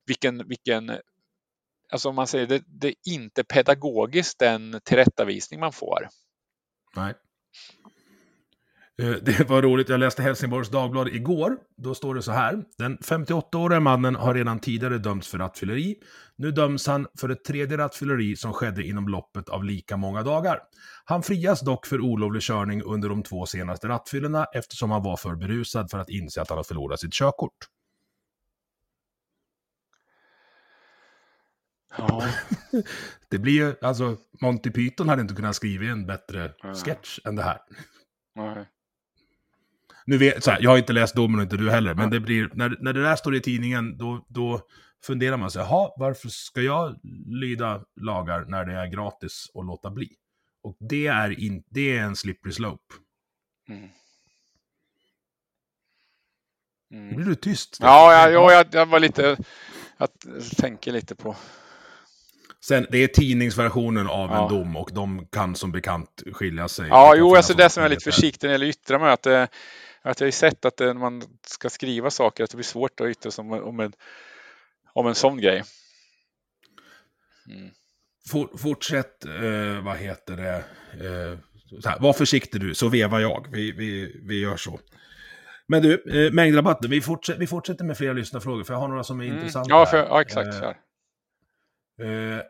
[0.06, 0.98] Vilken, vilken
[1.92, 6.08] alltså om man säger det, det är inte pedagogiskt den tillrättavisning man får.
[6.96, 7.14] Nej.
[9.02, 11.56] Eh, det var roligt, jag läste Helsingborgs Dagblad igår.
[11.76, 12.64] Då står det så här.
[12.78, 15.96] Den 58-åriga mannen har redan tidigare dömts för rattfylleri.
[16.36, 20.58] Nu döms han för ett tredje rattfylleri som skedde inom loppet av lika många dagar.
[21.04, 25.34] Han frias dock för olovlig körning under de två senaste rattfyllorna eftersom han var för
[25.34, 27.75] berusad för att inse att han har förlorat sitt körkort.
[31.98, 32.28] Ja.
[33.30, 36.54] det blir ju, alltså, Monty Python hade inte kunnat skriva en bättre
[36.84, 37.58] sketch än det här.
[38.34, 38.66] Nej.
[40.06, 42.20] Nu vet, så här, jag har inte läst domen och inte du heller, men det
[42.20, 44.60] blir, när, när det där står i tidningen, då, då
[45.06, 49.90] funderar man sig, jaha, varför ska jag lyda lagar när det är gratis att låta
[49.90, 50.08] bli?
[50.62, 52.94] Och det är, in, det är en slippery slope.
[53.68, 53.88] Mm.
[56.90, 57.78] Nu blir du tyst.
[57.80, 59.36] Ja, ja, ja jag, jag var lite,
[59.98, 60.08] jag
[60.56, 61.36] tänker lite på
[62.68, 64.42] Sen, det är tidningsversionen av Ja.
[64.42, 66.88] en dom och de kan som bekant skilja sig.
[66.88, 69.26] Ja, jo, alltså det som jag är lite försiktig när det gäller yttra mig, att,
[70.02, 73.00] att jag har sett att eh, när man ska skriva saker, att det blir svårt
[73.00, 73.92] att yttra sig om, om, en,
[74.92, 75.62] om en sån grej.
[77.50, 77.70] Mm.
[78.30, 80.56] For, fortsätt, eh, vad heter det,
[81.06, 81.38] eh,
[81.90, 83.46] här, var försiktig du, så vevar jag.
[83.52, 84.80] Vi, vi, vi gör så.
[85.68, 89.04] Men du, eh, mängdrabatten, vi, fortsätter, vi fortsätter med flera lyssnarfrågor, för jag har några
[89.04, 89.36] som är Mm.
[89.36, 89.70] intressanta.
[89.70, 90.54] Ja, för, ja, exakt.
[92.02, 92.40] Eh,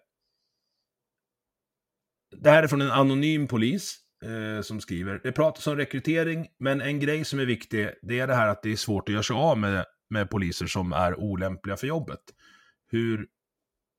[2.40, 5.20] det här är från en anonym polis eh, som skriver.
[5.22, 8.62] Det pratas om rekrytering, men en grej som är viktig, det är det här att
[8.62, 12.20] det är svårt att göra sig av med, med poliser som är olämpliga för jobbet.
[12.90, 13.26] Hur,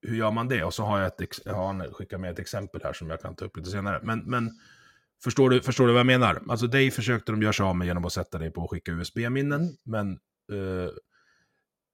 [0.07, 0.63] hur gör man det?
[0.63, 3.21] Och så har jag ett, jag har han skickat med ett exempel här som jag
[3.21, 3.99] kan ta upp lite senare.
[4.03, 4.51] Men, men
[5.23, 6.41] förstår, du, förstår du vad jag menar?
[6.49, 8.91] Alltså dig försökte de göra sig av med genom att sätta dig på att skicka
[8.91, 10.11] USB-minnen, men
[10.51, 10.89] eh,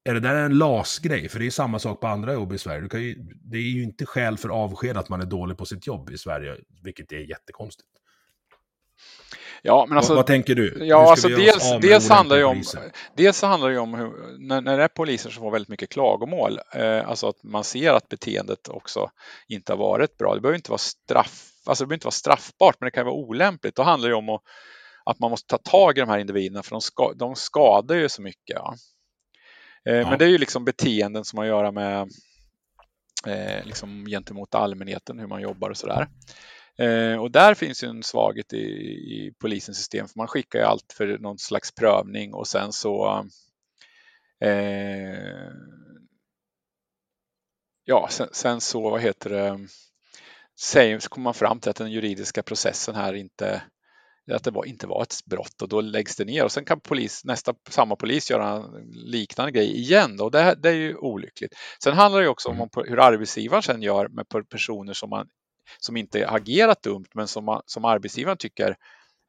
[0.04, 1.30] är det där en LAS-grej?
[1.30, 3.00] För det är samma sak på andra jobb i Sverige.
[3.00, 3.16] Ju,
[3.52, 6.18] det är ju inte skäl för avsked att man är dålig på sitt jobb i
[6.18, 7.90] Sverige, vilket är jättekonstigt.
[9.62, 10.86] Ja, men alltså, vad, vad tänker du?
[10.86, 12.92] Ja, alltså dels, dels, handlar det olämpliga om, poliser?
[13.16, 15.90] dels handlar det ju om hur, när, när det är poliser som får väldigt mycket
[15.90, 19.10] klagomål, eh, alltså att man ser att beteendet också
[19.48, 20.36] inte har varit bra.
[20.36, 23.16] Det behöver inte vara straff, alltså det behöver inte vara straffbart, men det kan vara
[23.16, 23.76] olämpligt.
[23.76, 24.42] Då handlar det om att,
[25.06, 28.10] att man måste ta tag i de här individerna, för de, ska, de skadar ju
[28.10, 28.56] så mycket.
[28.56, 28.76] Ja.
[29.90, 30.10] Eh, Ja.
[30.10, 32.12] Men det är ju liksom beteenden som har att göra med
[33.28, 36.08] eh, liksom gentemot allmänheten, hur man jobbar och sådär.
[36.78, 40.66] Eh, och där finns ju en svaghet i, i polisens system, för man skickar ju
[40.66, 43.26] allt för någon slags prövning och sen så
[44.40, 45.52] eh,
[47.86, 49.60] Ja, sen, sen så, vad heter det,
[50.60, 53.62] säger, så kommer man fram till att den juridiska processen här inte
[54.32, 56.80] att det var, inte var ett brott och då läggs det ner och sen kan
[56.80, 61.54] polis, nästa, samma polis göra en liknande grej igen då, det, det är ju olyckligt.
[61.84, 65.28] Sen handlar det också om hur arbetsgivaren sen gör med per- personer som, man,
[65.80, 68.76] som inte agerat dumt men som, man, som arbetsgivaren tycker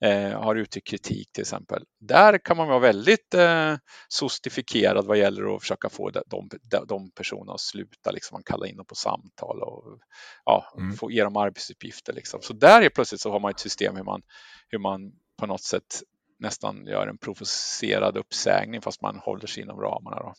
[0.05, 1.85] eh, har uttryckt kritik till exempel.
[2.01, 3.77] Där kan man vara väldigt eh,
[4.09, 8.67] sostifikerad vad gäller att försöka få de, de, de personerna att sluta, liksom man kallar
[8.67, 9.99] in dem på samtal och
[10.45, 10.97] ja, Mm.
[10.97, 12.13] få ge dem arbetsuppgifter.
[12.13, 12.41] Liksom.
[12.43, 14.23] Så där är plötsligt så har man ett system hur man,
[14.69, 16.03] hur man på något sätt
[16.39, 20.17] nästan gör en provocerad uppsägning fast man håller sig inom ramarna.
[20.17, 20.35] Då.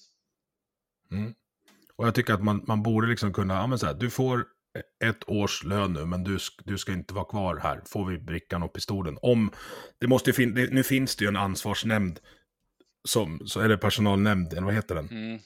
[1.15, 1.33] Mm.
[1.95, 4.45] Och jag tycker att man, man borde liksom kunna, ja men så här, du får
[5.03, 7.81] ett års lön nu, men du, du ska inte vara kvar här.
[7.85, 9.17] Får vi brickan och pistolen?
[9.21, 9.51] Om,
[9.99, 12.19] det måste fin, det, nu finns det ju en ansvarsnämnd,
[13.07, 15.09] som, så är det personalnämnd, eller vad heter den?
[15.09, 15.39] Mm.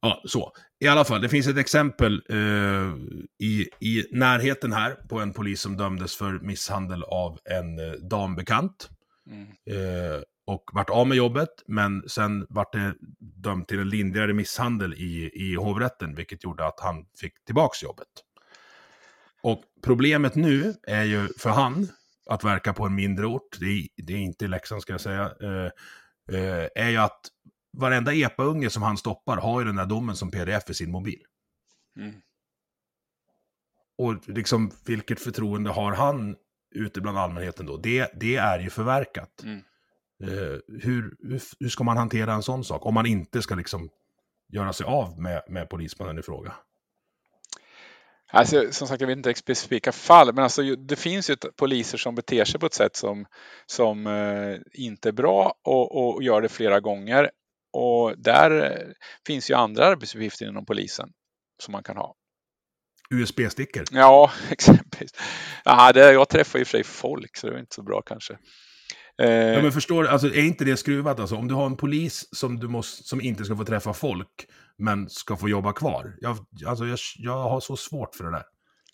[0.00, 0.52] Ja, så.
[0.80, 2.94] I alla fall, det finns ett exempel eh,
[3.38, 8.90] i, i närheten här på en polis som dömdes för misshandel av en eh, dambekant.
[9.30, 9.42] Mm.
[9.46, 14.94] Eh, och vart av med jobbet, men sen vart det dömt till en lindrigare misshandel
[14.94, 18.08] i, i hovrätten, vilket gjorde att han fick tillbaks jobbet.
[19.42, 21.88] Och problemet nu är ju för han,
[22.30, 25.22] att verka på en mindre ort, det är, det är inte Leksand ska jag säga,
[25.22, 25.70] eh,
[26.38, 27.20] eh, är ju att
[27.72, 31.22] varenda epa-unge som han stoppar har ju den där domen som pdf i sin mobil.
[31.96, 32.14] Mm.
[33.98, 36.36] Och liksom, vilket förtroende har han
[36.74, 39.42] ute bland allmänheten då, det, det är ju förverkat.
[39.44, 39.62] Mm.
[40.22, 41.16] Eh, hur,
[41.60, 42.86] hur, ska man hantera en sån sak?
[42.86, 43.90] Om man inte ska liksom
[44.52, 46.54] göra sig av med, med polismannen i fråga.
[48.30, 52.14] Alltså, som sagt, jag vet inte specifika fall, men alltså, det finns ju poliser som
[52.14, 53.26] beter sig på ett sätt som,
[53.66, 57.30] som eh, inte är bra och, och gör det flera gånger.
[57.72, 58.92] Och där eh,
[59.26, 61.08] finns ju andra arbetsuppgifter inom polisen
[61.62, 62.14] som man kan ha.
[63.10, 63.84] USB-stickor?
[63.90, 65.10] Ja, exempelvis.
[65.64, 68.02] Ja, det, jag träffar i och för sig folk, så det är inte så bra
[68.02, 68.38] kanske.
[69.22, 71.20] Eh, ja, men förstår du, alltså, är inte det skruvat?
[71.20, 74.48] Alltså, om du har en polis som, du måste, som inte ska få träffa folk,
[74.76, 76.16] men ska få jobba kvar.
[76.20, 78.44] Jag, alltså, jag, jag har så svårt för det där.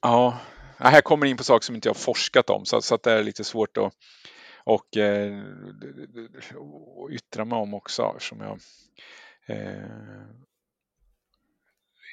[0.02, 0.38] Ja,
[0.78, 3.12] här kommer in på saker som inte jag har forskat om, så, så att det
[3.12, 3.92] är lite svårt att
[4.64, 5.42] och, eh,
[7.10, 8.16] yttra mig om också.
[8.18, 8.58] Som jag,
[9.46, 9.82] eh...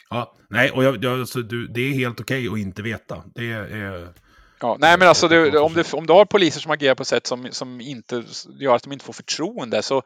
[0.10, 3.24] Ja, nej, och jag, jag, alltså, du, det är helt okej okay att inte veta.
[3.36, 4.14] Det är...
[4.62, 7.08] Ja, nej, men alltså det, om, det, om du har poliser som agerar på ett
[7.08, 8.24] sätt som, som inte
[8.60, 10.02] gör att de inte får förtroende så,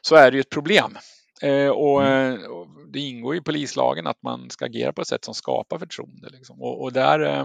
[0.00, 0.98] så är det ju ett problem.
[1.42, 2.34] Eh, och, mm.
[2.34, 5.78] Eh, och, det ingår i polislagen att man ska agera på ett sätt som skapar
[5.78, 6.28] förtroende.
[6.30, 6.62] Liksom.
[6.62, 7.44] Och, och, där, eh,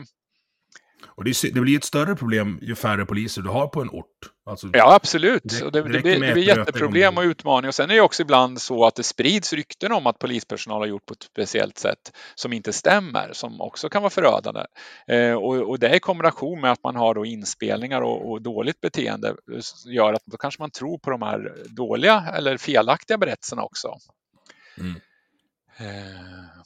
[1.06, 4.08] och det, det, blir ett större problem ju färre poliser du har på en ort.
[4.46, 5.44] Alltså, ja, absolut.
[5.44, 7.68] Det, det, det, blir, det blir jätteproblem och utmaningar.
[7.68, 10.88] Och sen är det också ibland så att det sprids rykten om att polispersonal har
[10.88, 14.66] gjort på ett speciellt sätt som inte stämmer, som också kan vara förödande.
[15.08, 18.82] Eh, och, och, det i kombination med att man har då inspelningar och, och, dåligt
[18.82, 19.36] beteende
[19.86, 23.98] gör att då kanske man tror på de här dåliga eller felaktiga berättelserna också.
[24.78, 24.96] Mm.
[25.78, 26.64] Eh.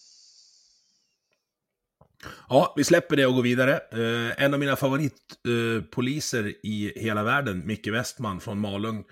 [2.50, 3.74] Ja, vi släpper det och går vidare.
[3.92, 9.06] Eh, en av mina favoritpoliser eh, i hela världen, Micke Westman från Malung,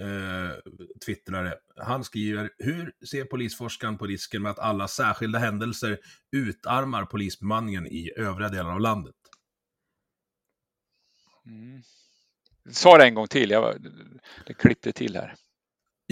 [0.00, 0.72] eh,
[1.06, 1.54] twittrare.
[1.76, 5.98] Han skriver, hur ser polisforskaren på risken med att alla särskilda händelser
[6.36, 9.14] utarmar polisbemanningen i övriga delar av landet?
[11.46, 11.82] Mm.
[12.70, 13.74] Sa det en gång till, jag,
[14.46, 15.34] det klippte till här.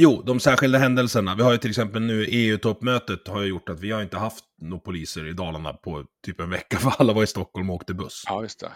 [0.02, 1.34] Jo, de särskilda händelserna.
[1.34, 4.44] Vi har ju till exempel nu EU-toppmötet har ju gjort att vi har inte haft
[4.60, 7.94] några poliser i Dalarna på typ en vecka för alla var i Stockholm och åkte
[7.94, 8.24] buss.
[8.26, 8.72] Ja, just det.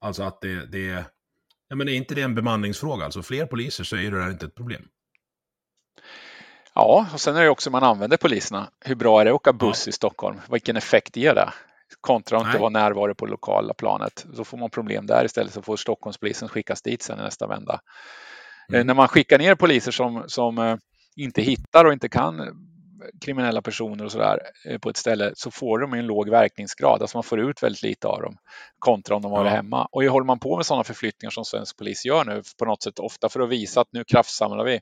[0.00, 1.04] Alltså att det, det
[1.68, 3.04] ja men är inte det en bemanningsfråga?
[3.04, 4.88] Alltså fler poliser så är det där inte ett problem.
[6.74, 8.68] Ja, och sen är det också man använder poliserna.
[8.80, 9.90] Hur bra är det att åka buss ja.
[9.90, 10.40] i Stockholm?
[10.50, 11.52] Vilken effekt ger det?
[12.00, 14.26] Kontra att inte vara närvaro på lokala planet.
[14.34, 17.80] Så får man problem där istället så får Stockholmspolisen skickas dit sen i nästa vända.
[18.68, 18.86] Eh, mm.
[18.86, 20.76] När man skickar ner poliser som, som eh,
[21.16, 22.40] inte hittar och inte kan
[23.24, 27.02] kriminella personer och sådär eh, på ett ställe så får de en låg verkningsgrad.
[27.02, 28.36] Alltså man får ut väldigt lite av dem
[28.78, 29.50] kontra om de var ja.
[29.50, 29.88] hemma.
[29.92, 32.98] Och håller man på med sådana förflyttningar som svensk polis gör nu på något sätt
[32.98, 34.80] ofta för att visa att nu kraftsamlar vi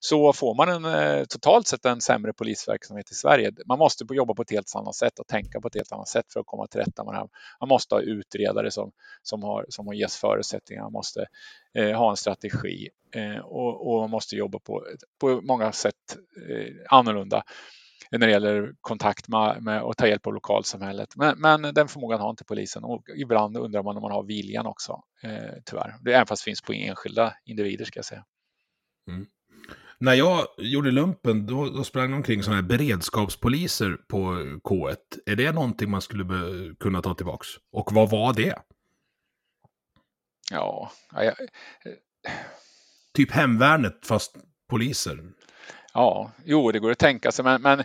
[0.00, 3.52] så får man en, eh, totalt sett en sämre polisverksamhet i Sverige.
[3.66, 6.32] Man måste jobba på ett helt annat sätt och tänka på ett helt annat sätt
[6.32, 7.28] för att komma till rätta med det här.
[7.60, 8.92] Man måste ha utredare som,
[9.22, 11.26] som, har, som har ges förutsättningar, man måste
[11.74, 14.86] eh, ha en strategi eh, och, och, man måste jobba på,
[15.20, 16.16] på många sätt
[16.50, 17.42] eh, annorlunda
[18.10, 21.16] när det gäller kontakt med, med och ta hjälp av lokalsamhället.
[21.16, 24.66] Men, men den förmågan har inte polisen och ibland undrar man om man har viljan
[24.66, 25.96] också, eh, tyvärr.
[26.00, 28.24] Det, även fast det finns på enskilda individer ska jag säga.
[29.08, 29.26] Mm.
[30.00, 34.18] När jag gjorde lumpen, då, då sprang omkring sådana här beredskapspoliser på
[34.64, 34.96] K1.
[35.26, 36.24] Är det någonting man skulle
[36.80, 37.48] kunna ta tillbaks?
[37.72, 38.54] Och vad var det?
[40.50, 41.34] Ja, jag...
[43.14, 44.36] Typ hemvärnet fast
[44.70, 45.18] poliser.
[45.94, 47.80] Ja, jo, det går att tänka sig, men, men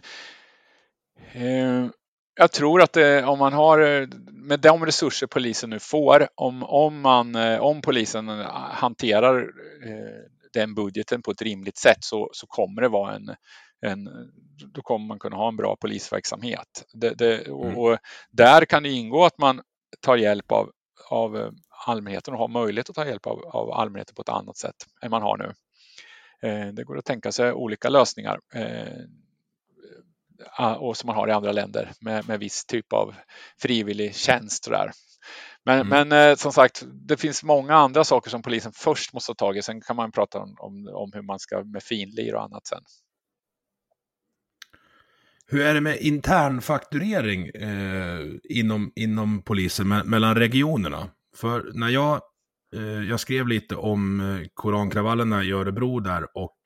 [1.34, 1.90] eh,
[2.36, 7.02] jag tror att det, om man har med de resurser polisen nu får, om, om,
[7.02, 8.30] man, eh, om polisen
[8.72, 9.40] hanterar
[9.86, 13.36] eh, den budgeten på ett rimligt sätt så, så kommer det vara en,
[13.82, 14.10] en,
[14.74, 16.86] då kommer man kunna ha en bra polisverksamhet.
[16.94, 17.78] Det, det, och, mm.
[17.78, 17.98] och,
[18.32, 19.62] där kan det ingå att man
[20.00, 20.72] tar hjälp av,
[21.10, 21.50] av eh,
[21.88, 25.12] allmänheten och har möjlighet att ta hjälp av, av allmänheten på ett annat sätt än
[25.12, 25.54] man har nu.
[26.50, 29.06] Eh, det går att tänka sig olika lösningar eh,
[30.78, 33.16] och som man har i andra länder med, med viss typ av
[33.58, 34.70] frivillig tjänst.
[34.70, 34.92] Där.
[35.66, 36.10] Men, mm.
[36.10, 39.58] men eh, som sagt, det finns många andra saker som polisen först måste ta tag
[39.58, 39.62] i.
[39.62, 42.82] Sen kan man prata om, om, om hur man ska med finlir och annat sen.
[45.48, 51.10] Hur är det med internfakturering eh, inom, inom polisen me mellan regionerna?
[51.36, 52.22] För när jag,
[52.76, 56.58] eh, jag skrev lite om eh, korankravallerna i Örebro där och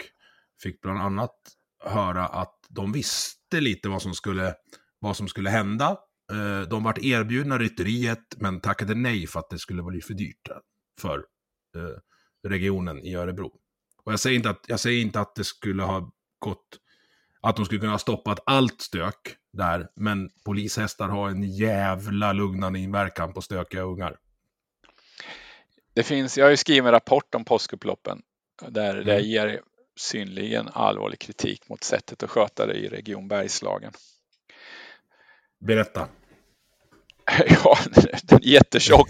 [0.64, 1.36] fick bland annat
[1.84, 4.53] höra att de visste lite vad som skulle,
[4.99, 5.98] vad som skulle hända
[6.70, 10.49] de vart erbjudna rytteriet men tackade nej för att det skulle bli för dyrt
[11.02, 11.18] för
[11.76, 13.52] eh, regionen i Örebro.
[14.04, 16.80] Och jag säger, inte att, jag säger inte att det skulle ha gått,
[17.41, 22.80] att de skulle kunna ha stoppat allt stök där, men polishästar har en jävla lugnande
[22.80, 24.18] inverkan på stökiga ungar.
[25.94, 28.22] Det finns, jag har ju skrivit en rapport om påskupploppen
[28.68, 29.06] där Mm.
[29.06, 29.62] det ger
[29.95, 33.91] synligen allvarlig kritik mot sättet att sköta det i Region Bergslagen.
[35.60, 36.08] Berätta.
[37.64, 37.78] Ja,
[38.24, 39.10] den är jättetjock.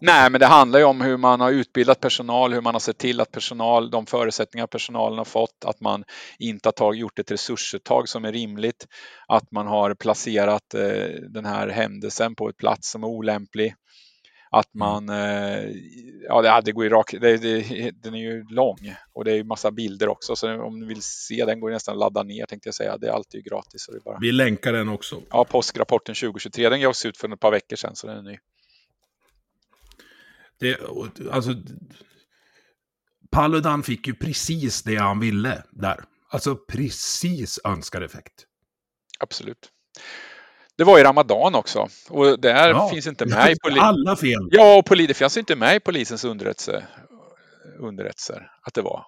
[0.00, 2.98] Nej, men det handlar ju om hur man har utbildat personal, hur man har sett
[2.98, 6.04] till att personal, de förutsättningar personalen har fått, att man
[6.38, 8.86] inte har tag, gjort ett resursuttag som är rimligt,
[9.28, 13.74] att man har placerat eh, den här händelsen på ett plats som är olämplig,
[14.58, 15.70] att man, eh,
[16.28, 19.44] ja det, går ju rakt, det, det, den är ju lång och det är ju
[19.44, 22.46] massa bilder också, så om ni vill se den går det nästan att ladda ner
[22.46, 23.82] tänkte jag säga, det är alltid gratis.
[23.84, 24.18] Så det bara...
[24.20, 25.22] Vi länkar den också.
[25.30, 28.38] Ja, påskrapporten 2023, den gavs ut för ett par veckor sedan så den är ny.
[30.58, 30.80] Det,
[31.30, 31.54] alltså,
[33.30, 36.04] Paludan fick ju precis det han ville där.
[36.28, 38.46] Alltså precis önskad effekt.
[39.18, 39.70] Absolut.
[40.76, 44.48] Det var i Ramadan också och där Ja, finns inte med i poli- Alla fel.
[44.50, 46.84] Ja, och det fanns inte med i polisens underrättelse,
[47.78, 49.06] underrättelser att det var.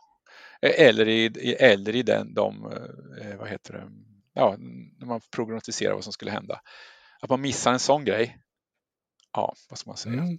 [0.63, 2.65] Eller i, i- eller i den, de,
[3.23, 3.89] eh, vad heter det,
[4.35, 4.57] ja,
[4.99, 6.61] när man prognostiserar vad som skulle hända.
[7.21, 8.39] Att man missar en sån grej.
[9.33, 10.13] Ja, vad ska man säga?
[10.15, 10.39] Mm.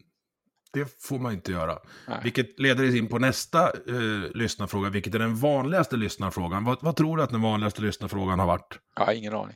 [0.73, 1.77] Det får man inte göra.
[2.07, 2.18] Nej.
[2.23, 6.64] Vilket leder oss in på nästa eh, lyssnarfråga, vilket är den vanligaste lyssnarfrågan.
[6.65, 8.80] Vad, vad tror du att den vanligaste lyssnarfrågan har varit?
[8.95, 9.56] Ja, ingen aning.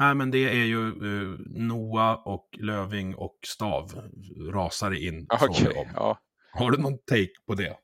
[0.00, 4.10] Nej, men det är ju eh, Noah och Löving och Stav
[4.52, 5.26] rasar in
[5.74, 5.88] om.
[5.94, 6.18] ja.
[6.52, 7.76] Har du någon take på det?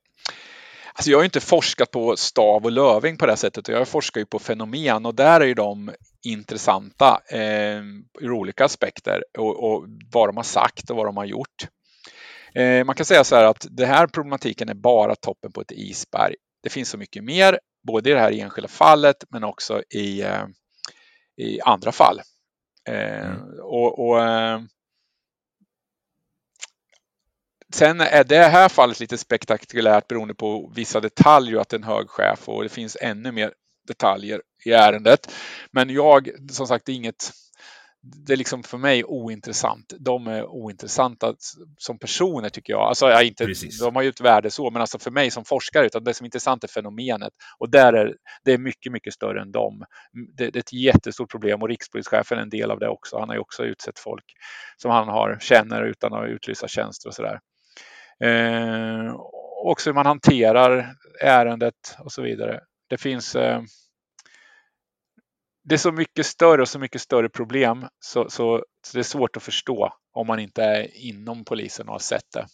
[0.94, 3.68] Alltså jag har ju inte forskat på stav och löving på det sättet.
[3.68, 5.90] Jag forskar ju på fenomen och där är ju de
[6.26, 7.82] intressanta eh,
[8.20, 11.68] ur olika aspekter och, och vad de har sagt och vad de har gjort.
[12.54, 15.72] Eh, man kan säga så här att det här problematiken är bara toppen på ett
[15.72, 16.34] isberg.
[16.62, 20.44] Det finns så mycket mer, både i det här enskilda fallet men också i, eh,
[21.36, 22.20] i andra fall.
[22.88, 24.60] Eh, och, och eh,
[27.72, 31.78] Sen är det här fallet lite spektakulärt beroende på vissa detaljer och att det är
[31.78, 33.52] en hög chef och det finns ännu mer
[33.88, 35.32] detaljer i ärendet.
[35.70, 37.32] Men jag, som sagt, det är inget
[38.26, 39.92] det är liksom för mig ointressant.
[39.98, 41.34] De är ointressanta
[41.78, 42.82] som personer tycker jag.
[42.82, 43.80] Alltså, jag inte, Precis.
[43.80, 46.24] de har ju ett värde så, men alltså för mig som forskare, utan det som
[46.24, 47.32] är intressant är fenomenet.
[47.58, 48.14] Och där är
[48.44, 49.84] det är mycket, mycket större än dem.
[50.36, 53.18] Det, det är ett jättestort problem och rikspolischefen är en del av det också.
[53.18, 54.24] Han har ju också utsett folk
[54.76, 57.40] som han har, känner utan att utlysa tjänster och sådär.
[58.24, 59.14] Eh,
[59.64, 60.92] också hur man hanterar
[61.22, 62.60] ärendet och så vidare.
[62.88, 63.60] Det finns eh,
[65.68, 69.02] det är så mycket större och så mycket större problem så, så, så det är
[69.02, 72.46] svårt att förstå om man inte är inom polisen och har sett det.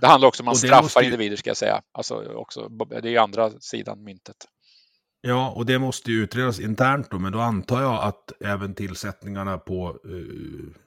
[0.00, 1.82] Det handlar också om att man straffar ju- individer ska jag säga.
[1.92, 4.36] Alltså också, det är ju andra sidan myntet.
[5.20, 9.58] Ja, och det måste ju utredas internt då, men då antar jag att även tillsättningarna
[9.58, 10.80] på eh,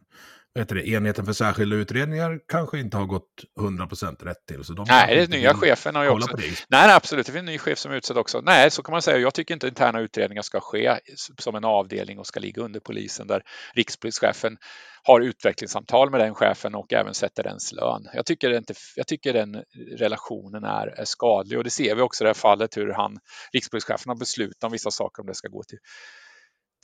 [0.55, 4.63] heter det, enheten för särskilda utredningar kanske inte har gått 100% rätt till.
[4.63, 6.35] Så de Nej, inte nya chefen har ju också...
[6.37, 7.25] Nej, nej, absolut.
[7.25, 8.41] Det finns en ny chef som är utsedd också.
[8.41, 9.17] Nej, så kan man säga.
[9.17, 10.99] Jag tycker inte interna utredningar ska ske
[11.37, 13.41] som en avdelning och ska ligga under polisen där
[13.73, 14.57] rikspolischefen
[15.03, 18.07] har utvecklingssamtal med den chefen och även sätter dens lön.
[18.13, 19.63] Jag tycker, inte, jag tycker den
[19.97, 23.17] relationen är, är skadlig och det ser vi också i det här fallet hur han,
[23.53, 25.79] rikspolischefen har beslutat om vissa saker om det ska gå till,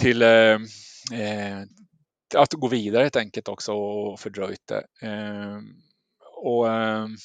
[0.01, 0.59] till eh,
[2.35, 4.83] att gå vidare helt enkelt också och fördröjt det.
[6.43, 7.15] Och, ehm, ehm,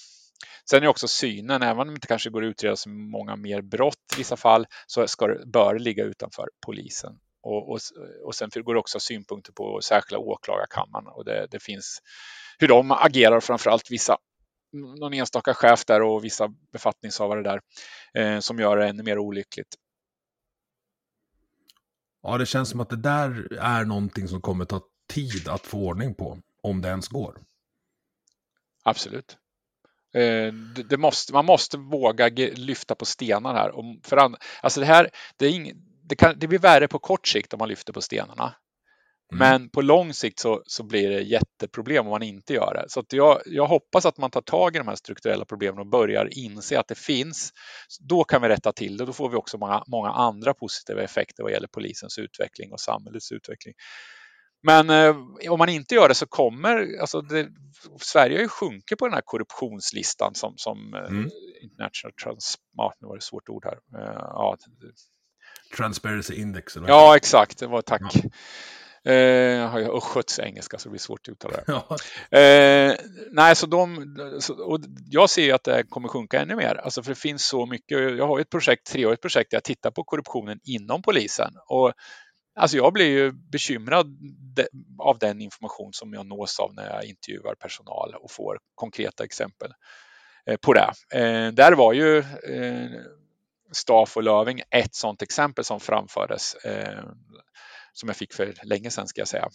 [0.70, 3.62] Sen är också synen, även om det inte kanske går att utreda så många mer
[3.62, 7.18] brott i vissa fall, så ska det, bör det ligga utanför polisen.
[7.42, 7.78] Och, och,
[8.24, 12.02] och sen går det också synpunkter på särskilda åklagarkammaren och det, det finns
[12.58, 14.16] hur de agerar, framförallt vissa
[14.72, 17.60] någon enstaka chef där och vissa befattningshavare där
[18.14, 19.68] eh, som gör det ännu mer olyckligt.
[22.22, 25.78] Ja, det känns som att det där är någonting som kommer ta tid att få
[25.78, 27.38] ordning på, om det ens går.
[28.84, 29.36] Absolut.
[30.14, 33.78] Eh, det, det måste, man måste våga lyfta på stenar här.
[33.78, 35.72] Om, för an, alltså det här, det, är ing,
[36.02, 38.54] det, kan, det blir värre på kort sikt om man lyfter på stenarna.
[39.32, 39.38] Mm.
[39.38, 42.84] Men på lång sikt så, så blir det jätteproblem om man inte gör det.
[42.88, 46.38] Så jag, jag hoppas att man tar tag i de här strukturella problemen och börjar
[46.38, 47.52] inse att det finns.
[48.00, 49.04] Då kan vi rätta till det.
[49.04, 53.32] Då får vi också många, många andra positiva effekter vad gäller polisens utveckling och samhällets
[53.32, 53.74] utveckling.
[54.62, 55.16] Men eh,
[55.50, 57.48] om man inte gör det så kommer, alltså det,
[58.00, 61.30] Sverige har ju sjunkit på den här korruptionslistan som, som eh, Mm.
[61.62, 62.56] International Trans...
[62.76, 63.78] Ja, nu var det ett svårt ord här.
[64.02, 64.56] Eh, ja,
[65.76, 66.76] Transparency Index.
[66.76, 67.58] Eller ja, exakt.
[67.58, 68.14] Det var tack.
[69.04, 71.64] Eh, jag har ju östgötsk engelska så det blir svårt att uttala det.
[72.30, 72.38] Ja.
[72.38, 72.96] Eh,
[73.30, 74.80] nej, så de, så, och
[75.10, 76.74] jag ser ju att det kommer sjunka ännu mer.
[76.74, 78.16] Alltså för det finns så mycket.
[78.16, 81.52] Jag har ju ett projekt, treårigt projekt där jag tittar på korruptionen inom polisen.
[81.68, 81.92] Och
[82.58, 84.06] Alltså jag blir ju bekymrad
[84.98, 89.72] av den information som jag nås av när jag intervjuar personal och får konkreta exempel
[90.46, 90.92] eh, på det.
[91.14, 92.90] Eh, där var ju eh,
[93.72, 96.56] Staff och Löving ett sådant exempel som framfördes
[97.92, 99.48] som jag fick för länge sedan ska jag säga.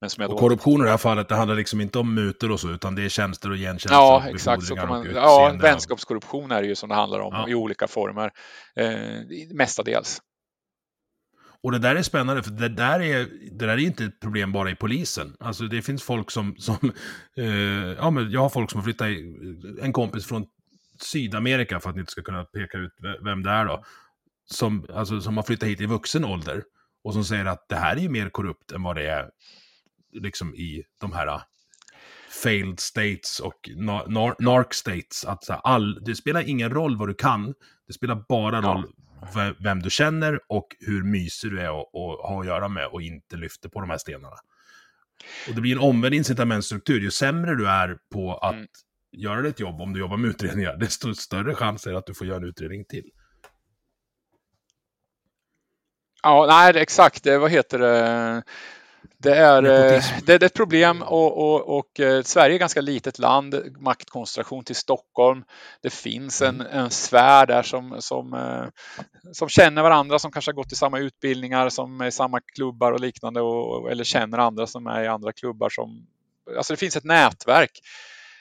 [0.00, 0.34] Men som jag då...
[0.34, 2.94] Och korruption i det här fallet, det handlar liksom inte om mutor och så, utan
[2.94, 3.94] det är tjänster och gentjänster.
[3.94, 4.62] Ja, exakt.
[4.62, 7.48] Så kan man, ja, vänskapskorruption är det ju som det handlar om ja.
[7.48, 8.30] i olika former,
[8.76, 8.90] eh,
[9.54, 10.22] mestadels.
[11.62, 14.52] Och det där är spännande, för det där är, det där är inte ett problem
[14.52, 15.36] bara i polisen.
[15.40, 16.92] Alltså det finns folk som, som
[17.36, 17.46] eh,
[17.98, 19.36] ja men jag har folk som har flyttat, i,
[19.82, 20.46] en kompis från
[21.00, 22.92] Sydamerika, för att ni inte ska kunna peka ut
[23.24, 23.84] vem det är då,
[24.50, 26.62] som, alltså, som har flyttat hit i vuxen ålder
[27.04, 29.30] och som säger att det här är ju mer korrupt än vad det är
[30.12, 31.42] liksom i de här uh,
[32.42, 35.24] failed states och nar narc states.
[35.24, 37.54] Att all, det spelar ingen roll vad du kan,
[37.86, 39.09] det spelar bara roll ja.
[39.58, 43.36] Vem du känner och hur mysig du är att ha att göra med och inte
[43.36, 44.36] lyfter på de här stenarna.
[45.48, 47.00] Och det blir en omvänd incitamentstruktur.
[47.00, 48.66] Ju sämre du är på att mm.
[49.12, 52.14] göra ditt jobb, om du jobbar med utredningar, desto större chans är det att du
[52.14, 53.10] får göra en utredning till.
[56.22, 57.26] Ja, nej, exakt.
[57.26, 58.42] Vad heter det?
[59.22, 63.18] Det är, eh, det är ett problem och, och, och, eh, Sverige är ganska litet
[63.18, 65.44] land, maktkoncentration till Stockholm.
[65.82, 66.78] Det finns en, mm.
[66.78, 68.64] en sfär där som, som, eh,
[69.32, 72.92] som känner varandra, som kanske har gått i samma utbildningar, som är i samma klubbar
[72.92, 75.68] och liknande och, eller känner andra som är i andra klubbar.
[75.68, 76.06] Som,
[76.56, 77.80] alltså det finns ett nätverk.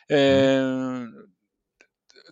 [0.10, 1.04] Mm.
[1.04, 1.10] Eh,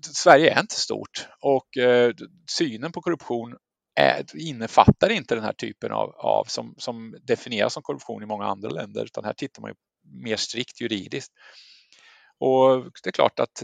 [0.02, 2.14] Sverige är inte stort och eh,
[2.50, 3.56] synen på korruption
[3.98, 8.46] är, innefattar inte den här typen av, av som, som definieras som korruption i många
[8.46, 9.76] andra länder, utan här tittar man ju
[10.24, 11.34] mer strikt juridiskt.
[12.40, 13.64] Och det är klart att,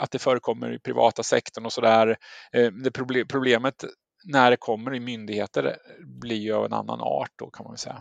[0.00, 2.16] att det förekommer i privata sektorn och sådär.
[2.52, 2.90] Eh, det
[3.28, 3.84] problemet
[4.24, 5.76] när det kommer i myndigheter
[6.20, 8.00] blir ju av en annan art då kan man säga.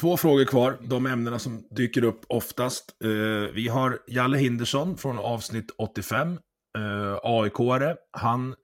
[0.00, 2.96] Två frågor kvar, de ämnena som dyker upp oftast.
[3.04, 6.32] Eh, vi har Jalle Hindersson från avsnitt 85,
[6.78, 7.96] eh, AIK-are.
[8.10, 8.54] Han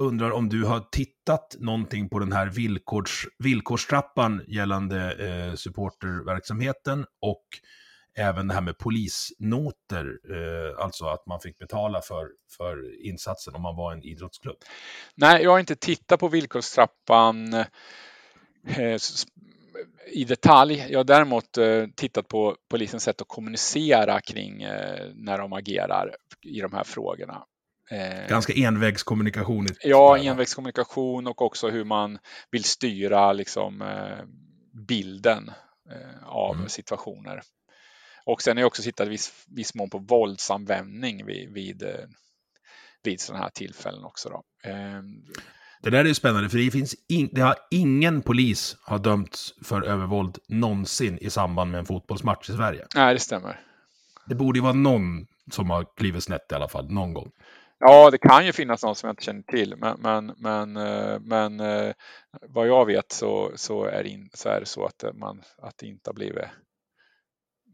[0.00, 7.44] undrar om du har tittat någonting på den här villkors, villkorstrappan gällande eh, supporterverksamheten och
[8.16, 13.62] även det här med polisnoter, eh, alltså att man fick betala för, för insatsen om
[13.62, 14.56] man var en idrottsklubb.
[15.14, 18.98] Nej, jag har inte tittat på villkorstrappan eh,
[20.12, 20.86] i detalj.
[20.90, 26.16] Jag har däremot eh, tittat på polisens sätt att kommunicera kring eh, när de agerar
[26.42, 27.44] i de här frågorna.
[27.90, 29.66] Eh, Ganska envägskommunikation.
[29.82, 32.18] Ja, envägskommunikation och också hur man
[32.50, 34.24] vill styra liksom, eh,
[34.88, 35.50] bilden
[35.90, 36.68] eh, av mm.
[36.68, 37.42] situationer.
[38.24, 41.82] Och sen har jag också tittat viss, viss mån på våldsanvändning vid, vid,
[43.02, 44.28] vid sådana här tillfällen också.
[44.28, 44.42] Då.
[45.82, 49.82] Det där är spännande, för det, finns in, det har ingen polis har dömts för
[49.82, 52.86] övervåld någonsin i samband med en fotbollsmatch i Sverige.
[52.94, 53.60] Nej, det stämmer.
[54.26, 57.30] Det borde ju vara någon som har klivit snett i alla fall, någon gång.
[57.82, 61.20] Ja, det kan ju finnas någon som jag inte känner till, men, men, men, eh,
[61.20, 61.92] men eh,
[62.40, 65.86] vad jag vet så, så, är, in, så är det så att, man, att det
[65.86, 66.44] inte har blivit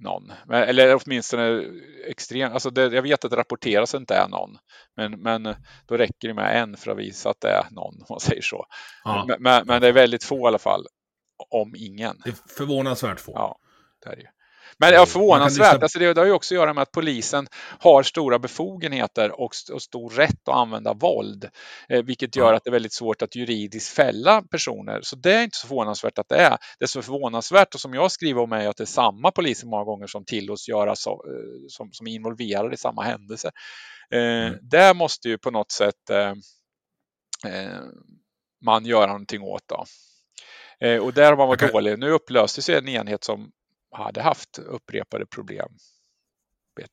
[0.01, 0.33] någon.
[0.53, 1.65] Eller åtminstone
[2.07, 4.59] extremt, alltså det, jag vet att det rapporteras inte är någon,
[4.97, 5.55] men, men
[5.87, 8.43] då räcker det med en för att visa att det är någon, om man säger
[8.43, 8.67] så.
[9.05, 9.25] Ja.
[9.29, 10.87] Men, men, men, det är väldigt få i alla fall,
[11.51, 12.21] om ingen.
[12.25, 13.33] Det är förvånansvärt få.
[13.35, 13.59] Ja,
[14.05, 14.29] det är det ju.
[14.79, 15.83] Men ja, förvånansvärt.
[15.83, 17.47] Alltså det, det har ju också att göra med att polisen
[17.79, 21.49] har stora befogenheter och, och stor rätt att använda våld,
[21.89, 22.57] eh, vilket gör ja.
[22.57, 25.01] att det är väldigt svårt att juridiskt fälla personer.
[25.03, 26.59] Så det är inte så förvånansvärt att det är.
[26.79, 29.67] Det som är förvånansvärt och som jag skriver om är att det är samma poliser
[29.67, 33.51] många gånger som tillåts göra så, eh, som, som är involverade i samma händelse.
[34.11, 34.59] Eh, mm.
[34.63, 36.31] Det måste ju på något sätt eh,
[37.53, 37.81] eh
[38.65, 39.63] man göra någonting åt.
[39.69, 39.85] Då.
[40.87, 41.73] Eh, och där har man varit okay.
[41.73, 41.99] dålig.
[41.99, 43.51] Nu upplöstes en enhet som
[43.97, 45.69] hade haft upprepade problem.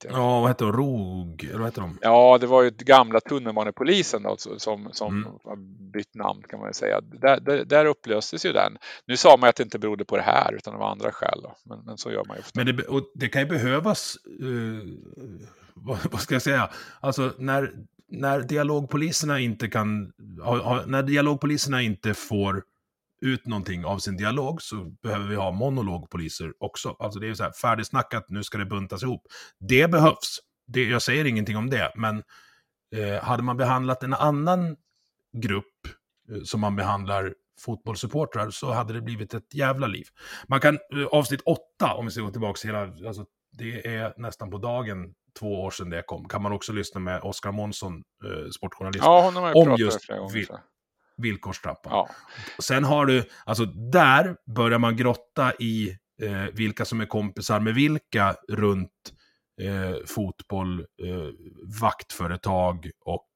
[0.04, 0.74] Ja, vad hette de?
[0.74, 1.44] ROG?
[1.44, 1.98] Eller vad hette de?
[2.02, 5.92] Ja, det var ju gamla tunnelbanepolisen då, som, som mm.
[5.92, 7.02] bytt namn kan man säga.
[7.02, 8.78] Där, där, där, upplöstes ju den.
[9.08, 11.42] Nu sa man att det inte berodde på det här utan var andra skäl.
[11.66, 12.64] Men, men så gör man ju ofta.
[12.64, 14.80] Men det, och det kan ju behövas, uh,
[15.74, 16.70] vad, vad, ska jag säga,
[17.00, 17.72] alltså när,
[18.08, 20.14] när dialogpoliserna inte kan,
[20.86, 22.64] när dialogpoliserna inte får
[23.24, 26.96] ut någonting av sin dialog så behöver vi ha monologpoliser också.
[27.00, 29.28] Alltså det är så här färdigsnackat, nu ska det buntas ihop.
[29.60, 30.40] Det behövs.
[30.68, 32.24] Det, jag säger ingenting om det, men
[32.96, 34.76] eh, hade man behandlat en annan
[35.38, 35.88] grupp
[36.32, 40.06] eh, som man behandlar fotbollssupportrar så hade det blivit ett jävla liv.
[40.48, 43.26] Man kan, eh, avsnitt åtta, om vi ska gå tillbaka hela, alltså,
[43.58, 47.22] det är nästan på dagen två år sedan det kom, kan man också lyssna med
[47.22, 49.06] Oskar Månsson, eh, sportjournalist.
[49.06, 50.10] Ja, om just.
[51.18, 51.92] Villkorstrappan.
[51.94, 52.10] Ja.
[52.60, 57.74] Sen har du, alltså där börjar man grotta i eh, vilka som är kompisar med
[57.74, 58.92] vilka runt
[59.62, 61.30] eh, fotboll, eh,
[61.82, 63.30] vaktföretag och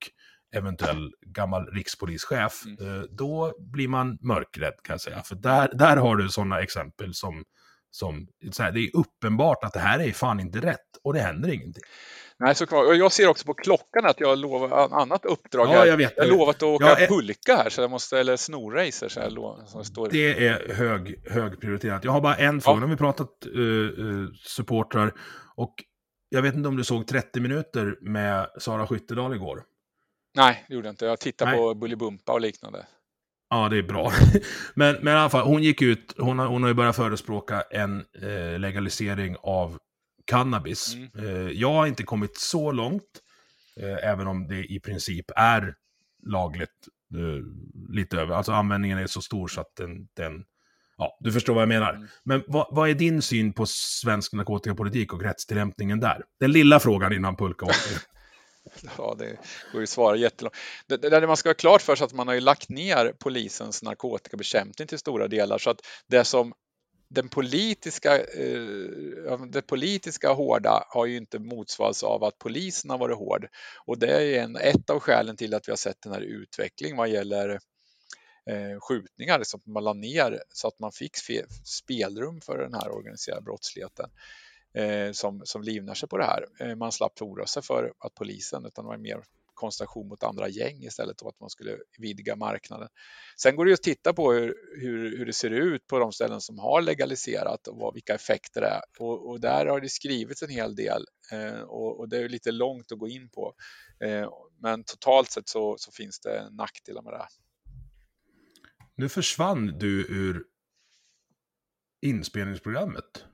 [0.56, 2.64] eventuell gammal rikspolischef.
[2.82, 5.22] Eh, då blir man mörkrädd kan jag säga.
[5.22, 7.44] För där, där har du sådana exempel som,
[7.92, 11.20] som så här, det är uppenbart att det här är fan inte rätt och det
[11.20, 11.84] händer ingenting.
[12.40, 12.86] Nej, såklart.
[12.88, 15.68] Och jag ser också på klockan att jag har lovat annat uppdrag.
[15.68, 16.14] Ja, jag vet.
[16.18, 19.10] jag har lovat att åka Ja, eh- pulka här, så jag måste, eller snorracer.
[19.10, 20.10] Så jag lo- som står.
[20.12, 22.04] Det är hög, hög prioriterat.
[22.04, 22.80] Jag har bara en fråga.
[22.80, 25.14] Nu har vi pratat uh, supportrar.
[25.56, 25.74] Och
[26.30, 29.64] jag vet inte om du såg 30 minuter med Sara Skyttedal igår.
[30.36, 31.06] Nej, det gjorde jag inte.
[31.06, 31.60] Jag tittade Nej.
[31.60, 32.86] på Bullybumpa och liknande.
[33.50, 34.12] Ja, det är bra.
[34.76, 37.64] men, men i alla fall, hon gick ut, hon har, hon har ju börjat förespråka
[37.72, 39.78] en eh, legalisering av
[40.28, 40.96] cannabis.
[40.96, 41.10] Mm.
[41.20, 43.04] Eh, jag har inte kommit så långt,
[43.80, 45.76] eh, även om det i princip är
[46.28, 47.44] lagligt eh,
[47.96, 48.36] lite över.
[48.36, 50.44] Alltså användningen är så stor så att den, den
[50.98, 51.94] ja, du förstår vad jag menar.
[51.94, 52.08] Mm.
[52.24, 56.24] Men vad, vad är din syn på svensk narkotikapolitik och rättstillämpningen där?
[56.40, 58.02] Den lilla frågan innan Pulka åker.
[58.98, 59.26] Ja, det
[59.72, 60.56] går ju att svara jättelångt.
[60.88, 63.14] Det, det, det man ska ha klart för sig att man har ju lagt ner
[63.20, 66.54] polisens narkotikabekämpning till stora delar så att det som
[67.10, 73.18] den politiska, eh, det politiska hårda har ju inte motsvarats av att polisen har varit
[73.18, 73.48] hård.
[73.86, 76.98] Och det är en, ett av skälen till att vi har sett den här utvecklingen
[76.98, 77.50] vad gäller
[78.50, 82.92] eh, skjutningar som man la ner så att man fick fe, spelrum för den här
[82.92, 84.10] organiserade brottsligheten
[84.74, 86.46] eh, som, som livnar sig på det här.
[86.60, 89.24] Eh, man slapp oroa sig för att polisen utan det var mer
[89.58, 92.90] koncentration mot andra gäng istället och att man skulle vidga marknaden.
[93.42, 96.12] Sen går det ju att titta på hur, hur, hur det ser ut på de
[96.12, 98.82] ställen som har legaliserat och vad, vilka effekter det är.
[99.00, 102.52] Och, och där har det skrivits en hel del eh, och, och, det är lite
[102.52, 103.54] långt att gå in på.
[104.00, 104.30] Eh,
[104.62, 107.30] men totalt sett så, så finns det nackdelar med det här.
[108.96, 110.44] Nu försvann du ur
[112.02, 113.26] inspelningsprogrammet.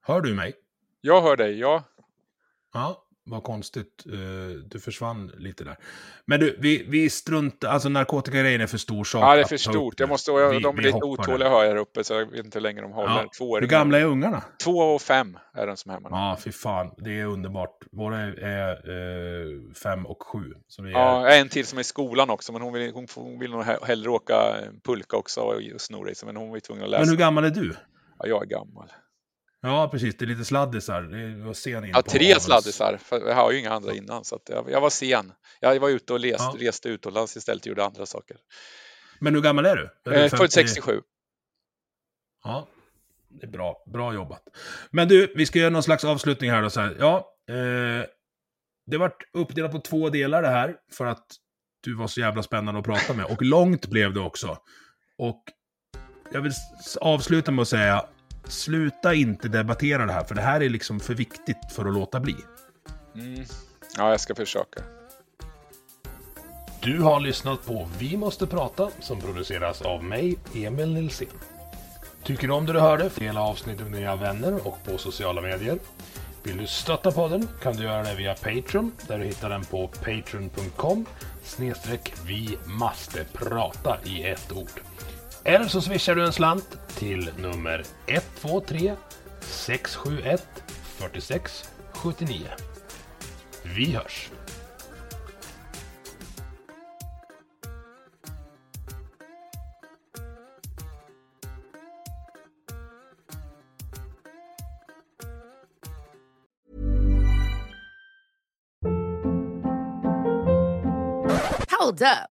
[0.00, 0.54] Hör du mig?
[1.00, 1.84] Jag hör dig, ja.
[2.72, 4.04] Ja, vad konstigt.
[4.06, 4.12] Eh,
[4.64, 5.76] Du försvann lite där.
[6.26, 9.22] Men du, vi, vi struntar, alltså narkotikagrejen är för stor sak.
[9.22, 10.00] Ja, det är för stort.
[10.00, 12.58] Jag måste, jag, Vi- de är lite otåliga hör här uppe så jag vet inte
[12.58, 13.08] hur länge de håller.
[13.22, 13.30] Ja.
[13.38, 14.42] Två Hur gamla är ungarna?
[14.64, 16.16] Två och fem är de som är hemma nu.
[16.16, 16.90] Ja, fy fan.
[16.98, 17.78] Det är underbart.
[17.92, 20.54] Våra är, är eh, fem och sju.
[20.68, 23.06] Så vi är, Ja, en till som är i skolan också, men hon vill, hon,
[23.14, 24.54] hon vill nog he- hellre åka
[24.84, 27.00] pulka också och snorrace, men hon var tvungen att läsa.
[27.00, 27.74] Men hur gammal är du?
[28.18, 28.92] Ja, jag är gammal.
[29.62, 30.16] Ja, precis.
[30.16, 31.02] Det är lite sladdisar.
[31.02, 33.94] Det var sen in Ja, på tre avels- sladdisar, för jag har ju inga andra
[33.94, 35.32] innan, så jag, jag var sen.
[35.60, 36.68] Jag var ute och reste, Ja.
[36.68, 38.36] reste utomlands istället och gjorde andra saker.
[39.20, 40.10] Men hur gammal är du?
[40.10, 40.52] Är Eh, Född 50?
[40.52, 41.00] 67.
[42.44, 42.68] Ja,
[43.28, 43.84] det är bra.
[43.86, 44.42] Bra jobbat.
[44.90, 46.70] Men du, vi ska göra någon slags avslutning här då.
[46.70, 46.96] Så här.
[46.98, 48.06] Ja, eh,
[48.86, 51.26] det vart uppdelat på två delar det här, för att
[51.80, 53.24] du var så jävla spännande att prata med.
[53.24, 54.58] Och långt blev det också.
[55.18, 55.42] Och
[56.32, 56.52] jag vill
[57.00, 58.06] avsluta med att säga,
[58.52, 62.20] sluta inte debattera det här, för det här är liksom för viktigt för att låta
[62.20, 62.36] bli.
[63.14, 63.44] Mm.
[63.96, 64.82] Ja, jag ska försöka.
[66.80, 71.26] Du har lyssnat på Vi måste prata som produceras av mig, Emil Nilsson.
[72.22, 73.10] Tycker du om det du hörde?
[73.18, 75.78] Dela avsnittet med dina vänner och på sociala medier.
[76.42, 79.88] Vill du stötta podden kan du göra det via Patreon där du hittar den på
[79.88, 81.06] patreon.com
[81.42, 84.80] snedstreck vi måste prata i ett ord.
[85.44, 88.94] Eller så swishar du en slant till nummer 123
[89.40, 90.46] 671
[90.98, 92.48] 46 79.
[93.62, 94.30] Vi hörs!
[111.82, 112.31] Hold up.